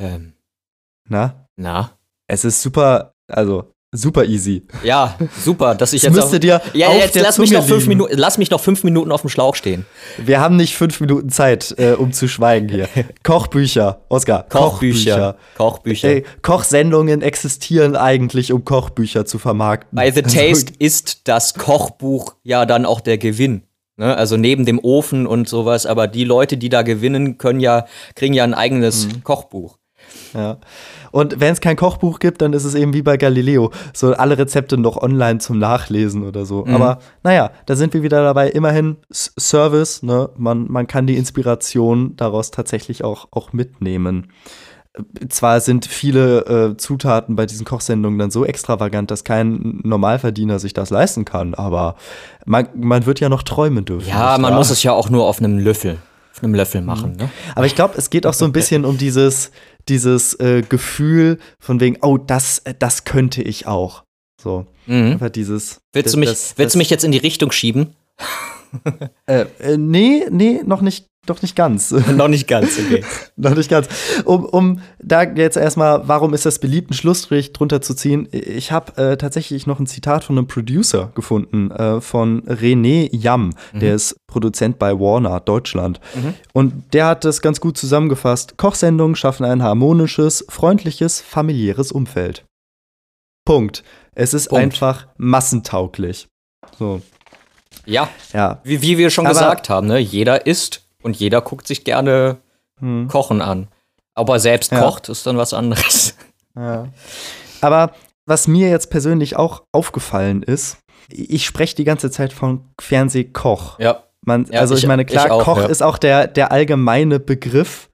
Ähm, 0.00 0.32
Na? 1.08 1.48
na. 1.56 1.98
Es 2.26 2.46
ist 2.46 2.62
super, 2.62 3.12
also 3.28 3.73
super 3.94 4.24
easy. 4.24 4.62
Ja, 4.82 5.16
super, 5.42 5.74
dass 5.74 5.92
ich 5.92 5.98
Es 6.02 6.02
jetzt. 6.04 6.14
müsste 6.16 6.40
dir 6.40 6.60
ja, 6.74 6.88
auf 6.88 6.96
jetzt 6.96 7.14
der 7.14 7.22
lass 7.22 7.38
mich, 7.38 7.48
Zunge 7.50 7.60
noch 7.60 7.66
fünf 7.66 7.80
liegen. 7.84 7.88
Minuten, 7.98 8.18
lass 8.18 8.36
mich 8.38 8.50
noch 8.50 8.60
fünf 8.60 8.84
Minuten 8.84 9.10
auf 9.12 9.22
dem 9.22 9.30
Schlauch 9.30 9.54
stehen. 9.54 9.86
Wir 10.18 10.40
haben 10.40 10.56
nicht 10.56 10.76
fünf 10.76 11.00
Minuten 11.00 11.30
Zeit, 11.30 11.74
äh, 11.78 11.92
um 11.92 12.12
zu 12.12 12.28
schweigen 12.28 12.68
hier. 12.68 12.88
Kochbücher, 13.22 14.02
Oskar. 14.08 14.44
Kochbücher. 14.48 15.36
Kochbücher. 15.56 16.08
Ey, 16.08 16.24
Kochsendungen 16.42 17.22
existieren 17.22 17.96
eigentlich, 17.96 18.52
um 18.52 18.64
Kochbücher 18.64 19.24
zu 19.24 19.38
vermarkten. 19.38 19.96
Bei 19.96 20.10
The 20.10 20.24
Also, 20.24 20.36
Taste 20.36 20.72
ist 20.78 21.28
das 21.28 21.54
Kochbuch 21.54 22.34
ja 22.42 22.66
dann 22.66 22.84
auch 22.86 23.00
der 23.00 23.18
Gewinn. 23.18 23.62
Ne? 23.96 24.16
Also 24.16 24.36
neben 24.36 24.64
dem 24.66 24.80
Ofen 24.82 25.26
und 25.26 25.48
sowas, 25.48 25.86
aber 25.86 26.08
die 26.08 26.24
Leute, 26.24 26.56
die 26.56 26.68
da 26.68 26.82
gewinnen, 26.82 27.38
können 27.38 27.60
ja, 27.60 27.86
kriegen 28.16 28.34
ja 28.34 28.42
ein 28.44 28.54
eigenes 28.54 29.06
Mhm. 29.06 29.22
Kochbuch. 29.22 29.78
Ja. 30.34 30.58
Und 31.14 31.38
wenn 31.38 31.52
es 31.52 31.60
kein 31.60 31.76
Kochbuch 31.76 32.18
gibt, 32.18 32.42
dann 32.42 32.52
ist 32.54 32.64
es 32.64 32.74
eben 32.74 32.92
wie 32.92 33.02
bei 33.02 33.16
Galileo. 33.16 33.70
So 33.92 34.14
alle 34.14 34.36
Rezepte 34.36 34.76
noch 34.76 34.96
online 34.96 35.38
zum 35.38 35.60
Nachlesen 35.60 36.26
oder 36.26 36.44
so. 36.44 36.64
Mhm. 36.64 36.74
Aber 36.74 36.98
naja, 37.22 37.52
da 37.66 37.76
sind 37.76 37.94
wir 37.94 38.02
wieder 38.02 38.24
dabei. 38.24 38.50
Immerhin 38.50 38.96
Service, 39.12 40.02
ne? 40.02 40.30
Man, 40.36 40.66
man 40.68 40.88
kann 40.88 41.06
die 41.06 41.16
Inspiration 41.16 42.16
daraus 42.16 42.50
tatsächlich 42.50 43.04
auch, 43.04 43.28
auch 43.30 43.52
mitnehmen. 43.52 44.32
Zwar 45.28 45.60
sind 45.60 45.86
viele 45.86 46.72
äh, 46.72 46.76
Zutaten 46.78 47.36
bei 47.36 47.46
diesen 47.46 47.64
Kochsendungen 47.64 48.18
dann 48.18 48.32
so 48.32 48.44
extravagant, 48.44 49.12
dass 49.12 49.22
kein 49.22 49.82
Normalverdiener 49.84 50.58
sich 50.58 50.74
das 50.74 50.90
leisten 50.90 51.24
kann, 51.24 51.54
aber 51.54 51.94
man, 52.44 52.66
man 52.74 53.06
wird 53.06 53.20
ja 53.20 53.28
noch 53.28 53.44
träumen 53.44 53.84
dürfen. 53.84 54.08
Ja, 54.08 54.36
man 54.36 54.50
wahr? 54.50 54.58
muss 54.58 54.70
es 54.70 54.82
ja 54.82 54.90
auch 54.90 55.10
nur 55.10 55.26
auf 55.26 55.38
einem 55.38 55.60
Löffel, 55.60 55.98
auf 56.32 56.42
einem 56.42 56.54
Löffel 56.54 56.80
machen. 56.80 57.14
Ne? 57.16 57.30
Aber 57.54 57.66
ich 57.66 57.76
glaube, 57.76 57.94
es 57.98 58.10
geht 58.10 58.26
auch 58.26 58.34
so 58.34 58.44
ein 58.44 58.52
bisschen 58.52 58.84
um 58.84 58.98
dieses, 58.98 59.52
dieses 59.88 60.34
äh, 60.40 60.62
Gefühl 60.68 61.38
von 61.58 61.80
wegen, 61.80 61.98
oh, 62.02 62.18
das, 62.18 62.60
äh, 62.60 62.74
das 62.78 63.04
könnte 63.04 63.42
ich 63.42 63.66
auch. 63.66 64.02
So. 64.42 64.66
Mhm. 64.86 65.12
Einfach 65.12 65.30
dieses. 65.30 65.78
Willst, 65.92 66.06
das- 66.06 66.12
du 66.12 66.18
mich, 66.18 66.28
das- 66.28 66.54
willst 66.58 66.74
du 66.74 66.76
das- 66.78 66.82
mich 66.82 66.90
jetzt 66.90 67.04
in 67.04 67.12
die 67.12 67.18
Richtung 67.18 67.50
schieben? 67.52 67.94
Äh, 69.26 69.46
äh, 69.58 69.78
nee, 69.78 70.26
nee, 70.30 70.60
noch 70.66 70.82
nicht, 70.82 71.06
doch 71.24 71.40
nicht 71.40 71.56
ganz. 71.56 71.90
Noch 72.14 72.28
nicht 72.28 72.46
ganz, 72.46 72.78
okay. 72.78 73.02
noch 73.36 73.54
nicht 73.54 73.70
ganz. 73.70 73.88
Um, 74.26 74.44
um 74.44 74.80
da 75.02 75.22
jetzt 75.22 75.56
erstmal, 75.56 76.06
warum 76.06 76.34
ist 76.34 76.44
das 76.44 76.58
beliebt, 76.58 76.90
einen 76.90 76.96
Schlussstrich 76.98 77.54
drunter 77.54 77.80
zu 77.80 77.94
ziehen? 77.94 78.28
Ich 78.30 78.70
habe 78.70 78.96
äh, 79.02 79.16
tatsächlich 79.16 79.66
noch 79.66 79.80
ein 79.80 79.86
Zitat 79.86 80.24
von 80.24 80.36
einem 80.36 80.46
Producer 80.46 81.10
gefunden, 81.14 81.70
äh, 81.70 82.02
von 82.02 82.42
René 82.42 83.08
Jam, 83.12 83.54
der 83.72 83.94
ist 83.94 84.16
Produzent 84.26 84.78
bei 84.78 84.92
Warner 84.92 85.40
Deutschland. 85.40 86.00
Und 86.52 86.92
der 86.92 87.06
hat 87.06 87.24
das 87.24 87.40
ganz 87.40 87.60
gut 87.60 87.78
zusammengefasst. 87.78 88.58
Kochsendungen 88.58 89.16
schaffen 89.16 89.46
ein 89.46 89.62
harmonisches, 89.62 90.44
freundliches, 90.50 91.22
familiäres 91.22 91.92
Umfeld. 91.92 92.44
Punkt. 93.46 93.84
Es 94.14 94.34
ist 94.34 94.48
Punkt. 94.48 94.62
einfach 94.62 95.06
massentauglich. 95.16 96.28
So, 96.78 97.02
Ja, 97.86 98.08
ja. 98.32 98.60
wie, 98.64 98.82
wie 98.82 98.98
wir 98.98 99.10
schon 99.10 99.26
Aber- 99.26 99.34
gesagt 99.34 99.68
haben, 99.68 99.86
ne? 99.86 99.98
jeder 99.98 100.46
isst 100.46 100.82
und 101.02 101.16
jeder 101.16 101.40
guckt 101.40 101.66
sich 101.66 101.84
gerne 101.84 102.38
Hm. 102.80 103.06
Kochen 103.08 103.40
an. 103.40 103.68
Aber 104.14 104.40
selbst 104.40 104.72
Ja. 104.72 104.80
kocht 104.80 105.08
ist 105.08 105.26
dann 105.26 105.36
was 105.36 105.52
anderes. 105.54 106.16
Ja. 106.56 106.86
Aber 107.60 107.90
was 108.26 108.46
mir 108.46 108.68
jetzt 108.70 108.88
persönlich 108.90 109.34
auch 109.36 109.64
aufgefallen 109.72 110.42
ist, 110.44 110.78
ich 111.08 111.44
spreche 111.44 111.74
die 111.74 111.82
ganze 111.84 112.12
Zeit 112.12 112.32
von 112.32 112.64
Fernsehkoch. 112.80 113.78
Ja, 113.80 114.04
Man, 114.24 114.46
Ja, 114.50 114.60
also 114.60 114.74
ich, 114.74 114.82
ich- 114.84 114.86
meine, 114.88 115.04
klar, 115.04 115.26
ich 115.26 115.32
auch, 115.32 115.42
Koch 115.42 115.58
ja. 115.58 115.66
ist 115.66 115.82
auch 115.82 115.98
der, 115.98 116.28
der 116.28 116.52
allgemeine 116.52 117.18
Begriff. 117.20 117.90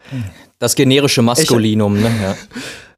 das 0.59 0.75
generische 0.75 1.23
Maskulinum, 1.23 1.95
ne? 2.01 2.11
Ja. 2.23 2.37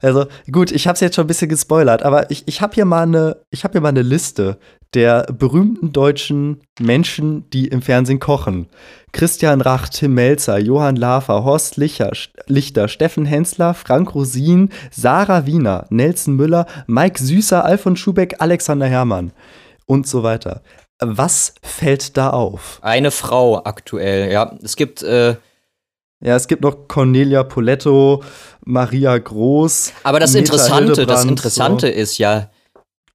Also 0.04 0.26
gut, 0.50 0.72
ich 0.72 0.88
habe 0.88 0.94
es 0.94 1.00
jetzt 1.00 1.14
schon 1.14 1.26
ein 1.26 1.28
bisschen 1.28 1.48
gespoilert, 1.48 2.02
aber 2.02 2.28
ich, 2.32 2.42
ich 2.48 2.60
habe 2.60 2.74
hier 2.74 2.84
mal 2.84 3.04
eine, 3.04 3.36
ich 3.50 3.62
habe 3.62 3.70
hier 3.70 3.80
mal 3.80 3.90
eine 3.90 4.02
Liste 4.02 4.58
der 4.94 5.24
berühmten 5.32 5.92
deutschen 5.92 6.60
Menschen, 6.78 7.48
die 7.50 7.68
im 7.68 7.80
Fernsehen 7.82 8.20
kochen. 8.20 8.66
Christian 9.12 9.60
Rach, 9.60 9.88
Tim 9.88 10.14
Melzer, 10.14 10.58
Johann 10.58 10.96
Lafer, 10.96 11.44
Horst 11.44 11.76
Licher, 11.76 12.12
Lichter, 12.46 12.88
Steffen 12.88 13.24
Hensler, 13.24 13.74
Frank 13.74 14.14
Rosin, 14.14 14.70
Sarah 14.90 15.46
Wiener, 15.46 15.86
Nelson 15.90 16.34
Müller, 16.34 16.66
Mike 16.86 17.22
Süßer, 17.22 17.64
Alfons 17.64 17.98
Schubeck, 18.00 18.36
Alexander 18.40 18.86
Herrmann 18.86 19.32
und 19.86 20.06
so 20.06 20.22
weiter. 20.22 20.62
Was 21.00 21.54
fällt 21.62 22.16
da 22.16 22.30
auf? 22.30 22.78
Eine 22.82 23.10
Frau 23.10 23.62
aktuell, 23.64 24.30
ja. 24.30 24.56
Es 24.62 24.76
gibt, 24.76 25.02
äh, 25.02 25.36
Ja, 26.24 26.36
es 26.36 26.46
gibt 26.46 26.62
noch 26.62 26.86
Cornelia 26.86 27.42
Poletto, 27.42 28.22
Maria 28.64 29.18
Groß. 29.18 29.92
aber 30.04 30.20
das 30.20 30.34
Meta 30.34 30.52
Interessante, 30.52 31.06
das 31.06 31.24
Interessante 31.24 31.88
ist 31.88 32.18
ja, 32.18 32.48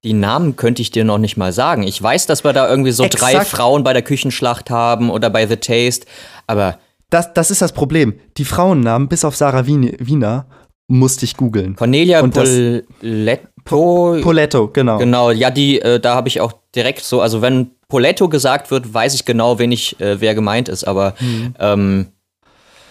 die 0.04 0.12
Namen 0.12 0.56
könnte 0.56 0.80
ich 0.82 0.90
dir 0.90 1.04
noch 1.04 1.18
nicht 1.18 1.36
mal 1.36 1.52
sagen. 1.52 1.82
Ich 1.82 2.00
weiß, 2.00 2.26
dass 2.26 2.44
wir 2.44 2.52
da 2.52 2.68
irgendwie 2.68 2.92
so 2.92 3.04
drei 3.08 3.32
Exakt. 3.32 3.48
Frauen 3.48 3.82
bei 3.84 3.92
der 3.92 4.02
Küchenschlacht 4.02 4.70
haben 4.70 5.10
oder 5.10 5.28
bei 5.30 5.46
The 5.46 5.56
Taste, 5.56 6.06
aber 6.46 6.78
Das, 7.10 7.32
das 7.32 7.50
ist 7.50 7.62
das 7.62 7.72
Problem. 7.72 8.14
Die 8.36 8.44
Frauennamen, 8.44 9.08
bis 9.08 9.24
auf 9.24 9.34
Sarah 9.34 9.66
Wien 9.66 9.96
Wiener, 9.98 10.46
musste 10.88 11.24
ich 11.24 11.36
googeln. 11.36 11.74
Cornelia 11.74 12.20
Und 12.20 12.32
Poletto, 12.34 14.20
Poletto, 14.22 14.68
genau. 14.68 14.98
genau, 14.98 15.30
ja, 15.30 15.50
die, 15.50 15.80
äh, 15.80 16.00
da 16.00 16.14
habe 16.14 16.28
ich 16.28 16.40
auch 16.40 16.52
direkt 16.74 17.00
so, 17.04 17.20
also 17.20 17.42
wenn 17.42 17.70
Poletto 17.88 18.28
gesagt 18.28 18.70
wird, 18.70 18.92
weiß 18.92 19.14
ich 19.14 19.24
genau, 19.24 19.58
wen 19.58 19.72
ich, 19.72 19.98
äh, 20.00 20.20
wer 20.20 20.34
gemeint 20.34 20.68
ist, 20.68 20.84
aber 20.84 21.14
Mhm. 21.20 21.54
ähm, 21.58 22.06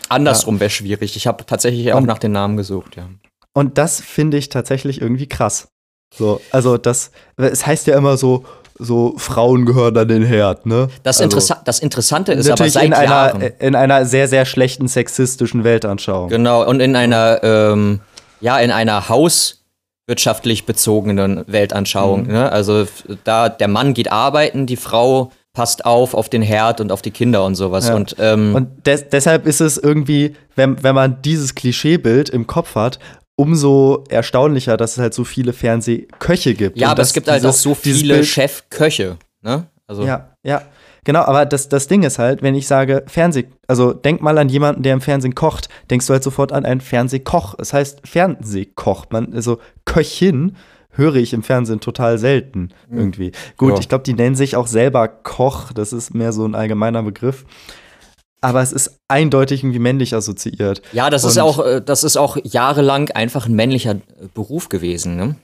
andersrum 0.10 0.60
wäre 0.60 0.70
schwierig. 0.70 1.16
Ich 1.16 1.28
habe 1.28 1.46
tatsächlich 1.46 1.94
auch 1.94 1.98
Und- 1.98 2.06
nach 2.08 2.20
den 2.20 2.32
Namen 2.32 2.58
gesucht, 2.58 2.96
ja. 2.96 3.08
Und 3.54 3.78
das 3.78 4.02
finde 4.02 4.38
ich 4.38 4.50
tatsächlich 4.50 5.02
irgendwie 5.02 5.28
krass. 5.28 5.70
So, 6.16 6.42
also 6.52 6.78
das, 6.78 7.12
es 7.38 7.66
heißt 7.66 7.88
ja 7.88 7.98
immer 7.98 8.18
so, 8.18 8.44
so 8.80 9.16
Frauen 9.18 9.66
gehören 9.66 9.98
an 9.98 10.08
den 10.08 10.24
Herd, 10.24 10.66
ne? 10.66 10.90
Das, 11.04 11.18
Also, 11.18 11.24
Interessa 11.24 11.62
das 11.66 11.80
Interessante 11.80 12.34
ist 12.34 12.50
aber 12.50 12.70
seit 12.70 12.86
in 12.86 12.92
Jahren. 12.92 13.42
einer, 13.42 13.62
in 13.62 13.76
einer 13.76 14.06
sehr, 14.06 14.28
sehr 14.28 14.46
schlechten 14.46 14.88
sexistischen 14.88 15.64
Weltanschauung. 15.64 16.30
Genau, 16.30 16.68
und 16.68 16.80
in 16.80 16.96
einer, 16.96 17.40
ähm, 17.44 18.02
ja, 18.40 18.60
in 18.60 18.72
einer 18.72 19.10
hauswirtschaftlich 19.10 20.66
bezogenen 20.66 21.44
Weltanschauung. 21.48 22.24
Mhm. 22.24 22.32
Ne? 22.32 22.52
Also 22.52 22.86
da 23.24 23.50
der 23.50 23.68
Mann 23.68 23.94
geht 23.94 24.12
arbeiten, 24.12 24.66
die 24.68 24.78
Frau 24.78 25.32
passt 25.54 25.86
auf 25.86 26.14
auf 26.14 26.30
den 26.30 26.44
Herd 26.44 26.80
und 26.82 26.92
auf 26.92 27.02
die 27.02 27.10
Kinder 27.10 27.44
und 27.44 27.56
sowas. 27.56 27.88
Ja. 27.88 27.96
Und, 27.96 28.16
ähm, 28.20 28.54
Und 28.54 28.86
des, 28.86 29.10
deshalb 29.10 29.48
ist 29.48 29.60
es 29.60 29.78
irgendwie, 29.80 30.36
wenn, 30.56 30.84
wenn 30.84 30.94
man 30.94 31.20
dieses 31.24 31.56
Klischeebild 31.56 32.30
im 32.30 32.46
Kopf 32.46 32.76
hat, 32.76 33.00
umso 33.38 34.04
erstaunlicher, 34.10 34.76
dass 34.76 34.94
es 34.94 34.98
halt 34.98 35.14
so 35.14 35.24
viele 35.24 35.54
Fernsehköche 35.54 36.54
gibt. 36.56 36.78
ja, 36.78 36.90
aber 36.92 37.04
es 37.04 37.14
gibt 37.14 37.30
halt 37.30 37.46
auch 37.46 37.54
so 37.54 37.74
viele 37.76 38.24
Chefköche. 38.24 39.18
Ne? 39.42 39.68
Also, 39.88 40.04
Ja, 40.06 40.32
ja. 40.44 40.64
Genau, 41.06 41.22
aber 41.22 41.46
das, 41.46 41.70
das 41.70 41.88
Ding 41.88 42.04
ist 42.04 42.20
halt, 42.20 42.42
wenn 42.42 42.54
ich 42.54 42.68
sage 42.68 43.04
Fernseh, 43.08 43.46
also 43.68 43.94
denk 43.94 44.22
mal 44.22 44.38
an 44.38 44.50
jemanden, 44.50 44.84
der 44.84 44.92
im 44.92 45.00
Fernsehen 45.00 45.36
kocht, 45.36 45.70
denkst 45.90 46.06
du 46.08 46.12
halt 46.12 46.24
sofort 46.24 46.52
an 46.52 46.66
einen 46.66 46.82
Fernsehkoch. 46.82 47.56
Es 47.60 47.72
heißt 47.72 48.02
Fernsehkoch. 48.06 49.06
Man, 49.12 49.34
also 49.34 49.60
Köchin 49.86 50.58
höre 50.90 51.16
ich 51.16 51.32
im 51.32 51.44
Fernsehen 51.44 51.80
total 51.80 52.18
selten 52.18 52.70
irgendwie. 52.92 53.32
Gut, 53.56 53.74
Ja. 53.76 53.80
ich 53.80 53.88
glaube, 53.88 54.04
die 54.04 54.16
nennen 54.16 54.36
sich 54.36 54.58
auch 54.58 54.68
selber 54.68 55.08
Koch. 55.08 55.72
Das 55.72 55.94
ist 55.94 56.14
mehr 56.14 56.34
so 56.34 56.44
ein 56.46 56.56
allgemeiner 56.56 57.04
Begriff. 57.04 57.46
Aber 58.42 58.62
es 58.62 58.72
ist 58.72 59.00
eindeutig 59.08 59.64
irgendwie 59.64 59.80
männlich 59.80 60.14
assoziiert. 60.14 60.82
ja 60.94 61.10
das 61.10 61.24
ist 61.24 61.38
Und- 61.38 61.44
auch, 61.44 61.66
äh, 61.66 61.82
das 61.82 62.04
ist 62.04 62.18
auch 62.18 62.38
jahrelang 62.44 63.10
einfach 63.12 63.48
ein 63.48 63.54
männlicher 63.56 63.92
äh, 63.96 64.02
Beruf 64.34 64.70
gewesen. 64.70 65.16
Ne? 65.16 65.36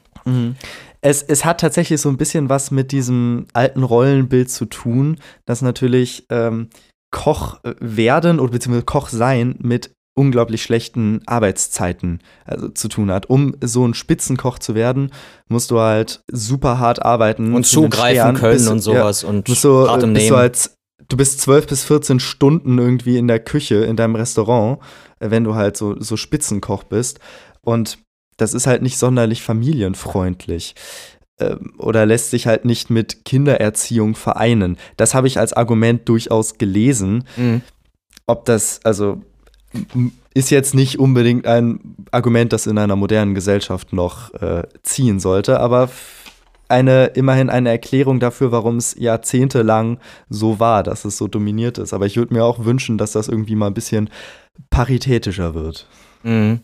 Es, 1.01 1.21
es 1.21 1.43
hat 1.43 1.59
tatsächlich 1.59 1.99
so 1.99 2.09
ein 2.09 2.17
bisschen 2.17 2.47
was 2.49 2.71
mit 2.71 2.91
diesem 2.91 3.47
alten 3.53 3.83
Rollenbild 3.83 4.49
zu 4.49 4.65
tun, 4.65 5.17
dass 5.45 5.61
natürlich 5.61 6.25
ähm, 6.29 6.69
Koch 7.11 7.59
äh, 7.63 7.73
werden 7.79 8.39
oder 8.39 8.51
beziehungsweise 8.51 8.85
Koch 8.85 9.09
sein 9.09 9.55
mit 9.59 9.91
unglaublich 10.15 10.61
schlechten 10.63 11.21
Arbeitszeiten 11.25 12.19
also, 12.45 12.69
zu 12.69 12.87
tun 12.87 13.11
hat. 13.11 13.29
Um 13.29 13.55
so 13.61 13.85
ein 13.85 13.93
Spitzenkoch 13.95 14.59
zu 14.59 14.75
werden, 14.75 15.11
musst 15.49 15.71
du 15.71 15.79
halt 15.79 16.21
super 16.31 16.79
hart 16.79 17.03
arbeiten. 17.03 17.53
Und 17.53 17.65
zugreifen 17.65 18.15
Stern, 18.15 18.35
können 18.35 18.53
bis- 18.53 18.67
und 18.67 18.79
sowas 18.79 19.23
und 19.23 19.45
bist 19.45 19.63
du, 19.63 19.89
hart 19.89 20.03
im 20.03 20.13
bist 20.13 20.29
du 20.29 20.35
als 20.35 20.75
du 21.13 21.17
bist 21.17 21.41
12 21.41 21.67
bis 21.67 21.83
14 21.83 22.19
Stunden 22.19 22.79
irgendwie 22.79 23.19
in 23.19 23.27
der 23.27 23.39
Küche, 23.39 23.75
in 23.75 23.95
deinem 23.95 24.15
Restaurant, 24.15 24.79
äh, 25.19 25.29
wenn 25.29 25.43
du 25.43 25.53
halt 25.53 25.77
so, 25.77 26.01
so 26.01 26.17
Spitzenkoch 26.17 26.83
bist. 26.83 27.19
Und 27.61 27.99
das 28.37 28.55
ist 28.55 28.65
halt 28.65 28.81
nicht 28.81 28.97
sonderlich 28.97 29.43
familienfreundlich. 29.43 30.73
Ähm, 31.39 31.75
Oder 31.77 32.07
lässt 32.07 32.31
sich 32.31 32.47
halt 32.47 32.65
nicht 32.65 32.89
mit 32.89 33.25
Kindererziehung 33.25 34.15
vereinen. 34.15 34.77
Das 34.97 35.13
habe 35.13 35.27
ich 35.27 35.37
als 35.37 35.53
Argument 35.53 36.09
durchaus 36.09 36.57
gelesen. 36.57 37.25
Mhm. 37.37 37.61
Ob 38.25 38.45
das, 38.45 38.83
also 38.83 39.21
ist 40.33 40.49
jetzt 40.49 40.73
nicht 40.73 40.97
unbedingt 40.97 41.45
ein 41.45 41.95
Argument, 42.09 42.51
das 42.53 42.65
in 42.65 42.79
einer 42.79 42.95
modernen 42.95 43.35
Gesellschaft 43.35 43.93
noch 43.93 44.33
äh, 44.33 44.63
ziehen 44.81 45.19
sollte, 45.19 45.59
aber 45.59 45.91
eine, 46.73 47.05
immerhin 47.05 47.49
eine 47.49 47.69
Erklärung 47.69 48.19
dafür, 48.19 48.51
warum 48.51 48.77
es 48.77 48.95
jahrzehntelang 48.97 49.99
so 50.29 50.59
war, 50.59 50.83
dass 50.83 51.05
es 51.05 51.17
so 51.17 51.27
dominiert 51.27 51.77
ist. 51.77 51.93
Aber 51.93 52.05
ich 52.05 52.17
würde 52.17 52.33
mir 52.33 52.43
auch 52.43 52.65
wünschen, 52.65 52.97
dass 52.97 53.13
das 53.13 53.27
irgendwie 53.27 53.55
mal 53.55 53.67
ein 53.67 53.73
bisschen 53.73 54.09
paritätischer 54.69 55.53
wird. 55.53 55.87
Mhm. 56.23 56.61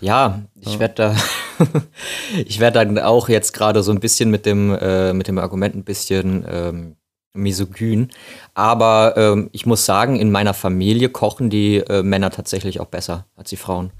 Ja, 0.00 0.42
ich 0.60 0.78
werde 0.78 0.94
da, 0.94 1.16
ich 2.44 2.60
werde 2.60 2.84
dann 2.84 2.98
auch 2.98 3.28
jetzt 3.28 3.52
gerade 3.52 3.82
so 3.82 3.92
ein 3.92 4.00
bisschen 4.00 4.30
mit 4.30 4.44
dem, 4.44 4.74
äh, 4.74 5.12
mit 5.12 5.28
dem 5.28 5.38
Argument 5.38 5.74
ein 5.74 5.84
bisschen 5.84 6.44
ähm, 6.48 6.96
misogyn. 7.34 8.10
Aber 8.54 9.14
ähm, 9.16 9.48
ich 9.52 9.66
muss 9.66 9.86
sagen, 9.86 10.16
in 10.16 10.30
meiner 10.30 10.54
Familie 10.54 11.08
kochen 11.08 11.50
die 11.50 11.78
äh, 11.78 12.02
Männer 12.02 12.30
tatsächlich 12.30 12.80
auch 12.80 12.86
besser 12.86 13.26
als 13.36 13.50
die 13.50 13.56
Frauen. 13.56 13.90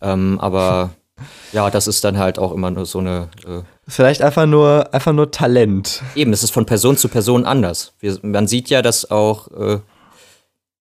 Ähm, 0.00 0.38
aber 0.40 0.90
ja, 1.52 1.70
das 1.70 1.86
ist 1.86 2.04
dann 2.04 2.18
halt 2.18 2.38
auch 2.38 2.52
immer 2.52 2.70
nur 2.70 2.86
so 2.86 2.98
eine. 2.98 3.28
Äh, 3.46 3.62
Vielleicht 3.88 4.20
einfach 4.20 4.46
nur, 4.46 4.92
einfach 4.92 5.12
nur 5.12 5.30
Talent. 5.30 6.02
eben, 6.16 6.32
das 6.32 6.42
ist 6.42 6.50
von 6.50 6.66
Person 6.66 6.96
zu 6.96 7.08
Person 7.08 7.44
anders. 7.44 7.94
Wir, 8.00 8.18
man 8.22 8.48
sieht 8.48 8.68
ja, 8.68 8.82
dass 8.82 9.10
auch 9.10 9.48
äh, 9.52 9.80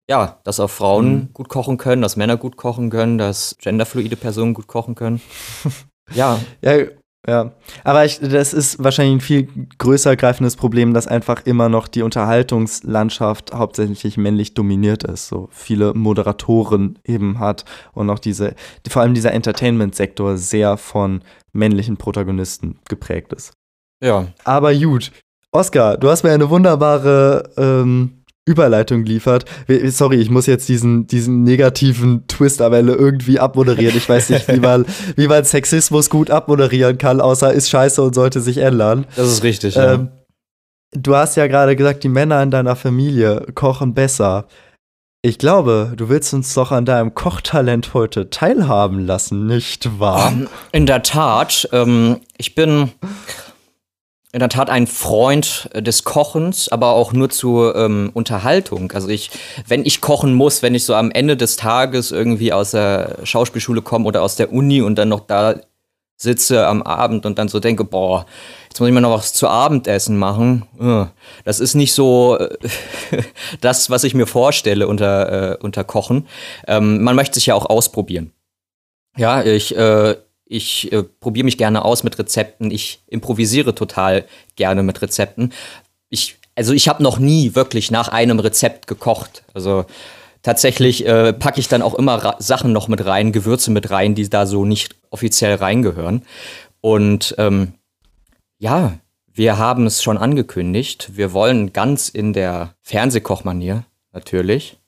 ja, 0.09 0.41
dass 0.43 0.59
auch 0.59 0.71
Frauen 0.71 1.33
gut 1.35 1.49
kochen 1.49 1.77
können, 1.77 2.03
dass 2.03 2.17
Männer 2.17 2.37
gut 2.39 2.57
kochen 2.57 2.91
können, 2.91 3.19
dass 3.19 3.57
genderfluide 3.61 4.17
Personen 4.17 4.55
gut 4.55 4.67
kochen 4.67 4.95
können. 4.95 5.21
ja, 6.15 6.41
Ja, 6.63 6.87
ja. 7.29 7.53
Aber 7.85 8.07
ich, 8.07 8.21
das 8.21 8.55
ist 8.55 8.83
wahrscheinlich 8.83 9.17
ein 9.17 9.21
viel 9.21 9.49
größer 9.77 10.17
greifendes 10.17 10.57
Problem, 10.57 10.95
dass 10.95 11.07
einfach 11.07 11.45
immer 11.45 11.69
noch 11.69 11.87
die 11.87 12.03
Unterhaltungslandschaft 12.03 13.53
hauptsächlich 13.53 14.17
männlich 14.17 14.55
dominiert 14.55 15.05
ist. 15.05 15.29
So 15.29 15.49
viele 15.53 15.93
Moderatoren 15.93 16.99
eben 17.05 17.39
hat 17.39 17.67
und 17.93 18.09
auch 18.09 18.19
diese, 18.19 18.55
vor 18.89 19.03
allem 19.03 19.13
dieser 19.13 19.33
Entertainment-Sektor 19.33 20.39
sehr 20.39 20.79
von 20.79 21.21
männlichen 21.53 21.99
Protagonisten 21.99 22.79
geprägt 22.89 23.35
ist. 23.35 23.53
ja. 24.03 24.29
Aber 24.45 24.75
gut. 24.75 25.13
Oskar, 25.51 25.97
du 25.97 26.11
hast 26.11 26.25
mir 26.25 26.33
eine 26.33 26.51
wunderbare 26.51 27.51
ähm, 27.57 28.18
Überleitung 28.49 29.05
geliefert. 29.05 29.45
We- 29.67 29.91
Sorry, 29.91 30.17
ich 30.17 30.31
muss 30.31 30.47
jetzt 30.47 30.69
diesen, 30.69 31.07
diesen 31.07 31.43
negativen 31.45 32.27
Twist 32.27 32.61
am 32.63 32.73
Ende 32.73 32.95
irgendwie 32.95 33.39
abmoderieren. 33.39 33.97
Ich 33.97 34.09
weiß 34.09 34.31
nicht, 34.31 34.49
wie 34.49 34.61
man, 34.61 34.85
wie 35.17 35.29
man 35.29 35.45
Sexismus 35.45 36.11
gut 36.11 36.31
abmoderieren 36.31 36.99
kann, 36.99 37.21
außer 37.21 37.53
ist 37.53 37.69
scheiße 37.71 38.03
und 38.03 38.15
sollte 38.15 38.41
sich 38.41 38.59
ändern. 38.59 39.07
Das 39.17 39.29
ist 39.31 39.43
richtig, 39.43 39.77
Ähm, 39.77 40.09
du 40.93 41.15
hast 41.15 41.37
ja 41.37 41.47
gerade 41.47 41.77
gesagt, 41.77 42.03
die 42.05 42.09
Männer 42.09 42.43
in 42.43 42.51
deiner 42.51 42.77
Familie 42.77 43.47
kochen 43.55 43.95
besser. 43.95 44.47
Ich 45.21 45.39
glaube, 45.39 45.95
du 45.97 46.09
willst 46.09 46.33
uns 46.33 46.55
doch 46.55 46.71
an 46.71 46.85
deinem 46.85 47.13
Kochtalent 47.13 47.93
heute 47.93 48.31
teilhaben 48.31 49.01
lassen, 49.05 49.47
nicht 49.47 49.99
wahr? 49.99 50.31
Ähm, 50.33 50.49
In 50.71 50.87
der 50.87 51.03
Tat, 51.03 51.69
ähm, 51.73 52.19
ich 52.37 52.55
bin 52.55 52.93
in 54.33 54.41
der 54.41 54.49
Tat 54.51 54.69
ein 54.69 54.87
Freund 54.87 55.71
äh, 55.73 55.83
des 55.83 56.05
Kochens, 56.05 56.69
aber 56.69 56.91
auch 56.93 57.13
nur 57.13 57.31
zur 57.31 57.75
ähm, 57.77 58.11
Unterhaltung. 58.13 58.93
Also 58.93 59.09
ich, 59.09 59.31
wenn 59.67 59.87
ich 59.87 60.01
kochen 60.01 60.35
muss, 60.35 60.63
wenn 60.63 60.75
ich 60.75 60.85
so 60.85 60.95
am 60.95 61.11
Ende 61.11 61.37
des 61.37 61.57
Tages 61.57 62.13
irgendwie 62.13 62.53
aus 62.53 62.73
der 62.73 63.19
Schauspielschule 63.25 63.83
komme 63.83 64.05
oder 64.07 64.23
aus 64.23 64.37
der 64.37 64.53
Uni 64.53 64.83
und 64.83 64.97
dann 64.97 65.09
noch 65.09 65.21
da 65.21 65.57
sitze 66.21 66.67
am 66.67 66.83
Abend 66.83 67.27
und 67.27 67.39
dann 67.39 67.49
so 67.49 67.61
denke, 67.61 67.85
boah, 67.85 68.27
jetzt 68.69 68.81
muss 68.81 68.89
ich 68.89 68.95
mir 68.95 69.01
noch 69.01 69.17
was 69.17 69.33
zu 69.33 69.49
Abendessen 69.49 70.19
machen. 70.19 70.67
Äh, 70.79 71.07
Das 71.45 71.61
ist 71.61 71.75
nicht 71.75 71.95
so 71.95 72.37
äh, 72.37 72.59
das, 73.61 73.89
was 73.89 74.05
ich 74.05 74.15
mir 74.15 74.27
vorstelle 74.27 74.89
unter, 74.89 75.53
äh, 75.53 75.57
unter 75.63 75.85
Kochen. 75.85 76.27
Ähm, 76.67 77.03
man 77.03 77.17
möchte 77.17 77.35
sich 77.35 77.47
ja 77.47 77.55
auch 77.55 77.67
ausprobieren. 77.67 78.33
Ja, 79.17 79.43
ich, 79.43 79.77
äh, 79.77 80.17
ich 80.49 80.91
äh, 80.93 81.03
probiere 81.03 81.45
mich 81.45 81.59
gerne 81.59 81.85
aus 81.85 82.03
mit 82.03 82.19
Rezepten. 82.19 82.71
Ich 82.71 83.01
improvisiere 83.07 83.75
total 83.75 84.25
gerne 84.57 84.83
mit 84.83 85.03
Rezepten. 85.03 85.53
Ich, 86.09 86.37
also 86.55 86.73
ich 86.73 86.89
habe 86.89 87.03
noch 87.03 87.19
nie 87.19 87.55
wirklich 87.55 87.91
nach 87.91 88.09
einem 88.09 88.41
Rezept 88.41 88.87
gekocht. 88.87 89.45
Also 89.53 89.85
tatsächlich 90.43 91.07
äh, 91.07 91.33
packe 91.35 91.61
ich 91.61 91.69
dann 91.69 91.83
auch 91.83 91.95
immer 91.95 92.37
Sachen 92.39 92.73
noch 92.73 92.89
mit 92.89 93.05
rein, 93.05 93.33
Gewürze 93.33 93.71
mit 93.71 93.91
rein, 93.91 94.15
die 94.15 94.29
da 94.29 94.47
so 94.47 94.65
nicht 94.65 94.97
offiziell 95.11 95.57
reingehören. 95.57 96.23
Und 96.81 97.35
ähm, 97.39 97.75
ja, 98.59 98.95
wir 99.33 99.59
haben 99.59 99.87
es 99.87 100.03
schon 100.03 100.17
angekündigt. 100.17 101.11
Wir 101.15 101.33
wollen 101.33 101.73
ganz 101.73 102.09
in 102.09 102.33
der 102.33 102.75
Fernsehkochmanier 102.83 103.85
natürlich. 104.13 104.79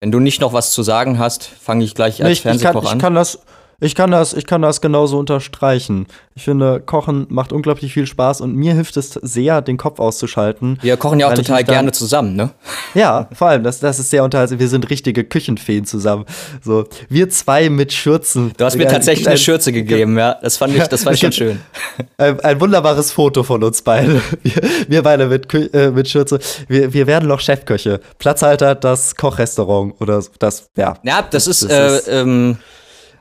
Wenn 0.00 0.12
du 0.12 0.20
nicht 0.20 0.40
noch 0.40 0.52
was 0.52 0.72
zu 0.72 0.82
sagen 0.82 1.18
hast, 1.18 1.44
fange 1.44 1.84
ich 1.84 1.94
gleich 1.94 2.22
als 2.22 2.24
Nee, 2.24 2.32
ich, 2.32 2.38
ich, 2.38 2.42
kann, 2.42 2.58
Fernsehkoch 2.58 2.82
ich 2.84 2.90
an. 2.90 2.98
kann 2.98 3.14
das. 3.14 3.40
Ich 3.80 3.94
kann, 3.94 4.10
das, 4.10 4.32
ich 4.32 4.44
kann 4.44 4.60
das 4.60 4.80
genauso 4.80 5.18
unterstreichen. 5.20 6.08
Ich 6.34 6.42
finde, 6.42 6.80
Kochen 6.80 7.26
macht 7.30 7.52
unglaublich 7.52 7.92
viel 7.92 8.08
Spaß 8.08 8.40
und 8.40 8.56
mir 8.56 8.74
hilft 8.74 8.96
es 8.96 9.10
sehr, 9.10 9.62
den 9.62 9.76
Kopf 9.76 10.00
auszuschalten. 10.00 10.78
Wir 10.82 10.96
kochen 10.96 11.20
ja 11.20 11.28
auch 11.28 11.34
total 11.34 11.62
gerne 11.62 11.92
zusammen, 11.92 12.34
ne? 12.34 12.50
Ja, 12.94 13.28
vor 13.32 13.48
allem, 13.48 13.62
das, 13.62 13.78
das 13.78 14.00
ist 14.00 14.10
sehr 14.10 14.24
unterhaltsam. 14.24 14.58
Wir 14.58 14.66
sind 14.66 14.90
richtige 14.90 15.22
Küchenfeen 15.22 15.84
zusammen. 15.84 16.24
So, 16.60 16.86
wir 17.08 17.30
zwei 17.30 17.68
mit 17.70 17.92
Schürzen. 17.92 18.52
Du 18.56 18.64
hast 18.64 18.76
mir 18.76 18.88
Ein- 18.88 18.92
tatsächlich 18.94 19.28
eine 19.28 19.34
ein- 19.34 19.38
Schürze 19.38 19.70
gegeben, 19.70 20.18
ja. 20.18 20.34
Das 20.42 20.56
fand 20.56 20.74
ich, 20.74 20.82
das 20.88 21.04
fand 21.04 21.14
ich 21.14 21.20
schon 21.20 21.32
schön. 21.32 21.60
Ein, 22.16 22.40
ein 22.40 22.60
wunderbares 22.60 23.12
Foto 23.12 23.44
von 23.44 23.62
uns 23.62 23.82
beiden. 23.82 24.20
Wir, 24.42 24.54
wir 24.88 25.02
beide 25.02 25.26
mit, 25.26 25.48
Kü 25.48 25.66
äh, 25.72 25.90
mit 25.92 26.08
Schürze. 26.08 26.40
Wir, 26.66 26.92
wir 26.92 27.06
werden 27.06 27.28
noch 27.28 27.38
Chefköche. 27.38 28.00
Platzhalter, 28.18 28.74
das 28.74 29.14
Kochrestaurant 29.14 29.94
oder 30.00 30.20
das, 30.40 30.68
ja. 30.76 30.94
Ja, 31.04 31.22
das 31.22 31.46
ist, 31.46 31.62
Das 31.62 31.70
äh, 31.70 31.96
ist- 31.98 32.08
ähm, 32.08 32.56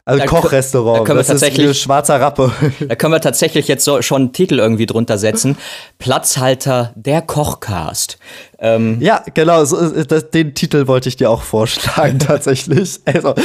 Also 0.07 0.25
Kochrestaurant. 0.25 0.99
da 0.99 1.03
können 1.03 1.17
wir 1.17 1.21
das 1.21 1.27
ist 1.29 1.41
tatsächlich- 1.41 1.69
wie 1.69 1.73
schwarzer 1.73 2.19
Rappe. 2.21 2.51
da 2.87 2.95
können 2.95 3.13
wir 3.13 3.19
tatsächlich 3.21 3.67
jetzt 3.67 3.83
so, 3.83 4.01
schon 4.01 4.21
einen 4.23 4.33
Titel 4.33 4.59
irgendwie 4.59 4.85
drunter 4.85 5.17
setzen. 5.17 5.57
Platzhalter 5.99 6.93
der 6.95 7.21
Kochcast. 7.21 8.17
Ähm, 8.59 8.97
Ja, 9.01 9.23
genau, 9.33 9.65
so, 9.65 9.77
ist- 9.77 10.11
das, 10.11 10.29
den 10.29 10.53
Titel 10.55 10.87
wollte 10.87 11.09
ich 11.09 11.17
dir 11.17 11.29
auch 11.29 11.41
vorschlagen, 11.41 12.19
tatsächlich. 12.19 12.99
Also, 13.05 13.35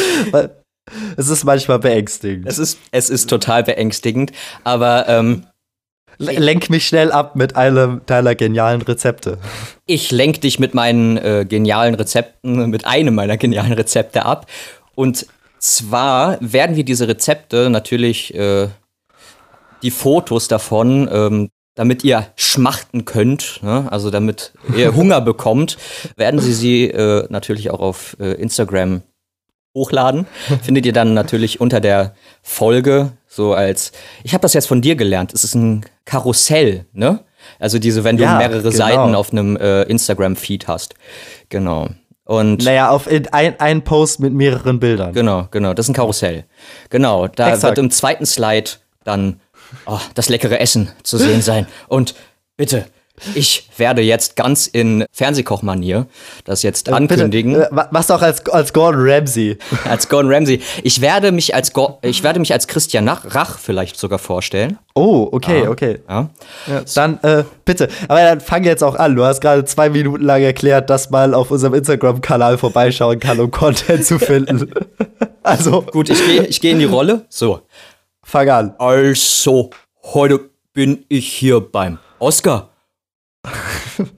es 1.16 1.28
ist 1.28 1.44
manchmal 1.44 1.78
beängstigend. 1.78 2.46
es, 2.48 2.58
ist, 2.58 2.78
es 2.92 3.10
ist 3.10 3.28
total 3.28 3.64
beängstigend, 3.64 4.32
aber 4.64 5.08
ähm, 5.08 5.46
Lenk 6.18 6.70
mich 6.70 6.86
schnell 6.86 7.10
ab 7.10 7.34
mit 7.34 7.56
einem 7.56 8.02
deiner 8.06 8.34
genialen 8.36 8.82
Rezepte. 8.82 9.38
Ich 9.86 10.12
lenk 10.12 10.40
dich 10.42 10.60
mit 10.60 10.72
meinen 10.74 11.16
äh, 11.16 11.44
genialen 11.48 11.94
Rezepten, 11.96 12.70
mit 12.70 12.84
einem 12.86 13.14
meiner 13.16 13.36
genialen 13.38 13.72
Rezepte 13.72 14.24
ab. 14.24 14.46
Und 14.94 15.26
zwar 15.62 16.38
werden 16.40 16.76
wir 16.76 16.84
diese 16.84 17.08
Rezepte 17.08 17.70
natürlich, 17.70 18.34
äh, 18.34 18.68
die 19.82 19.90
Fotos 19.90 20.48
davon, 20.48 21.08
ähm, 21.10 21.50
damit 21.74 22.04
ihr 22.04 22.26
schmachten 22.36 23.04
könnt, 23.04 23.60
ne? 23.62 23.86
also 23.90 24.10
damit 24.10 24.52
ihr 24.76 24.94
Hunger 24.96 25.20
bekommt, 25.20 25.78
werden 26.16 26.40
sie 26.40 26.52
sie 26.52 26.84
äh, 26.84 27.26
natürlich 27.30 27.70
auch 27.70 27.80
auf 27.80 28.16
äh, 28.20 28.32
Instagram 28.34 29.02
hochladen. 29.74 30.26
Findet 30.62 30.84
ihr 30.84 30.92
dann 30.92 31.14
natürlich 31.14 31.60
unter 31.60 31.80
der 31.80 32.14
Folge 32.42 33.12
so 33.26 33.54
als, 33.54 33.92
ich 34.24 34.34
habe 34.34 34.42
das 34.42 34.52
jetzt 34.52 34.66
von 34.66 34.82
dir 34.82 34.96
gelernt, 34.96 35.32
es 35.32 35.44
ist 35.44 35.54
ein 35.54 35.86
Karussell, 36.04 36.86
ne? 36.92 37.20
Also 37.58 37.78
diese, 37.78 38.04
wenn 38.04 38.16
du 38.16 38.22
Ja, 38.22 38.38
mehrere 38.38 38.62
genau. 38.62 38.70
Seiten 38.70 39.14
auf 39.14 39.32
einem 39.32 39.56
äh, 39.56 39.82
Instagram-Feed 39.84 40.68
hast. 40.68 40.94
Genau. 41.48 41.88
Und 42.32 42.64
Naja, 42.64 42.88
auf 42.88 43.06
in, 43.06 43.28
ein, 43.28 43.60
ein 43.60 43.84
Post 43.84 44.18
mit 44.18 44.32
mehreren 44.32 44.80
Bildern. 44.80 45.12
Genau, 45.12 45.48
genau, 45.50 45.74
das 45.74 45.84
ist 45.84 45.90
ein 45.90 45.94
Karussell. 45.94 46.46
Genau, 46.88 47.28
da 47.28 47.48
Exakt. 47.48 47.76
wird 47.76 47.78
im 47.78 47.90
zweiten 47.90 48.24
Slide 48.24 48.70
dann 49.04 49.38
oh, 49.84 49.98
das 50.14 50.30
leckere 50.30 50.58
Essen 50.58 50.90
zu 51.02 51.18
sehen 51.18 51.42
sein. 51.42 51.66
Und 51.88 52.14
bitte, 52.56 52.86
ich 53.34 53.68
werde 53.76 54.02
jetzt 54.02 54.36
ganz 54.36 54.66
in 54.66 55.04
Fernsehkochmanier 55.12 56.06
das 56.44 56.62
jetzt 56.62 56.88
ankündigen. 56.90 57.54
Bitte, 57.54 57.66
äh, 57.70 57.74
ma- 57.74 57.88
mach's 57.90 58.08
doch 58.08 58.22
als, 58.22 58.44
als 58.46 58.72
Gordon 58.72 59.02
Ramsay. 59.08 59.58
Als 59.84 60.08
Gordon 60.08 60.32
Ramsay. 60.32 60.60
Ich 60.82 61.00
werde 61.00 61.32
mich 61.32 61.54
als, 61.54 61.72
Go 61.72 61.98
ich 62.02 62.22
werde 62.22 62.40
mich 62.40 62.52
als 62.52 62.66
Christian 62.66 63.08
Rach 63.08 63.58
vielleicht 63.58 63.98
sogar 63.98 64.18
vorstellen. 64.18 64.78
Oh, 64.94 65.28
okay, 65.32 65.66
okay. 65.68 66.00
Ja. 66.08 66.30
Ja, 66.66 66.82
dann 66.94 67.18
äh, 67.22 67.44
bitte. 67.64 67.88
Aber 68.08 68.20
dann 68.20 68.40
fang 68.40 68.64
jetzt 68.64 68.82
auch 68.84 68.94
an. 68.96 69.16
Du 69.16 69.24
hast 69.24 69.40
gerade 69.40 69.64
zwei 69.64 69.88
Minuten 69.88 70.22
lang 70.24 70.42
erklärt, 70.42 70.90
dass 70.90 71.10
man 71.10 71.32
auf 71.34 71.50
unserem 71.50 71.74
Instagram-Kanal 71.74 72.58
vorbeischauen 72.58 73.18
kann, 73.20 73.40
um 73.40 73.50
Content 73.50 74.04
zu 74.04 74.18
finden. 74.18 74.70
also, 75.42 75.82
Gut, 75.82 76.10
ich 76.10 76.24
gehe 76.24 76.44
ich 76.44 76.60
geh 76.60 76.70
in 76.72 76.78
die 76.78 76.84
Rolle. 76.84 77.24
So. 77.28 77.60
fang 78.22 78.48
an. 78.50 78.74
Also, 78.78 79.70
heute 80.02 80.40
bin 80.74 81.04
ich 81.08 81.26
hier 81.32 81.60
beim 81.60 81.98
Oscar. 82.18 82.68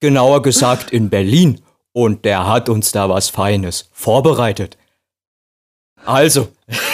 Genauer 0.00 0.42
gesagt 0.42 0.92
in 0.92 1.10
Berlin. 1.10 1.60
Und 1.92 2.24
der 2.24 2.46
hat 2.46 2.68
uns 2.68 2.92
da 2.92 3.08
was 3.08 3.28
Feines 3.28 3.88
vorbereitet. 3.92 4.76
Also, 6.04 6.48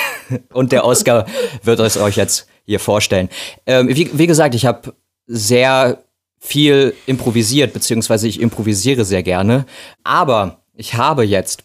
und 0.53 0.73
der 0.73 0.85
Oscar 0.85 1.27
wird 1.63 1.81
es 1.81 1.97
euch 1.97 2.17
jetzt 2.17 2.47
hier 2.65 2.81
vorstellen. 2.81 3.29
Ähm, 3.67 3.89
wie, 3.89 4.11
wie 4.13 4.27
gesagt, 4.27 4.55
ich 4.55 4.67
habe 4.67 4.95
sehr 5.27 6.03
viel 6.39 6.95
improvisiert, 7.07 7.73
beziehungsweise 7.73 8.29
ich 8.29 8.41
improvisiere 8.41 9.05
sehr 9.05 9.23
gerne. 9.23 9.67
Aber 10.05 10.61
ich 10.75 10.95
habe 10.95 11.25
jetzt 11.25 11.65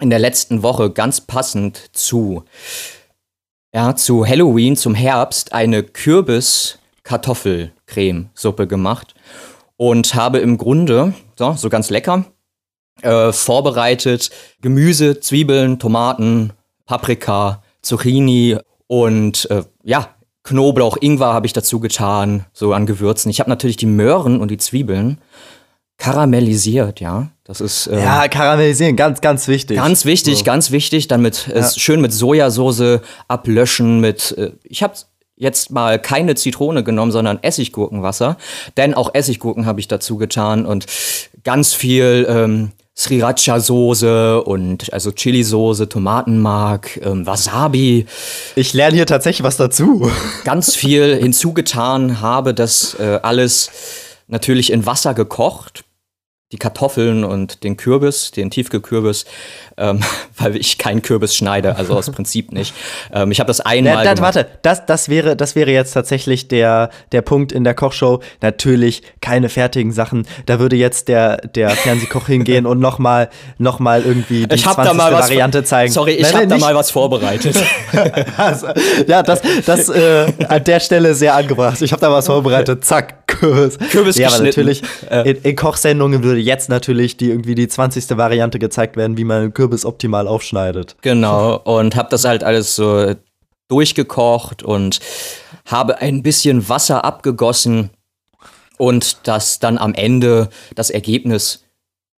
in 0.00 0.10
der 0.10 0.18
letzten 0.18 0.62
Woche 0.62 0.90
ganz 0.90 1.20
passend 1.20 1.90
zu 1.92 2.44
ja, 3.76 3.94
zu 3.94 4.26
Halloween, 4.26 4.74
zum 4.74 4.94
Herbst, 4.94 5.52
eine 5.52 5.82
Kürbis-Kartoffelcremesuppe 5.82 8.66
gemacht 8.66 9.14
und 9.76 10.14
habe 10.14 10.38
im 10.38 10.58
Grunde, 10.58 11.14
so, 11.36 11.52
so 11.52 11.68
ganz 11.68 11.90
lecker, 11.90 12.24
äh, 13.02 13.32
vorbereitet 13.32 14.30
Gemüse, 14.60 15.20
Zwiebeln, 15.20 15.78
Tomaten, 15.78 16.52
Paprika, 16.86 17.62
Zucchini 17.82 18.58
und 18.86 19.50
äh, 19.50 19.62
ja, 19.84 20.08
Knoblauch, 20.44 20.96
Ingwer 21.00 21.32
habe 21.32 21.46
ich 21.46 21.52
dazu 21.52 21.80
getan, 21.80 22.46
so 22.52 22.72
an 22.72 22.86
Gewürzen. 22.86 23.30
Ich 23.30 23.40
habe 23.40 23.50
natürlich 23.50 23.76
die 23.76 23.86
Möhren 23.86 24.40
und 24.40 24.50
die 24.50 24.58
Zwiebeln 24.58 25.18
karamellisiert, 25.98 27.00
ja. 27.00 27.28
Das 27.44 27.60
ist 27.60 27.86
äh, 27.86 28.00
Ja, 28.00 28.28
karamellisieren, 28.28 28.96
ganz, 28.96 29.20
ganz 29.20 29.48
wichtig. 29.48 29.76
Ganz 29.76 30.04
wichtig, 30.04 30.44
ganz 30.44 30.70
wichtig, 30.70 31.08
dann 31.08 31.22
mit, 31.22 31.48
äh, 31.48 31.64
schön 31.76 32.00
mit 32.00 32.12
Sojasauce 32.12 33.00
ablöschen, 33.28 34.00
mit, 34.00 34.32
äh, 34.38 34.52
ich 34.62 34.82
habe 34.82 34.94
jetzt 35.36 35.70
mal 35.70 35.98
keine 35.98 36.34
Zitrone 36.34 36.82
genommen, 36.82 37.12
sondern 37.12 37.38
Essiggurkenwasser, 37.42 38.36
denn 38.76 38.94
auch 38.94 39.14
Essiggurken 39.14 39.66
habe 39.66 39.80
ich 39.80 39.88
dazu 39.88 40.16
getan 40.16 40.66
und 40.66 40.86
ganz 41.44 41.74
viel 41.74 42.26
ähm, 42.28 42.72
Sriracha-Soße 42.96 44.42
und 44.42 44.92
also 44.92 45.12
Chili-Soße, 45.12 45.88
Tomatenmark, 45.88 46.98
ähm, 47.04 47.26
Wasabi, 47.26 48.06
Ich 48.54 48.72
lerne 48.72 48.96
hier 48.96 49.06
tatsächlich 49.06 49.44
was 49.44 49.58
dazu. 49.58 50.10
ganz 50.44 50.74
viel 50.74 51.14
hinzugetan, 51.16 52.22
habe 52.22 52.54
das 52.54 52.94
äh, 52.98 53.20
alles 53.22 53.70
natürlich 54.28 54.72
in 54.72 54.86
Wasser 54.86 55.12
gekocht. 55.12 55.84
Die 56.52 56.58
Kartoffeln 56.58 57.24
und 57.24 57.64
den 57.64 57.76
Kürbis, 57.76 58.30
den 58.30 58.50
Tiefkühlkürbis, 58.50 59.26
ähm, 59.78 60.00
weil 60.38 60.56
ich 60.56 60.78
keinen 60.78 61.02
Kürbis 61.02 61.34
schneide, 61.34 61.76
also 61.76 61.94
aus 61.94 62.10
Prinzip 62.10 62.52
nicht. 62.52 62.74
Ähm, 63.12 63.30
ich 63.30 63.40
habe 63.40 63.48
das 63.48 63.60
einmal. 63.60 64.04
Das, 64.04 64.16
gemacht. 64.16 64.34
warte, 64.36 64.48
das, 64.62 64.86
das, 64.86 65.08
wäre, 65.08 65.36
das 65.36 65.54
wäre 65.54 65.70
jetzt 65.70 65.92
tatsächlich 65.92 66.48
der, 66.48 66.90
der 67.12 67.22
Punkt 67.22 67.52
in 67.52 67.64
der 67.64 67.74
Kochshow. 67.74 68.20
Natürlich 68.40 69.02
keine 69.20 69.48
fertigen 69.48 69.92
Sachen. 69.92 70.26
Da 70.46 70.58
würde 70.58 70.76
jetzt 70.76 71.08
der, 71.08 71.38
der 71.38 71.70
Fernsehkoch 71.70 72.26
hingehen 72.26 72.66
und 72.66 72.80
nochmal 72.80 73.28
noch 73.58 73.78
mal 73.78 74.02
irgendwie 74.02 74.46
die 74.46 74.54
Ich 74.54 74.66
habe 74.66 74.76
20. 74.76 74.90
da 74.90 74.94
mal 74.94 75.12
was 75.12 75.28
Variante 75.28 75.64
zeigen. 75.64 75.92
Sorry, 75.92 76.12
ich 76.12 76.34
habe 76.34 76.46
da 76.46 76.58
mal 76.58 76.74
was 76.74 76.90
vorbereitet. 76.90 77.56
Also, 78.36 78.66
ja, 79.06 79.22
das, 79.22 79.40
das 79.64 79.88
äh, 79.88 80.26
an 80.48 80.62
der 80.64 80.80
Stelle 80.80 81.14
sehr 81.14 81.34
angebracht. 81.34 81.80
Ich 81.80 81.92
habe 81.92 82.00
da 82.00 82.10
was 82.10 82.26
vorbereitet. 82.26 82.84
Zack, 82.84 83.26
Kürbis. 83.26 83.78
Kürbis 83.90 84.16
ja, 84.16 84.28
aber 84.28 84.44
natürlich, 84.44 84.82
in, 85.24 85.36
in 85.36 85.56
Kochsendungen 85.56 86.22
würde 86.22 86.40
jetzt 86.40 86.68
natürlich 86.68 87.16
die 87.16 87.30
irgendwie 87.30 87.54
die 87.54 87.68
20. 87.68 88.16
Variante 88.16 88.58
gezeigt 88.58 88.96
werden, 88.96 89.16
wie 89.16 89.24
man 89.24 89.52
einen 89.66 89.70
Kürbis 89.70 89.84
optimal 89.84 90.28
aufschneidet. 90.28 90.96
Genau, 91.02 91.56
und 91.56 91.96
habe 91.96 92.08
das 92.10 92.24
halt 92.24 92.44
alles 92.44 92.76
so 92.76 93.14
durchgekocht 93.68 94.62
und 94.62 95.00
habe 95.64 95.98
ein 95.98 96.22
bisschen 96.22 96.68
Wasser 96.68 97.04
abgegossen 97.04 97.90
und 98.78 99.26
das 99.26 99.58
dann 99.58 99.78
am 99.78 99.94
Ende 99.94 100.48
das 100.74 100.90
Ergebnis 100.90 101.64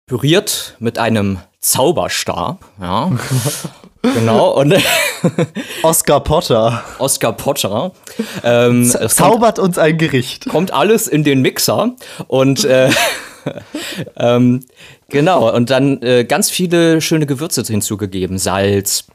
püriert 0.06 0.76
mit 0.78 0.98
einem 0.98 1.38
Zauberstab. 1.60 2.64
Ja. 2.80 3.10
genau, 4.02 4.50
und 4.50 4.74
Oscar 5.82 6.20
Potter 6.20 6.84
Oscar 6.98 7.32
Potter. 7.32 7.92
Ähm, 8.44 8.82
es 8.82 8.92
kommt, 8.92 9.10
zaubert 9.12 9.58
uns 9.58 9.78
ein 9.78 9.96
Gericht. 9.96 10.48
kommt 10.48 10.72
alles 10.72 11.08
in 11.08 11.24
den 11.24 11.40
Mixer 11.40 11.94
und 12.26 12.64
äh, 12.64 12.90
ähm, 14.16 14.64
genau, 15.08 15.54
und 15.54 15.70
dann 15.70 16.02
äh, 16.02 16.24
ganz 16.24 16.50
viele 16.50 17.00
schöne 17.00 17.26
Gewürze 17.26 17.62
hinzugegeben. 17.62 18.38
Salz. 18.38 19.06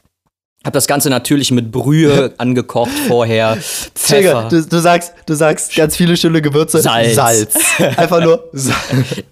Hab 0.64 0.72
das 0.72 0.86
Ganze 0.86 1.10
natürlich 1.10 1.50
mit 1.50 1.70
Brühe 1.70 2.32
angekocht 2.38 2.90
vorher. 3.06 3.58
Pfeffer. 3.94 4.48
Du, 4.48 4.62
du 4.62 4.78
sagst, 4.78 5.12
du 5.26 5.34
sagst 5.34 5.74
ganz 5.74 5.94
viele 5.94 6.16
schöne 6.16 6.40
Gewürze. 6.40 6.80
Salz. 6.80 7.14
Salz. 7.14 7.54
Einfach 7.96 8.22
nur 8.22 8.48
Salz. 8.52 8.74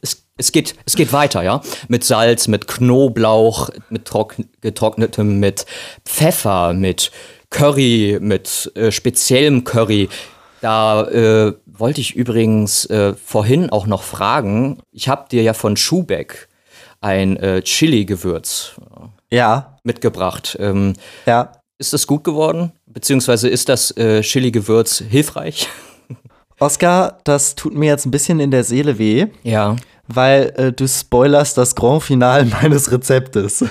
es, 0.02 0.24
es, 0.36 0.52
geht, 0.52 0.74
es 0.84 0.94
geht 0.94 1.10
weiter, 1.14 1.42
ja. 1.42 1.62
Mit 1.88 2.04
Salz, 2.04 2.48
mit 2.48 2.68
Knoblauch, 2.68 3.70
mit 3.88 4.04
trock, 4.04 4.36
getrocknetem, 4.60 5.40
mit 5.40 5.64
Pfeffer, 6.04 6.74
mit 6.74 7.10
Curry, 7.48 8.18
mit 8.20 8.70
äh, 8.74 8.92
speziellem 8.92 9.64
Curry. 9.64 10.10
Da 10.60 11.08
äh, 11.08 11.54
wollte 11.66 12.02
ich 12.02 12.14
übrigens 12.14 12.84
äh, 12.86 13.14
vorhin 13.14 13.70
auch 13.70 13.86
noch 13.86 14.02
fragen. 14.02 14.80
Ich 14.92 15.08
habe 15.08 15.28
dir 15.30 15.42
ja 15.42 15.54
von 15.54 15.78
Schubeck 15.78 16.48
ein 17.02 17.36
äh, 17.36 17.62
Chili-Gewürz 17.62 18.72
Ja, 19.30 19.76
mitgebracht. 19.84 20.56
Ähm, 20.58 20.94
ja. 21.26 21.52
ist 21.78 21.92
das 21.92 22.06
gut 22.06 22.24
geworden? 22.24 22.72
Beziehungsweise 22.86 23.48
ist 23.48 23.68
das 23.68 23.90
äh, 23.96 24.22
Chili-Gewürz 24.22 25.02
hilfreich? 25.08 25.68
Oscar, 26.60 27.18
das 27.24 27.54
tut 27.54 27.74
mir 27.74 27.86
jetzt 27.86 28.06
ein 28.06 28.10
bisschen 28.12 28.38
in 28.40 28.50
der 28.50 28.64
Seele 28.64 28.98
weh, 28.98 29.26
ja. 29.42 29.76
weil 30.06 30.52
äh, 30.56 30.72
du 30.72 30.86
spoilerst 30.86 31.58
das 31.58 31.74
Grand 31.74 32.02
Finale 32.02 32.44
meines 32.62 32.90
Rezeptes. 32.90 33.64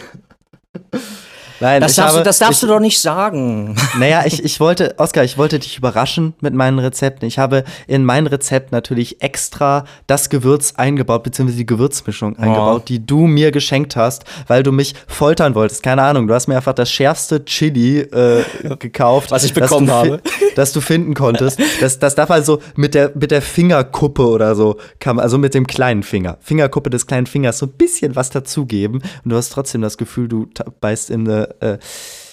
Nein, 1.62 1.80
Das 1.82 1.96
darfst, 1.96 2.10
habe, 2.16 2.24
du, 2.24 2.24
das 2.26 2.40
darfst 2.40 2.56
ich, 2.64 2.68
du 2.68 2.74
doch 2.74 2.80
nicht 2.80 3.00
sagen. 3.00 3.76
Naja, 4.00 4.24
ich, 4.26 4.44
ich 4.44 4.60
wollte, 4.60 4.96
Oskar, 4.98 5.24
ich 5.24 5.38
wollte 5.38 5.60
dich 5.60 5.78
überraschen 5.78 6.34
mit 6.42 6.54
meinen 6.54 6.80
Rezepten. 6.80 7.28
Ich 7.28 7.38
habe 7.40 7.64
in 7.88 8.04
mein 8.04 8.26
Rezept 8.28 8.72
natürlich 8.72 9.22
extra 9.22 9.86
das 10.08 10.30
Gewürz 10.30 10.74
eingebaut, 10.78 11.24
beziehungsweise 11.24 11.58
die 11.58 11.66
Gewürzmischung 11.66 12.36
Oh. 12.38 12.42
eingebaut, 12.42 12.90
die 12.90 13.06
du 13.06 13.28
mir 13.28 13.52
geschenkt 13.52 13.96
hast, 13.96 14.24
weil 14.48 14.64
du 14.64 14.72
mich 14.72 14.96
foltern 15.08 15.54
wolltest. 15.56 15.84
Keine 15.84 16.02
Ahnung, 16.04 16.28
du 16.28 16.34
hast 16.34 16.48
mir 16.48 16.56
einfach 16.56 16.74
das 16.74 16.90
schärfste 16.92 17.46
Chili 17.46 18.00
äh, 18.00 18.44
gekauft. 18.80 19.32
Was 19.32 19.44
ich 19.44 19.54
das 19.54 19.70
bekommen 19.70 19.88
fi- 19.88 19.94
habe. 19.94 20.22
Das 20.56 20.74
du 20.74 20.82
finden 20.82 21.14
konntest. 21.14 21.60
Das, 21.80 21.98
das 22.00 22.14
darf 22.16 22.30
also 22.30 22.60
mit 22.76 22.94
der, 22.94 23.12
mit 23.16 23.32
der 23.32 23.42
Fingerkuppe 23.42 24.28
oder 24.28 24.54
so, 24.54 24.76
kam, 25.00 25.18
also 25.18 25.38
mit 25.38 25.54
dem 25.54 25.66
kleinen 25.66 26.04
Finger, 26.04 26.38
Fingerkuppe 26.42 26.90
des 26.90 27.08
kleinen 27.08 27.26
Fingers, 27.26 27.58
so 27.60 27.68
ein 27.68 27.72
bisschen 27.72 28.18
was 28.18 28.32
dazugeben. 28.32 29.02
Und 29.24 29.30
du 29.32 29.38
hast 29.38 29.54
trotzdem 29.54 29.82
das 29.82 29.98
Gefühl, 29.98 30.28
du 30.28 30.50
beißt 30.82 31.10
in 31.10 31.26
eine, 31.30 31.51
äh, 31.60 31.78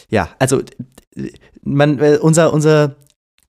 ja, 0.08 0.30
also 0.38 0.62
man, 1.62 1.98
äh, 1.98 2.18
unser, 2.20 2.52
unser 2.52 2.96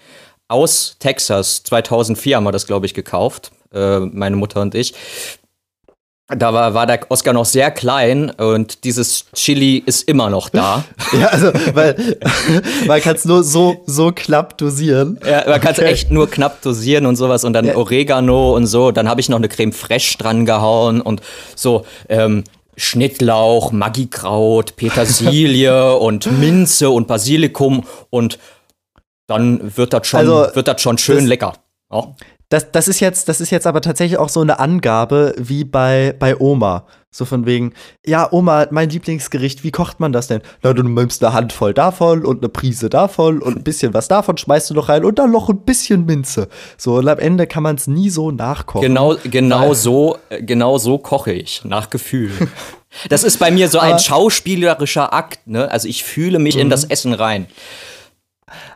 aus 0.48 0.96
Texas. 0.98 1.62
2004 1.64 2.36
haben 2.36 2.44
wir 2.44 2.52
das, 2.52 2.66
glaube 2.66 2.86
ich, 2.86 2.94
gekauft. 2.94 3.52
Äh, 3.72 4.00
meine 4.00 4.36
Mutter 4.36 4.62
und 4.62 4.74
ich. 4.74 4.94
Da 6.28 6.52
war, 6.52 6.74
war 6.74 6.86
der 6.88 7.08
Oscar 7.08 7.32
noch 7.32 7.44
sehr 7.44 7.70
klein 7.70 8.30
und 8.30 8.82
dieses 8.82 9.26
Chili 9.32 9.80
ist 9.86 10.08
immer 10.08 10.28
noch 10.28 10.48
da. 10.48 10.82
Ja, 11.12 11.28
also, 11.28 11.52
weil 11.74 12.18
man 12.88 13.00
kann 13.00 13.14
es 13.14 13.24
nur 13.24 13.44
so, 13.44 13.84
so 13.86 14.10
knapp 14.12 14.58
dosieren. 14.58 15.20
Ja, 15.24 15.44
man 15.48 15.60
kann 15.60 15.72
es 15.72 15.78
echt 15.78 16.10
nur 16.10 16.28
knapp 16.28 16.62
dosieren 16.62 17.06
und 17.06 17.14
sowas 17.14 17.44
und 17.44 17.52
dann 17.52 17.70
Oregano 17.76 18.56
und 18.56 18.66
so. 18.66 18.90
Dann 18.90 19.08
habe 19.08 19.20
ich 19.20 19.28
noch 19.28 19.36
eine 19.36 19.48
Creme 19.48 19.72
fraiche 19.72 20.18
dran 20.18 20.46
gehauen 20.46 21.00
und 21.00 21.22
so 21.54 21.86
ähm, 22.08 22.42
Schnittlauch, 22.76 23.70
Maggikraut, 23.70 24.74
Petersilie 24.74 25.94
und 25.96 26.26
Minze 26.40 26.90
und 26.90 27.06
Basilikum 27.06 27.84
und 28.10 28.40
dann 29.28 29.76
wird 29.76 29.92
das 29.92 30.08
schon, 30.08 30.18
Also, 30.20 30.48
wird 30.54 30.66
das 30.66 30.82
schon 30.82 30.98
schön 30.98 31.18
das- 31.18 31.26
lecker. 31.26 31.52
Ja. 31.92 32.14
Das, 32.49 32.70
das, 32.70 32.86
ist 32.86 33.01
jetzt, 33.01 33.28
das 33.28 33.40
ist 33.40 33.51
jetzt 33.51 33.66
aber 33.66 33.80
tatsächlich 33.80 34.18
auch 34.18 34.28
so 34.28 34.40
eine 34.40 34.61
Angabe 34.61 35.34
wie 35.36 35.64
bei, 35.64 36.14
bei 36.16 36.38
Oma. 36.38 36.86
So 37.11 37.24
von 37.24 37.47
wegen, 37.47 37.72
ja, 38.05 38.30
Oma, 38.30 38.66
mein 38.70 38.90
Lieblingsgericht, 38.90 39.64
wie 39.64 39.70
kocht 39.70 40.01
man 40.01 40.12
das 40.12 40.28
denn? 40.28 40.42
Na, 40.62 40.72
du 40.74 40.82
nimmst 40.82 41.24
eine 41.24 41.32
Handvoll 41.32 41.72
davon 41.74 42.24
und 42.26 42.42
eine 42.42 42.49
Prise 42.51 42.90
davon 42.90 43.40
und 43.40 43.57
ein 43.57 43.64
bisschen 43.64 43.94
was 43.94 44.07
davon 44.07 44.36
schmeißt 44.36 44.68
du 44.70 44.74
noch 44.74 44.88
rein 44.90 45.05
und 45.05 45.18
dann 45.18 45.32
noch 45.32 45.49
ein 45.49 45.61
bisschen 45.61 46.05
Minze. 46.05 46.49
So, 46.76 46.97
und 46.97 47.09
am 47.09 47.18
Ende 47.18 47.47
kann 47.47 47.62
man 47.62 47.76
es 47.76 47.86
nie 47.86 48.11
so 48.11 48.30
nachkochen. 48.30 48.86
Genau, 48.86 49.16
genau 49.24 49.72
so, 49.72 50.18
äh, 50.28 50.42
genau 50.42 50.76
so 50.78 50.99
koche 50.99 51.32
ich, 51.32 51.64
nach 51.64 51.90
Gefühl. 51.90 52.30
Das 53.11 53.24
ist 53.24 53.38
bei 53.38 53.51
mir 53.51 53.68
so 53.68 53.78
ein 53.78 53.99
schauspielerischer 53.99 55.12
Akt, 55.12 55.47
ne? 55.47 55.70
Also 55.70 55.86
ich 55.86 56.03
fühle 56.03 56.38
mich 56.38 56.57
in 56.57 56.70
das 56.70 56.84
Mhm. 56.84 56.90
Essen 56.90 57.12
rein. 57.12 57.47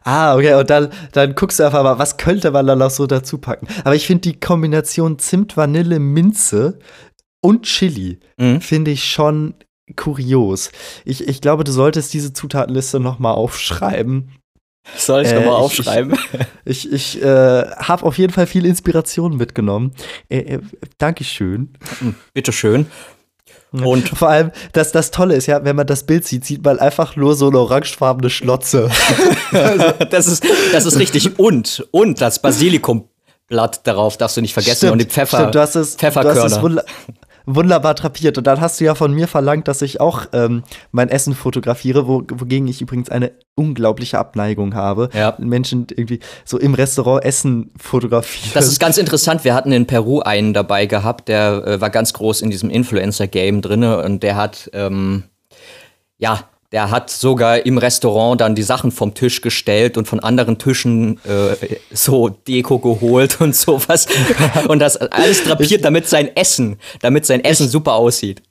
Ah, 0.04 0.34
okay, 0.36 0.54
und 0.54 0.68
dann, 0.70 0.90
dann 1.12 1.34
guckst 1.34 1.58
du 1.60 1.64
einfach 1.64 1.82
mal, 1.84 1.98
was 1.98 2.16
könnte 2.16 2.50
man 2.50 2.66
da 2.66 2.74
noch 2.74 2.90
so 2.90 3.06
dazu 3.06 3.38
packen. 3.38 3.68
Aber 3.84 3.94
ich 3.94 4.06
finde 4.06 4.22
die 4.22 4.40
Kombination 4.40 5.18
Zimt, 5.18 5.56
Vanille, 5.56 5.98
Minze 6.00 6.78
und 7.40 7.62
Chili, 7.64 8.18
Mhm. 8.36 8.60
finde 8.60 8.90
ich 8.90 9.04
schon 9.04 9.54
kurios. 9.96 10.70
Ich, 11.04 11.26
ich 11.26 11.40
glaube, 11.40 11.64
du 11.64 11.72
solltest 11.72 12.12
diese 12.14 12.32
Zutatenliste 12.32 13.00
noch 13.00 13.18
mal 13.18 13.32
aufschreiben. 13.32 14.32
Soll 14.96 15.22
ich 15.22 15.28
Äh, 15.28 15.34
nochmal 15.36 15.52
ich- 15.58 15.64
aufschreiben? 15.64 16.18
Ich, 16.64 16.90
ich 16.92 17.22
äh, 17.22 17.26
habe 17.70 18.04
auf 18.04 18.18
jeden 18.18 18.32
Fall 18.32 18.46
viel 18.46 18.64
Inspiration 18.66 19.36
mitgenommen. 19.36 19.92
Äh, 20.28 20.38
äh, 20.38 20.60
Dankeschön. 20.98 21.70
Bitteschön. 22.34 22.86
Und 23.72 24.08
Vor 24.08 24.28
allem, 24.28 24.50
dass 24.72 24.92
das 24.92 25.10
Tolle 25.10 25.34
ist, 25.36 25.46
ja, 25.46 25.64
wenn 25.64 25.76
man 25.76 25.86
das 25.86 26.04
Bild 26.04 26.26
sieht, 26.26 26.44
sieht 26.44 26.64
man 26.64 26.78
einfach 26.78 27.16
nur 27.16 27.36
so 27.36 27.48
eine 27.48 27.58
orangefarbene 27.58 28.28
Schlotze. 28.28 28.90
das 30.10 30.26
ist, 30.26 30.44
das 30.72 30.86
ist 30.86 30.98
richtig. 30.98 31.38
Und, 31.38 31.86
und 31.92 32.20
das 32.20 32.40
Basilikumblatt 32.40 33.86
darauf 33.86 34.16
darfst 34.16 34.36
du 34.36 34.40
nicht 34.40 34.54
vergessen. 34.54 34.90
und 34.90 34.98
die 34.98 35.04
Pfeffer, 35.04 35.38
stimmt, 35.38 35.54
du 35.54 35.60
hast 35.60 35.76
es, 35.76 35.96
du 35.96 36.06
hast 36.06 36.16
es 36.16 36.22
Pfefferkörner. 36.22 36.84
Wunderbar 37.46 37.94
drapiert. 37.94 38.38
Und 38.38 38.46
dann 38.46 38.60
hast 38.60 38.80
du 38.80 38.84
ja 38.84 38.94
von 38.94 39.12
mir 39.12 39.28
verlangt, 39.28 39.68
dass 39.68 39.82
ich 39.82 40.00
auch 40.00 40.26
ähm, 40.32 40.62
mein 40.92 41.08
Essen 41.08 41.34
fotografiere, 41.34 42.06
wo, 42.06 42.22
wogegen 42.28 42.68
ich 42.68 42.80
übrigens 42.80 43.08
eine 43.08 43.32
unglaubliche 43.54 44.18
Abneigung 44.18 44.74
habe. 44.74 45.10
Ja. 45.12 45.36
Menschen 45.38 45.86
irgendwie 45.90 46.20
so 46.44 46.58
im 46.58 46.74
Restaurant 46.74 47.24
Essen 47.24 47.70
fotografieren. 47.78 48.52
Das 48.54 48.66
ist 48.66 48.78
ganz 48.78 48.98
interessant. 48.98 49.44
Wir 49.44 49.54
hatten 49.54 49.72
in 49.72 49.86
Peru 49.86 50.20
einen 50.20 50.54
dabei 50.54 50.86
gehabt, 50.86 51.28
der 51.28 51.66
äh, 51.66 51.80
war 51.80 51.90
ganz 51.90 52.12
groß 52.12 52.42
in 52.42 52.50
diesem 52.50 52.70
Influencer-Game 52.70 53.62
drinne 53.62 54.02
und 54.02 54.22
der 54.22 54.36
hat, 54.36 54.70
ähm, 54.72 55.24
ja, 56.18 56.49
der 56.72 56.90
hat 56.90 57.10
sogar 57.10 57.66
im 57.66 57.78
Restaurant 57.78 58.40
dann 58.40 58.54
die 58.54 58.62
Sachen 58.62 58.92
vom 58.92 59.12
Tisch 59.12 59.40
gestellt 59.40 59.96
und 59.96 60.06
von 60.06 60.20
anderen 60.20 60.56
Tischen 60.56 61.18
äh, 61.24 61.56
so 61.90 62.28
Deko 62.28 62.78
geholt 62.78 63.40
und 63.40 63.56
sowas. 63.56 64.06
und 64.68 64.78
das 64.78 64.96
alles 64.96 65.42
drapiert, 65.42 65.84
damit 65.84 66.08
sein 66.08 66.34
Essen, 66.36 66.78
damit 67.00 67.26
sein 67.26 67.42
Essen 67.42 67.68
super 67.68 67.94
aussieht. 67.94 68.42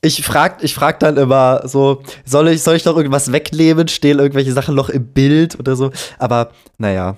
ich 0.00 0.24
frag, 0.24 0.62
ich 0.64 0.74
frag 0.74 0.98
dann 0.98 1.16
immer 1.16 1.62
so, 1.68 2.02
soll 2.24 2.48
ich, 2.48 2.62
soll 2.62 2.76
ich 2.76 2.84
noch 2.84 2.96
irgendwas 2.96 3.30
wegnehmen? 3.30 3.86
Stehen 3.86 4.18
irgendwelche 4.18 4.52
Sachen 4.52 4.74
noch 4.74 4.88
im 4.88 5.06
Bild 5.06 5.58
oder 5.58 5.76
so? 5.76 5.92
Aber 6.18 6.50
naja, 6.78 7.16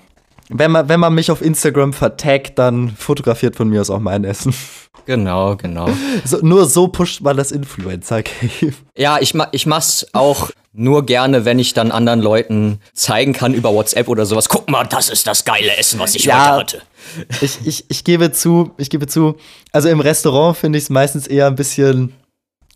wenn 0.51 0.71
man, 0.71 0.89
wenn 0.89 1.01
man 1.01 1.15
mich 1.15 1.31
auf 1.31 1.41
Instagram 1.43 1.93
vertaggt, 1.93 2.59
dann 2.59 2.91
fotografiert 2.97 3.57
von 3.57 3.69
mir 3.69 3.81
aus 3.81 3.91
auch 3.91 4.01
mein 4.01 4.25
Essen. 4.25 4.55
Genau, 5.07 5.57
genau. 5.57 5.89
So, 6.25 6.39
nur 6.43 6.67
so 6.67 6.87
pusht 6.89 7.23
man 7.23 7.37
das 7.37 7.51
Influencer-Game. 7.53 8.75
Ja, 8.97 9.19
ich, 9.21 9.35
ma 9.35 9.49
ich 9.51 9.65
mach's 9.67 10.07
auch 10.13 10.51
nur 10.73 11.07
gerne, 11.07 11.45
wenn 11.45 11.59
ich 11.59 11.73
dann 11.75 11.91
anderen 11.91 12.21
Leuten 12.21 12.79
zeigen 12.93 13.33
kann 13.33 13.55
über 13.55 13.73
WhatsApp 13.73 14.09
oder 14.09 14.27
sowas. 14.27 14.49
Guck 14.49 14.71
mal, 14.71 14.85
das 14.85 15.09
ist 15.09 15.27
das 15.27 15.45
geile 15.45 15.75
Essen, 15.77 15.99
was 15.99 16.15
ich 16.15 16.25
Ja. 16.27 16.57
heute 16.57 16.79
hatte. 16.79 16.83
Ich, 17.41 17.59
ich, 17.65 17.85
ich 17.89 18.05
gebe 18.05 18.31
zu, 18.31 18.73
ich 18.77 18.91
gebe 18.91 19.07
zu, 19.07 19.37
also 19.73 19.89
im 19.89 20.01
Restaurant 20.01 20.57
finde 20.59 20.79
ich 20.79 20.85
es 20.85 20.91
meistens 20.91 21.27
eher 21.27 21.47
ein 21.47 21.57
bisschen, 21.57 22.13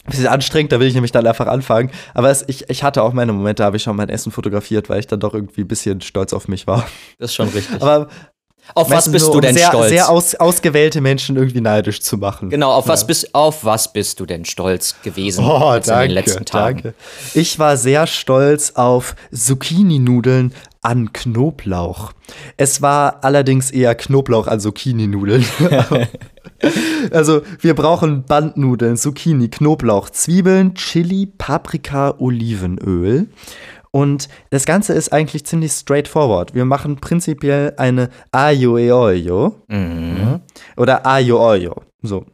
ein 0.07 0.11
bisschen 0.11 0.26
anstrengend, 0.26 0.70
da 0.72 0.80
will 0.80 0.86
ich 0.86 0.94
nämlich 0.94 1.12
dann 1.12 1.26
einfach 1.26 1.46
anfangen. 1.46 1.90
Aber 2.12 2.30
es, 2.30 2.44
ich, 2.46 2.68
ich 2.68 2.82
hatte 2.82 3.02
auch 3.02 3.12
meine 3.12 3.32
Momente, 3.32 3.62
da 3.62 3.66
habe 3.66 3.76
ich 3.76 3.82
schon 3.82 3.96
mein 3.96 4.09
Essen 4.11 4.32
fotografiert, 4.32 4.88
weil 4.90 5.00
ich 5.00 5.07
dann 5.07 5.20
doch 5.20 5.34
irgendwie 5.34 5.62
ein 5.62 5.68
bisschen 5.68 6.00
stolz 6.02 6.32
auf 6.32 6.46
mich 6.48 6.66
war. 6.66 6.86
Das 7.18 7.30
ist 7.30 7.34
schon 7.34 7.48
richtig. 7.48 7.80
Aber 7.80 8.09
auf 8.74 8.90
was 8.90 9.12
bist 9.12 9.24
nur, 9.26 9.32
du 9.32 9.38
um 9.38 9.42
denn 9.42 9.55
sehr, 9.55 9.68
stolz? 9.68 9.88
Sehr 9.90 10.09
aus, 10.09 10.34
ausgewählte 10.36 11.00
Menschen 11.02 11.36
irgendwie 11.36 11.61
neidisch 11.61 12.00
zu 12.00 12.16
machen. 12.16 12.48
genau, 12.48 12.72
auf 12.72 12.88
was, 12.88 13.07
bist, 13.07 13.34
auf 13.34 13.64
was 13.64 13.92
bist 13.92 14.20
du 14.20 14.26
denn 14.26 14.46
stolz 14.46 14.94
gewesen 15.02 15.44
Oh, 15.44 15.74
jetzt 15.74 15.88
in 15.88 15.92
danke, 15.94 16.09
den 16.09 16.14
letzten 16.14 16.44
Tagen? 16.46 16.82
danke. 16.82 16.94
Ich 17.34 17.59
war 17.59 17.76
sehr 17.76 18.07
stolz 18.07 18.72
auf 18.74 19.16
Zucchini-Nudeln 19.32 20.55
an 20.85 21.12
Knoblauch. 21.12 22.12
Es 22.57 22.82
war 22.82 23.24
allerdings 23.24 23.70
eher 23.70 23.95
Knoblauch 23.95 24.47
an 24.47 24.61
Zucchini-Nudeln. 24.61 25.45
also, 27.11 27.43
wir 27.61 27.74
brauchen 27.74 28.24
Bandnudeln, 28.24 28.97
Zucchini, 28.97 29.49
Knoblauch, 29.49 30.11
Zwiebeln, 30.11 30.74
Chili, 30.74 31.26
Paprika, 31.26 32.14
Olivenöl. 32.18 33.28
Und 33.91 34.28
das 34.51 34.66
Ganze 34.66 34.93
ist 34.93 35.12
eigentlich 35.12 35.47
ziemlich 35.47 35.72
straightforward. 35.72 36.55
Wir 36.55 36.64
machen 36.64 36.97
prinzipiell 36.97 37.74
eine 37.76 38.11
Aglio 38.32 38.76
e 38.76 38.91
Olio. 38.91 39.62
Mhm. 39.68 40.41
Oder 40.76 41.03
Olio. 41.07 41.82
So. 42.03 42.24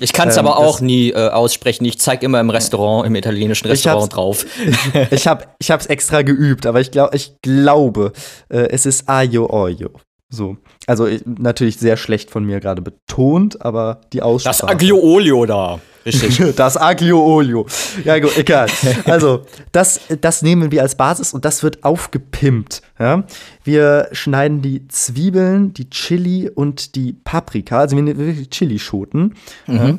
Ich 0.00 0.12
kann 0.12 0.28
es 0.28 0.36
Ähm, 0.36 0.46
aber 0.46 0.58
auch 0.58 0.80
nie 0.80 1.10
äh, 1.10 1.28
aussprechen. 1.28 1.84
Ich 1.84 1.98
zeige 1.98 2.24
immer 2.26 2.40
im 2.40 2.50
Restaurant, 2.50 3.06
im 3.06 3.14
italienischen 3.14 3.68
Restaurant 3.68 4.14
drauf. 4.14 4.46
ich 5.10 5.26
habe 5.26 5.44
ich 5.58 5.70
hab's 5.70 5.86
extra 5.86 6.22
geübt, 6.22 6.66
aber 6.66 6.80
ich, 6.80 6.90
glaub, 6.90 7.14
ich 7.14 7.34
glaube, 7.42 8.12
äh, 8.48 8.68
es 8.70 8.86
ist 8.86 9.08
Ayo 9.08 9.48
Oyo. 9.50 9.90
So. 10.30 10.56
Also 10.86 11.06
ich, 11.06 11.22
natürlich 11.26 11.76
sehr 11.76 11.96
schlecht 11.96 12.30
von 12.30 12.44
mir 12.44 12.60
gerade 12.60 12.82
betont, 12.82 13.64
aber 13.64 14.00
die 14.12 14.22
Aussprache. 14.22 14.62
Das 14.62 14.68
Aglio 14.68 14.98
Olio 14.98 15.44
da. 15.44 15.80
Richtig. 16.04 16.40
Das 16.56 16.76
Aglio 16.76 17.22
Olio. 17.24 17.66
Ja, 18.04 18.18
gut, 18.18 18.36
egal. 18.36 18.68
Also, 19.04 19.44
das, 19.72 20.00
das 20.20 20.42
nehmen 20.42 20.70
wir 20.70 20.82
als 20.82 20.94
Basis 20.94 21.32
und 21.34 21.44
das 21.44 21.62
wird 21.62 21.84
aufgepimpt. 21.84 22.82
Ja? 22.98 23.24
Wir 23.64 24.08
schneiden 24.12 24.62
die 24.62 24.86
Zwiebeln, 24.88 25.72
die 25.74 25.90
Chili 25.90 26.48
und 26.48 26.94
die 26.94 27.12
Paprika, 27.12 27.78
also 27.80 27.96
wir 27.96 28.02
nehmen 28.02 28.18
wirklich 28.18 28.50
Chilischoten. 28.50 29.34
Ja? 29.66 29.98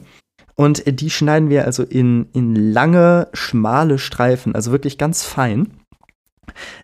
Und 0.55 0.83
die 0.85 1.09
schneiden 1.09 1.49
wir 1.49 1.65
also 1.65 1.83
in, 1.83 2.27
in 2.33 2.55
lange, 2.55 3.29
schmale 3.33 3.97
Streifen, 3.97 4.53
also 4.53 4.71
wirklich 4.71 4.97
ganz 4.97 5.23
fein. 5.23 5.80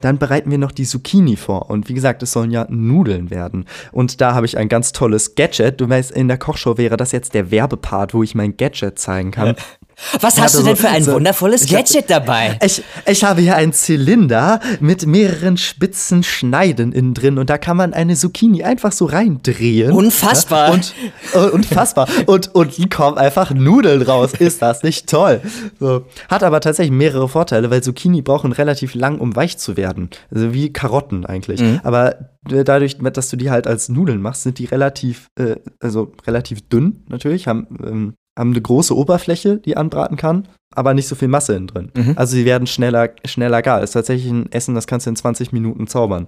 Dann 0.01 0.17
bereiten 0.17 0.51
wir 0.51 0.57
noch 0.57 0.71
die 0.71 0.85
Zucchini 0.85 1.35
vor. 1.35 1.69
Und 1.69 1.89
wie 1.89 1.93
gesagt, 1.93 2.23
es 2.23 2.31
sollen 2.31 2.51
ja 2.51 2.65
Nudeln 2.69 3.29
werden. 3.29 3.65
Und 3.91 4.21
da 4.21 4.33
habe 4.33 4.45
ich 4.45 4.57
ein 4.57 4.69
ganz 4.69 4.91
tolles 4.91 5.35
Gadget. 5.35 5.79
Du 5.81 5.89
weißt, 5.89 6.11
in 6.11 6.27
der 6.27 6.37
Kochshow 6.37 6.77
wäre 6.77 6.97
das 6.97 7.11
jetzt 7.11 7.33
der 7.33 7.51
Werbepart, 7.51 8.13
wo 8.13 8.23
ich 8.23 8.35
mein 8.35 8.57
Gadget 8.57 8.99
zeigen 8.99 9.31
kann. 9.31 9.55
Was 10.21 10.39
hast 10.39 10.57
du 10.57 10.63
denn 10.63 10.75
für 10.75 10.89
ein 10.89 11.03
so, 11.03 11.13
wundervolles 11.13 11.67
Gadget 11.67 12.09
dabei? 12.09 12.59
Ich, 12.63 12.83
ich 13.05 13.23
habe 13.23 13.41
hier 13.41 13.55
einen 13.55 13.73
Zylinder 13.73 14.59
mit 14.79 15.05
mehreren 15.07 15.57
spitzen 15.57 16.23
Schneiden 16.23 16.91
innen 16.91 17.13
drin 17.13 17.37
und 17.39 17.49
da 17.49 17.57
kann 17.57 17.77
man 17.77 17.93
eine 17.93 18.15
Zucchini 18.15 18.63
einfach 18.63 18.91
so 18.91 19.05
reindrehen. 19.05 19.91
Unfassbar. 19.91 20.67
Ja? 20.67 20.73
Und, 20.73 20.93
uh, 21.35 21.55
unfassbar. 21.55 22.07
und, 22.27 22.53
und 22.53 22.77
die 22.77 22.89
kommen 22.89 23.17
einfach 23.17 23.51
Nudeln 23.51 24.03
raus. 24.03 24.33
Ist 24.37 24.61
das 24.61 24.83
nicht 24.83 25.09
toll? 25.09 25.41
So. 25.79 26.05
Hat 26.29 26.43
aber 26.43 26.61
tatsächlich 26.61 26.95
mehrere 26.95 27.27
Vorteile, 27.27 27.71
weil 27.71 27.81
Zucchini 27.81 28.21
brauchen 28.21 28.51
relativ 28.51 28.93
lang, 28.93 29.19
um 29.19 29.35
weich 29.35 29.57
zu 29.57 29.77
werden. 29.77 30.09
Also 30.33 30.53
wie 30.53 30.71
Karotten 30.71 31.25
eigentlich. 31.25 31.59
Mhm. 31.59 31.81
Aber 31.83 32.15
dadurch, 32.43 32.97
dass 32.97 33.29
du 33.29 33.35
die 33.35 33.49
halt 33.49 33.65
als 33.65 33.89
Nudeln 33.89 34.21
machst, 34.21 34.43
sind 34.43 34.59
die 34.59 34.65
relativ, 34.65 35.29
äh, 35.39 35.55
also 35.79 36.13
relativ 36.25 36.67
dünn 36.69 37.03
natürlich, 37.09 37.47
haben 37.47 37.67
ähm, 37.83 38.13
haben 38.37 38.51
eine 38.51 38.61
große 38.61 38.95
Oberfläche, 38.95 39.57
die 39.57 39.75
anbraten 39.75 40.15
kann, 40.15 40.47
aber 40.73 40.93
nicht 40.93 41.07
so 41.07 41.15
viel 41.15 41.27
Masse 41.27 41.55
innen 41.55 41.67
drin. 41.67 41.91
Mhm. 41.95 42.13
Also 42.15 42.35
sie 42.35 42.45
werden 42.45 42.67
schneller, 42.67 43.09
schneller 43.25 43.61
gar. 43.61 43.81
Ist 43.81 43.91
tatsächlich 43.91 44.31
ein 44.31 44.51
Essen, 44.51 44.75
das 44.75 44.85
kannst 44.85 45.07
du 45.07 45.09
in 45.09 45.15
20 45.15 45.51
Minuten 45.51 45.87
zaubern. 45.87 46.27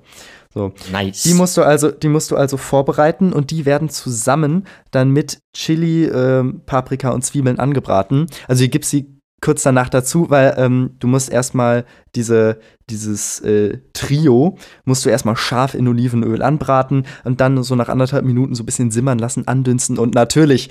So. 0.53 0.73
Nice. 0.91 1.23
Die 1.23 1.35
musst 1.35 1.55
du 1.55 1.61
also, 1.61 1.91
die 1.91 2.07
musst 2.07 2.31
du 2.31 2.35
also 2.35 2.57
vorbereiten 2.57 3.31
und 3.31 3.51
die 3.51 3.65
werden 3.67 3.89
zusammen 3.89 4.65
dann 4.89 5.11
mit 5.11 5.39
Chili, 5.53 6.05
äh, 6.05 6.43
Paprika 6.65 7.11
und 7.11 7.23
Zwiebeln 7.23 7.59
angebraten. 7.59 8.25
Also 8.47 8.61
hier 8.61 8.69
gibst 8.69 8.89
sie 8.89 9.19
kurz 9.41 9.63
danach 9.63 9.89
dazu, 9.89 10.29
weil 10.29 10.55
ähm, 10.57 10.95
du 10.99 11.07
musst 11.07 11.29
erstmal 11.31 11.85
diese, 12.15 12.59
dieses 12.89 13.39
äh, 13.41 13.77
Trio, 13.93 14.57
musst 14.83 15.05
du 15.05 15.09
erstmal 15.09 15.37
scharf 15.37 15.75
in 15.75 15.87
Olivenöl 15.87 16.41
anbraten 16.41 17.05
und 17.23 17.39
dann 17.39 17.61
so 17.63 17.75
nach 17.75 17.89
anderthalb 17.89 18.25
Minuten 18.25 18.55
so 18.55 18.63
ein 18.63 18.65
bisschen 18.65 18.91
simmern 18.91 19.19
lassen, 19.19 19.47
andünsten 19.47 19.97
und 19.97 20.15
natürlich 20.15 20.69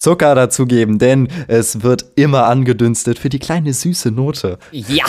Zucker 0.00 0.34
dazugeben, 0.34 0.98
denn 0.98 1.28
es 1.46 1.82
wird 1.82 2.06
immer 2.16 2.46
angedünstet 2.46 3.18
für 3.18 3.28
die 3.28 3.38
kleine 3.38 3.74
süße 3.74 4.10
Note. 4.10 4.58
Ja. 4.72 5.04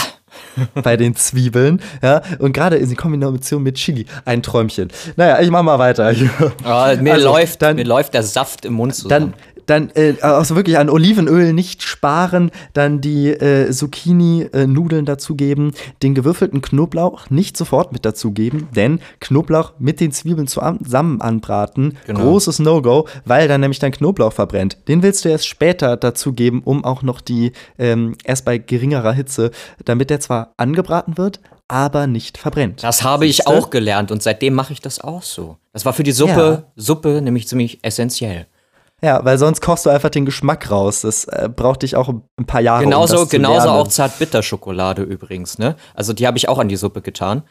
Bei 0.83 0.97
den 0.97 1.15
Zwiebeln, 1.15 1.81
ja, 2.03 2.21
und 2.39 2.51
gerade 2.51 2.75
in 2.75 2.93
Kombination 2.97 3.63
mit 3.63 3.75
Chili, 3.75 4.05
ein 4.25 4.43
Träumchen. 4.43 4.89
Naja, 5.15 5.39
ich 5.39 5.49
mach 5.49 5.63
mal 5.63 5.79
weiter. 5.79 6.13
Oh, 6.13 7.01
mir, 7.01 7.13
also, 7.13 7.29
läuft, 7.29 7.61
dann, 7.61 7.77
mir 7.77 7.85
läuft 7.85 8.13
der 8.13 8.23
Saft 8.23 8.65
im 8.65 8.73
Mund 8.73 8.93
zusammen. 8.93 9.33
Dann, 9.33 9.50
dann 9.66 9.89
äh, 9.95 10.16
also 10.22 10.55
wirklich 10.55 10.78
an 10.78 10.89
Olivenöl 10.89 11.53
nicht 11.53 11.84
sparen, 11.84 12.51
dann 12.74 13.01
die 13.01 13.30
äh, 13.30 13.72
Zucchini-Nudeln 13.72 15.03
äh, 15.03 15.07
dazugeben, 15.07 15.74
den 16.03 16.16
gewürfelten 16.16 16.62
Knoblauch 16.62 17.30
nicht 17.30 17.57
sofort 17.57 17.91
mit 17.91 18.05
dazugeben, 18.05 18.68
denn 18.76 18.99
Knoblauch 19.20 19.74
mit 19.80 19.99
den 19.99 20.12
Zwiebeln 20.12 20.47
zusammen 20.47 21.22
anbraten, 21.22 21.97
genau. 22.05 22.22
großes 22.22 22.59
No-Go, 22.59 23.07
weil 23.26 23.47
dann 23.47 23.62
nämlich 23.62 23.80
dein 23.80 23.91
Knoblauch 23.91 24.34
verbrennt. 24.34 24.78
Den 24.88 25.03
willst 25.03 25.26
du 25.26 25.30
erst 25.30 25.47
später 25.47 25.97
dazugeben, 25.97 26.62
um 26.64 26.84
auch 26.84 27.01
noch 27.01 27.22
die, 27.22 27.51
ähm, 27.78 28.16
erst 28.24 28.45
bei 28.45 28.57
geringerer 28.57 29.14
Hitze, 29.14 29.51
damit 29.86 30.09
der 30.09 30.20
zwar 30.20 30.53
angebraten 30.57 31.18
wird, 31.18 31.39
aber 31.72 32.05
nicht 32.05 32.38
verbrennt. 32.38 32.84
Das 32.84 33.03
habe 33.03 33.26
ich 33.26 33.47
auch 33.47 33.70
gelernt 33.70 34.12
und 34.12 34.22
seitdem 34.22 34.53
mache 34.53 34.74
ich 34.74 34.82
das 34.82 34.99
auch 34.99 35.24
so. 35.24 35.57
Das 35.72 35.86
war 35.86 35.93
für 35.93 36.03
die 36.03 36.12
Suppe, 36.12 36.66
ja. 36.66 36.72
Suppe 36.76 37.22
nämlich 37.22 37.47
ziemlich 37.47 37.80
essentiell. 37.82 38.47
Ja, 39.03 39.25
weil 39.25 39.37
sonst 39.39 39.61
kochst 39.61 39.85
du 39.85 39.89
einfach 39.89 40.09
den 40.09 40.25
Geschmack 40.25 40.69
raus. 40.69 41.01
Das 41.01 41.25
äh, 41.25 41.49
braucht 41.53 41.81
dich 41.81 41.95
auch 41.95 42.09
ein 42.09 42.45
paar 42.45 42.61
Jahre. 42.61 42.83
Genauso, 42.83 43.21
um 43.21 43.29
genauso 43.29 43.69
auch 43.69 43.87
Zartbitterschokolade 43.87 45.01
übrigens, 45.01 45.57
ne? 45.57 45.75
Also 45.95 46.13
die 46.13 46.27
habe 46.27 46.37
ich 46.37 46.47
auch 46.47 46.59
an 46.59 46.69
die 46.69 46.75
Suppe 46.75 47.01
getan. 47.01 47.43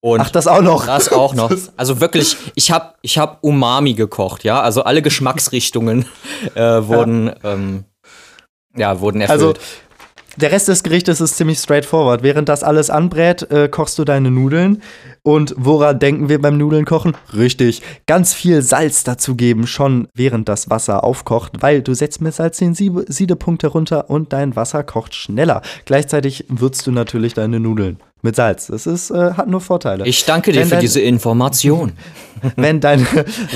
Und 0.00 0.20
Ach, 0.20 0.30
das 0.30 0.46
auch 0.46 0.62
noch. 0.62 0.86
Das 0.86 1.12
auch 1.12 1.34
noch. 1.34 1.50
Also 1.76 2.00
wirklich, 2.00 2.36
ich 2.54 2.70
habe 2.70 2.94
ich 3.02 3.18
hab 3.18 3.42
Umami 3.42 3.94
gekocht, 3.94 4.44
ja. 4.44 4.60
Also 4.60 4.84
alle 4.84 5.02
Geschmacksrichtungen 5.02 6.06
äh, 6.54 6.60
wurden, 6.60 7.26
ja. 7.26 7.52
Ähm, 7.52 7.84
ja, 8.76 9.00
wurden 9.00 9.20
erfüllt. 9.20 9.40
Also 9.40 9.54
der 10.36 10.52
Rest 10.52 10.68
des 10.68 10.82
Gerichtes 10.82 11.20
ist 11.20 11.36
ziemlich 11.36 11.58
straightforward. 11.58 12.22
Während 12.22 12.48
das 12.48 12.62
alles 12.62 12.90
anbrät, 12.90 13.50
äh, 13.50 13.68
kochst 13.68 13.98
du 13.98 14.04
deine 14.04 14.30
Nudeln. 14.30 14.82
Und 15.22 15.54
woran 15.56 15.98
denken 15.98 16.28
wir 16.28 16.40
beim 16.40 16.58
Nudeln 16.58 16.84
kochen? 16.84 17.16
Richtig, 17.34 17.82
ganz 18.06 18.34
viel 18.34 18.62
Salz 18.62 19.04
dazugeben, 19.04 19.66
schon 19.66 20.08
während 20.14 20.48
das 20.48 20.70
Wasser 20.70 21.04
aufkocht, 21.04 21.62
weil 21.62 21.82
du 21.82 21.94
setzt 21.94 22.20
mit 22.20 22.34
Salz 22.34 22.58
den 22.58 22.74
Siedepunkt 22.74 23.62
herunter 23.62 24.10
und 24.10 24.32
dein 24.32 24.56
Wasser 24.56 24.82
kocht 24.82 25.14
schneller. 25.14 25.62
Gleichzeitig 25.84 26.44
würzt 26.48 26.86
du 26.86 26.92
natürlich 26.92 27.34
deine 27.34 27.60
Nudeln 27.60 27.98
mit 28.24 28.34
Salz. 28.36 28.68
Das 28.68 28.86
ist, 28.86 29.10
äh, 29.10 29.34
hat 29.34 29.48
nur 29.48 29.60
Vorteile. 29.60 30.06
Ich 30.06 30.24
danke 30.24 30.50
dir 30.50 30.60
wenn 30.60 30.68
für 30.68 30.76
dein, 30.76 30.80
diese 30.80 31.00
Information. 31.00 31.92
wenn, 32.56 32.80
deine, 32.80 33.04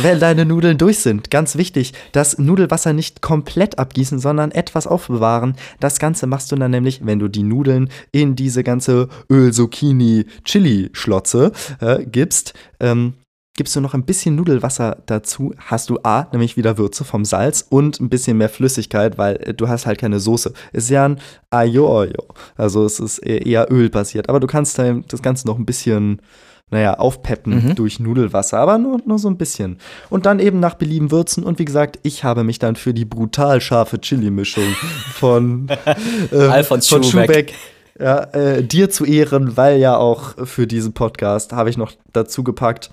wenn 0.03 0.21
deine 0.21 0.45
Nudeln 0.45 0.77
durch 0.79 0.99
sind, 0.99 1.31
ganz 1.31 1.57
wichtig, 1.57 1.95
das 2.13 2.39
Nudelwasser 2.39 2.93
nicht 2.93 3.23
komplett 3.23 3.79
abgießen, 3.79 4.19
sondern 4.19 4.51
etwas 4.53 4.87
aufbewahren. 4.87 5.55
Das 5.81 5.99
Ganze 5.99 6.27
machst 6.27 6.53
du 6.53 6.57
dann 6.57 6.71
nämlich, 6.71 7.01
wenn 7.05 7.19
du 7.19 7.29
die 7.29 7.43
Nudeln 7.43 7.89
in 8.13 8.37
diese 8.37 8.63
ganze 8.63 9.09
Öl-Zucchini-Chili-Schlotze 9.31 11.53
äh, 11.81 12.05
gibst. 12.05 12.53
Ähm, 12.79 13.15
gibst 13.59 13.75
du 13.75 13.81
noch 13.81 13.93
ein 13.93 14.05
bisschen 14.05 14.37
Nudelwasser 14.37 14.99
dazu, 15.07 15.53
hast 15.59 15.91
du 15.91 15.99
A, 16.05 16.29
nämlich 16.31 16.57
wieder 16.57 16.79
Würze 16.79 17.05
vom 17.05 17.25
Salz 17.25 17.67
und 17.69 18.01
ein 18.01 18.09
bisschen 18.09 18.39
mehr 18.39 18.49
Flüssigkeit, 18.49 19.19
weil 19.19 19.35
äh, 19.43 19.53
du 19.53 19.69
hast 19.69 19.85
halt 19.85 19.99
keine 19.99 20.21
Soße. 20.21 20.53
Ist 20.73 20.91
ja 20.91 21.07
ein 21.07 21.21
Ayo 21.51 22.03
Ayo. 22.03 22.29
Also 22.57 22.85
es 22.85 23.01
ist 23.01 23.19
eher 23.19 23.71
ölbasiert. 23.71 24.29
Aber 24.29 24.39
du 24.39 24.47
kannst 24.47 24.79
das 24.79 25.23
Ganze 25.23 25.49
noch 25.49 25.59
ein 25.59 25.67
bisschen, 25.67 26.23
naja, 26.71 26.95
aufpeppen 26.95 27.71
mhm. 27.71 27.75
durch 27.75 27.99
Nudelwasser, 27.99 28.59
aber 28.59 28.79
nur, 28.79 29.01
nur 29.05 29.19
so 29.19 29.29
ein 29.29 29.37
bisschen. 29.37 29.79
Und 30.09 30.25
dann 30.25 30.39
eben 30.39 30.61
nach 30.61 30.75
Belieben 30.75 31.11
würzen. 31.11 31.43
Und 31.43 31.59
wie 31.59 31.65
gesagt, 31.65 31.99
ich 32.05 32.23
habe 32.23 32.45
mich 32.45 32.61
dann 32.61 32.77
für 32.77 32.95
die 32.95 33.05
brutal 33.05 33.61
scharfe 33.61 34.01
Chili-Mischung 34.01 34.73
von, 35.15 35.69
äh, 36.31 36.37
Alfons 36.37 36.87
von 36.87 37.03
Schubeck, 37.03 37.51
Schubeck 37.51 37.55
ja, 37.99 38.21
äh, 38.33 38.63
dir 38.63 38.89
zu 38.89 39.05
ehren, 39.05 39.57
weil 39.57 39.81
ja 39.81 39.97
auch 39.97 40.47
für 40.47 40.69
diesen 40.69 40.93
Podcast 40.93 41.53
habe 41.53 41.71
ich 41.71 41.77
noch 41.77 41.91
dazu 42.13 42.45
gepackt 42.45 42.93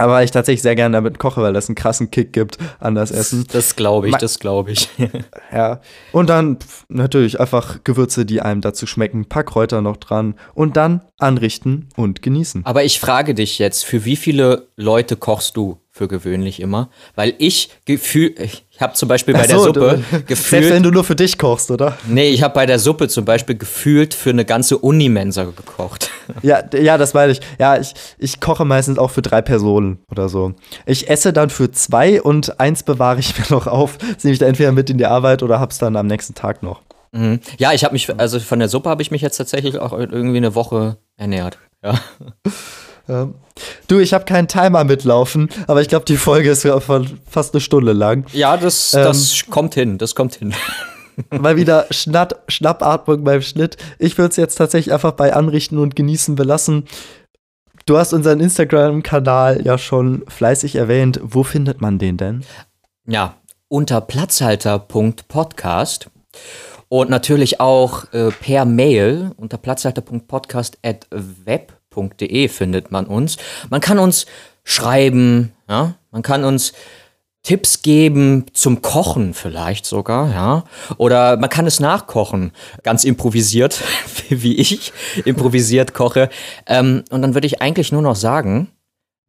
aber 0.00 0.22
ich 0.22 0.30
tatsächlich 0.30 0.62
sehr 0.62 0.74
gerne 0.74 0.94
damit 0.94 1.18
koche, 1.18 1.42
weil 1.42 1.52
das 1.52 1.68
einen 1.68 1.76
krassen 1.76 2.10
Kick 2.10 2.32
gibt 2.32 2.58
an 2.78 2.94
das 2.94 3.10
Essen. 3.10 3.46
Das 3.52 3.76
glaube 3.76 4.08
ich, 4.08 4.16
das 4.16 4.38
glaube 4.38 4.72
ich. 4.72 4.88
ja. 5.52 5.80
Und 6.12 6.28
dann 6.30 6.58
natürlich 6.88 7.38
einfach 7.38 7.84
Gewürze, 7.84 8.24
die 8.24 8.40
einem 8.40 8.60
dazu 8.60 8.86
schmecken, 8.86 9.26
paar 9.26 9.44
Kräuter 9.44 9.82
noch 9.82 9.98
dran 9.98 10.34
und 10.54 10.76
dann 10.76 11.02
anrichten 11.18 11.88
und 11.96 12.22
genießen. 12.22 12.64
Aber 12.64 12.84
ich 12.84 12.98
frage 12.98 13.34
dich 13.34 13.58
jetzt, 13.58 13.84
für 13.84 14.04
wie 14.04 14.16
viele 14.16 14.68
Leute 14.76 15.16
kochst 15.16 15.56
du? 15.56 15.78
für 15.92 16.06
gewöhnlich 16.08 16.60
immer, 16.60 16.88
weil 17.16 17.34
ich 17.38 17.68
gefühl, 17.84 18.34
ich 18.38 18.64
habe 18.80 18.94
zum 18.94 19.08
Beispiel 19.08 19.34
bei 19.34 19.46
so, 19.46 19.48
der 19.48 19.58
Suppe 19.58 20.04
du, 20.10 20.22
gefühlt. 20.22 20.38
Selbst 20.38 20.70
wenn 20.70 20.82
du 20.82 20.90
nur 20.90 21.04
für 21.04 21.16
dich 21.16 21.38
kochst, 21.38 21.70
oder? 21.70 21.96
Nee, 22.06 22.30
ich 22.30 22.42
habe 22.42 22.54
bei 22.54 22.66
der 22.66 22.78
Suppe 22.78 23.08
zum 23.08 23.24
Beispiel 23.24 23.56
gefühlt 23.56 24.14
für 24.14 24.30
eine 24.30 24.44
ganze 24.44 24.78
Unimensa 24.78 25.44
gekocht. 25.44 26.10
Ja, 26.42 26.62
ja, 26.72 26.96
das 26.96 27.12
meine 27.12 27.32
ich. 27.32 27.40
Ja, 27.58 27.76
ich, 27.76 27.92
ich 28.16 28.38
koche 28.38 28.64
meistens 28.64 28.98
auch 28.98 29.10
für 29.10 29.20
drei 29.20 29.42
Personen 29.42 29.98
oder 30.12 30.28
so. 30.28 30.54
Ich 30.86 31.10
esse 31.10 31.32
dann 31.32 31.50
für 31.50 31.72
zwei 31.72 32.22
und 32.22 32.60
eins 32.60 32.84
bewahre 32.84 33.18
ich 33.18 33.36
mir 33.38 33.46
noch 33.50 33.66
auf. 33.66 33.98
Das 33.98 34.22
nehme 34.22 34.34
ich 34.34 34.38
dann 34.38 34.50
entweder 34.50 34.70
mit 34.70 34.88
in 34.90 34.98
die 34.98 35.06
Arbeit 35.06 35.42
oder 35.42 35.58
hab's 35.58 35.78
dann 35.78 35.96
am 35.96 36.06
nächsten 36.06 36.34
Tag 36.34 36.62
noch. 36.62 36.82
Mhm. 37.10 37.40
Ja, 37.58 37.72
ich 37.72 37.82
habe 37.82 37.94
mich, 37.94 38.08
also 38.16 38.38
von 38.38 38.60
der 38.60 38.68
Suppe 38.68 38.88
habe 38.88 39.02
ich 39.02 39.10
mich 39.10 39.22
jetzt 39.22 39.38
tatsächlich 39.38 39.76
auch 39.78 39.92
irgendwie 39.92 40.36
eine 40.36 40.54
Woche 40.54 40.98
ernährt. 41.16 41.58
Ja. 41.82 41.98
Ja. 43.10 43.28
Du, 43.88 43.98
ich 43.98 44.14
habe 44.14 44.24
keinen 44.24 44.46
Timer 44.46 44.84
mitlaufen, 44.84 45.48
aber 45.66 45.82
ich 45.82 45.88
glaube, 45.88 46.04
die 46.04 46.16
Folge 46.16 46.50
ist 46.50 46.64
fast 47.28 47.54
eine 47.54 47.60
Stunde 47.60 47.92
lang. 47.92 48.24
Ja, 48.32 48.56
das, 48.56 48.92
das 48.92 49.42
ähm, 49.42 49.50
kommt 49.50 49.74
hin, 49.74 49.98
das 49.98 50.14
kommt 50.14 50.36
hin. 50.36 50.54
Mal 51.30 51.56
wieder 51.56 51.86
Schnatt, 51.90 52.36
Schnappatmung 52.48 53.24
beim 53.24 53.42
Schnitt. 53.42 53.76
Ich 53.98 54.16
würde 54.16 54.30
es 54.30 54.36
jetzt 54.36 54.54
tatsächlich 54.54 54.94
einfach 54.94 55.10
bei 55.12 55.34
Anrichten 55.34 55.78
und 55.78 55.96
Genießen 55.96 56.36
belassen. 56.36 56.84
Du 57.84 57.98
hast 57.98 58.12
unseren 58.12 58.38
Instagram-Kanal 58.38 59.66
ja 59.66 59.76
schon 59.76 60.22
fleißig 60.28 60.76
erwähnt. 60.76 61.18
Wo 61.22 61.42
findet 61.42 61.80
man 61.80 61.98
den 61.98 62.16
denn? 62.16 62.44
Ja, 63.06 63.34
unter 63.68 64.00
platzhalter.podcast 64.00 66.10
und 66.88 67.10
natürlich 67.10 67.60
auch 67.60 68.04
äh, 68.12 68.30
per 68.30 68.64
Mail 68.64 69.32
unter 69.36 69.58
platzhalter.podcast@web 69.58 71.79
www.podcast.de 71.90 72.48
findet 72.48 72.90
man 72.90 73.06
uns. 73.06 73.36
Man 73.68 73.80
kann 73.80 73.98
uns 73.98 74.26
schreiben, 74.64 75.52
ja, 75.68 75.94
man 76.10 76.22
kann 76.22 76.44
uns 76.44 76.72
Tipps 77.42 77.80
geben 77.80 78.46
zum 78.52 78.82
Kochen 78.82 79.32
vielleicht 79.32 79.86
sogar, 79.86 80.30
ja. 80.30 80.64
Oder 80.98 81.38
man 81.38 81.48
kann 81.48 81.66
es 81.66 81.80
nachkochen, 81.80 82.52
ganz 82.82 83.04
improvisiert, 83.04 83.82
wie 84.28 84.56
ich 84.56 84.92
improvisiert 85.24 85.94
koche. 85.94 86.28
Ähm, 86.66 87.04
und 87.10 87.22
dann 87.22 87.34
würde 87.34 87.46
ich 87.46 87.62
eigentlich 87.62 87.92
nur 87.92 88.02
noch 88.02 88.16
sagen, 88.16 88.68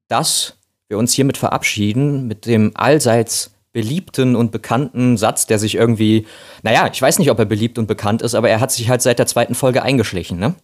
dass 0.10 0.58
wir 0.90 0.98
uns 0.98 1.14
hiermit 1.14 1.38
verabschieden 1.38 2.28
mit 2.28 2.46
dem 2.46 2.72
allseits 2.76 3.52
beliebten 3.72 4.36
und 4.36 4.52
bekannten 4.52 5.16
Satz, 5.16 5.46
der 5.46 5.58
sich 5.58 5.76
irgendwie, 5.76 6.28
naja, 6.64 6.90
ich 6.92 7.02
weiß 7.02 7.20
nicht, 7.20 7.32
ob 7.32 7.40
er 7.40 7.46
beliebt 7.46 7.80
und 7.80 7.88
bekannt 7.88 8.22
ist, 8.22 8.36
aber 8.36 8.50
er 8.50 8.60
hat 8.60 8.74
sich 8.74 8.90
halt 8.90 9.02
seit 9.02 9.18
der 9.18 9.28
zweiten 9.28 9.56
Folge 9.56 9.82
eingeschlichen, 9.82 10.38
ne? 10.38 10.56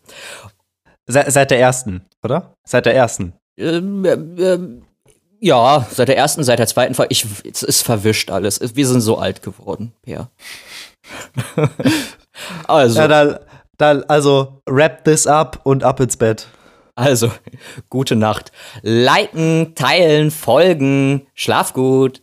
Se 1.07 1.23
seit 1.29 1.51
der 1.51 1.59
ersten, 1.59 2.05
oder? 2.23 2.53
Seit 2.67 2.85
der 2.85 2.95
ersten. 2.95 3.33
Ähm, 3.57 4.05
äh, 4.05 4.11
äh, 4.53 4.81
ja, 5.39 5.85
seit 5.91 6.07
der 6.09 6.17
ersten, 6.17 6.43
seit 6.43 6.59
der 6.59 6.67
zweiten 6.67 6.93
Folge. 6.95 7.11
Ich, 7.11 7.25
es 7.49 7.63
ist 7.63 7.81
verwischt 7.83 8.29
alles. 8.31 8.59
Wir 8.75 8.87
sind 8.87 9.01
so 9.01 9.17
alt 9.17 9.41
geworden, 9.41 9.93
Per. 10.01 10.29
Also, 12.67 12.99
Ja, 12.99 13.07
dann, 13.07 13.39
dann, 13.77 14.03
also, 14.03 14.61
wrap 14.67 15.03
this 15.05 15.25
up 15.27 15.59
und 15.63 15.83
ab 15.83 15.99
ins 15.99 16.17
Bett. 16.17 16.47
also, 16.95 17.31
gute 17.89 18.15
Nacht. 18.15 18.51
Liken, 18.81 19.73
teilen, 19.75 20.29
folgen, 20.31 21.27
schlaf 21.33 21.73
gut 21.73 22.21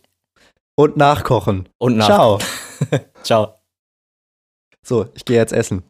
Und 0.77 0.95
nachkochen. 0.97 1.67
und 1.77 1.97
nach. 1.97 2.05
Ciao. 2.07 2.39
Ciao. 3.23 3.55
So, 4.85 5.07
ich 5.15 5.25
gehe 5.25 5.37
jetzt 5.37 5.53
essen. 5.53 5.83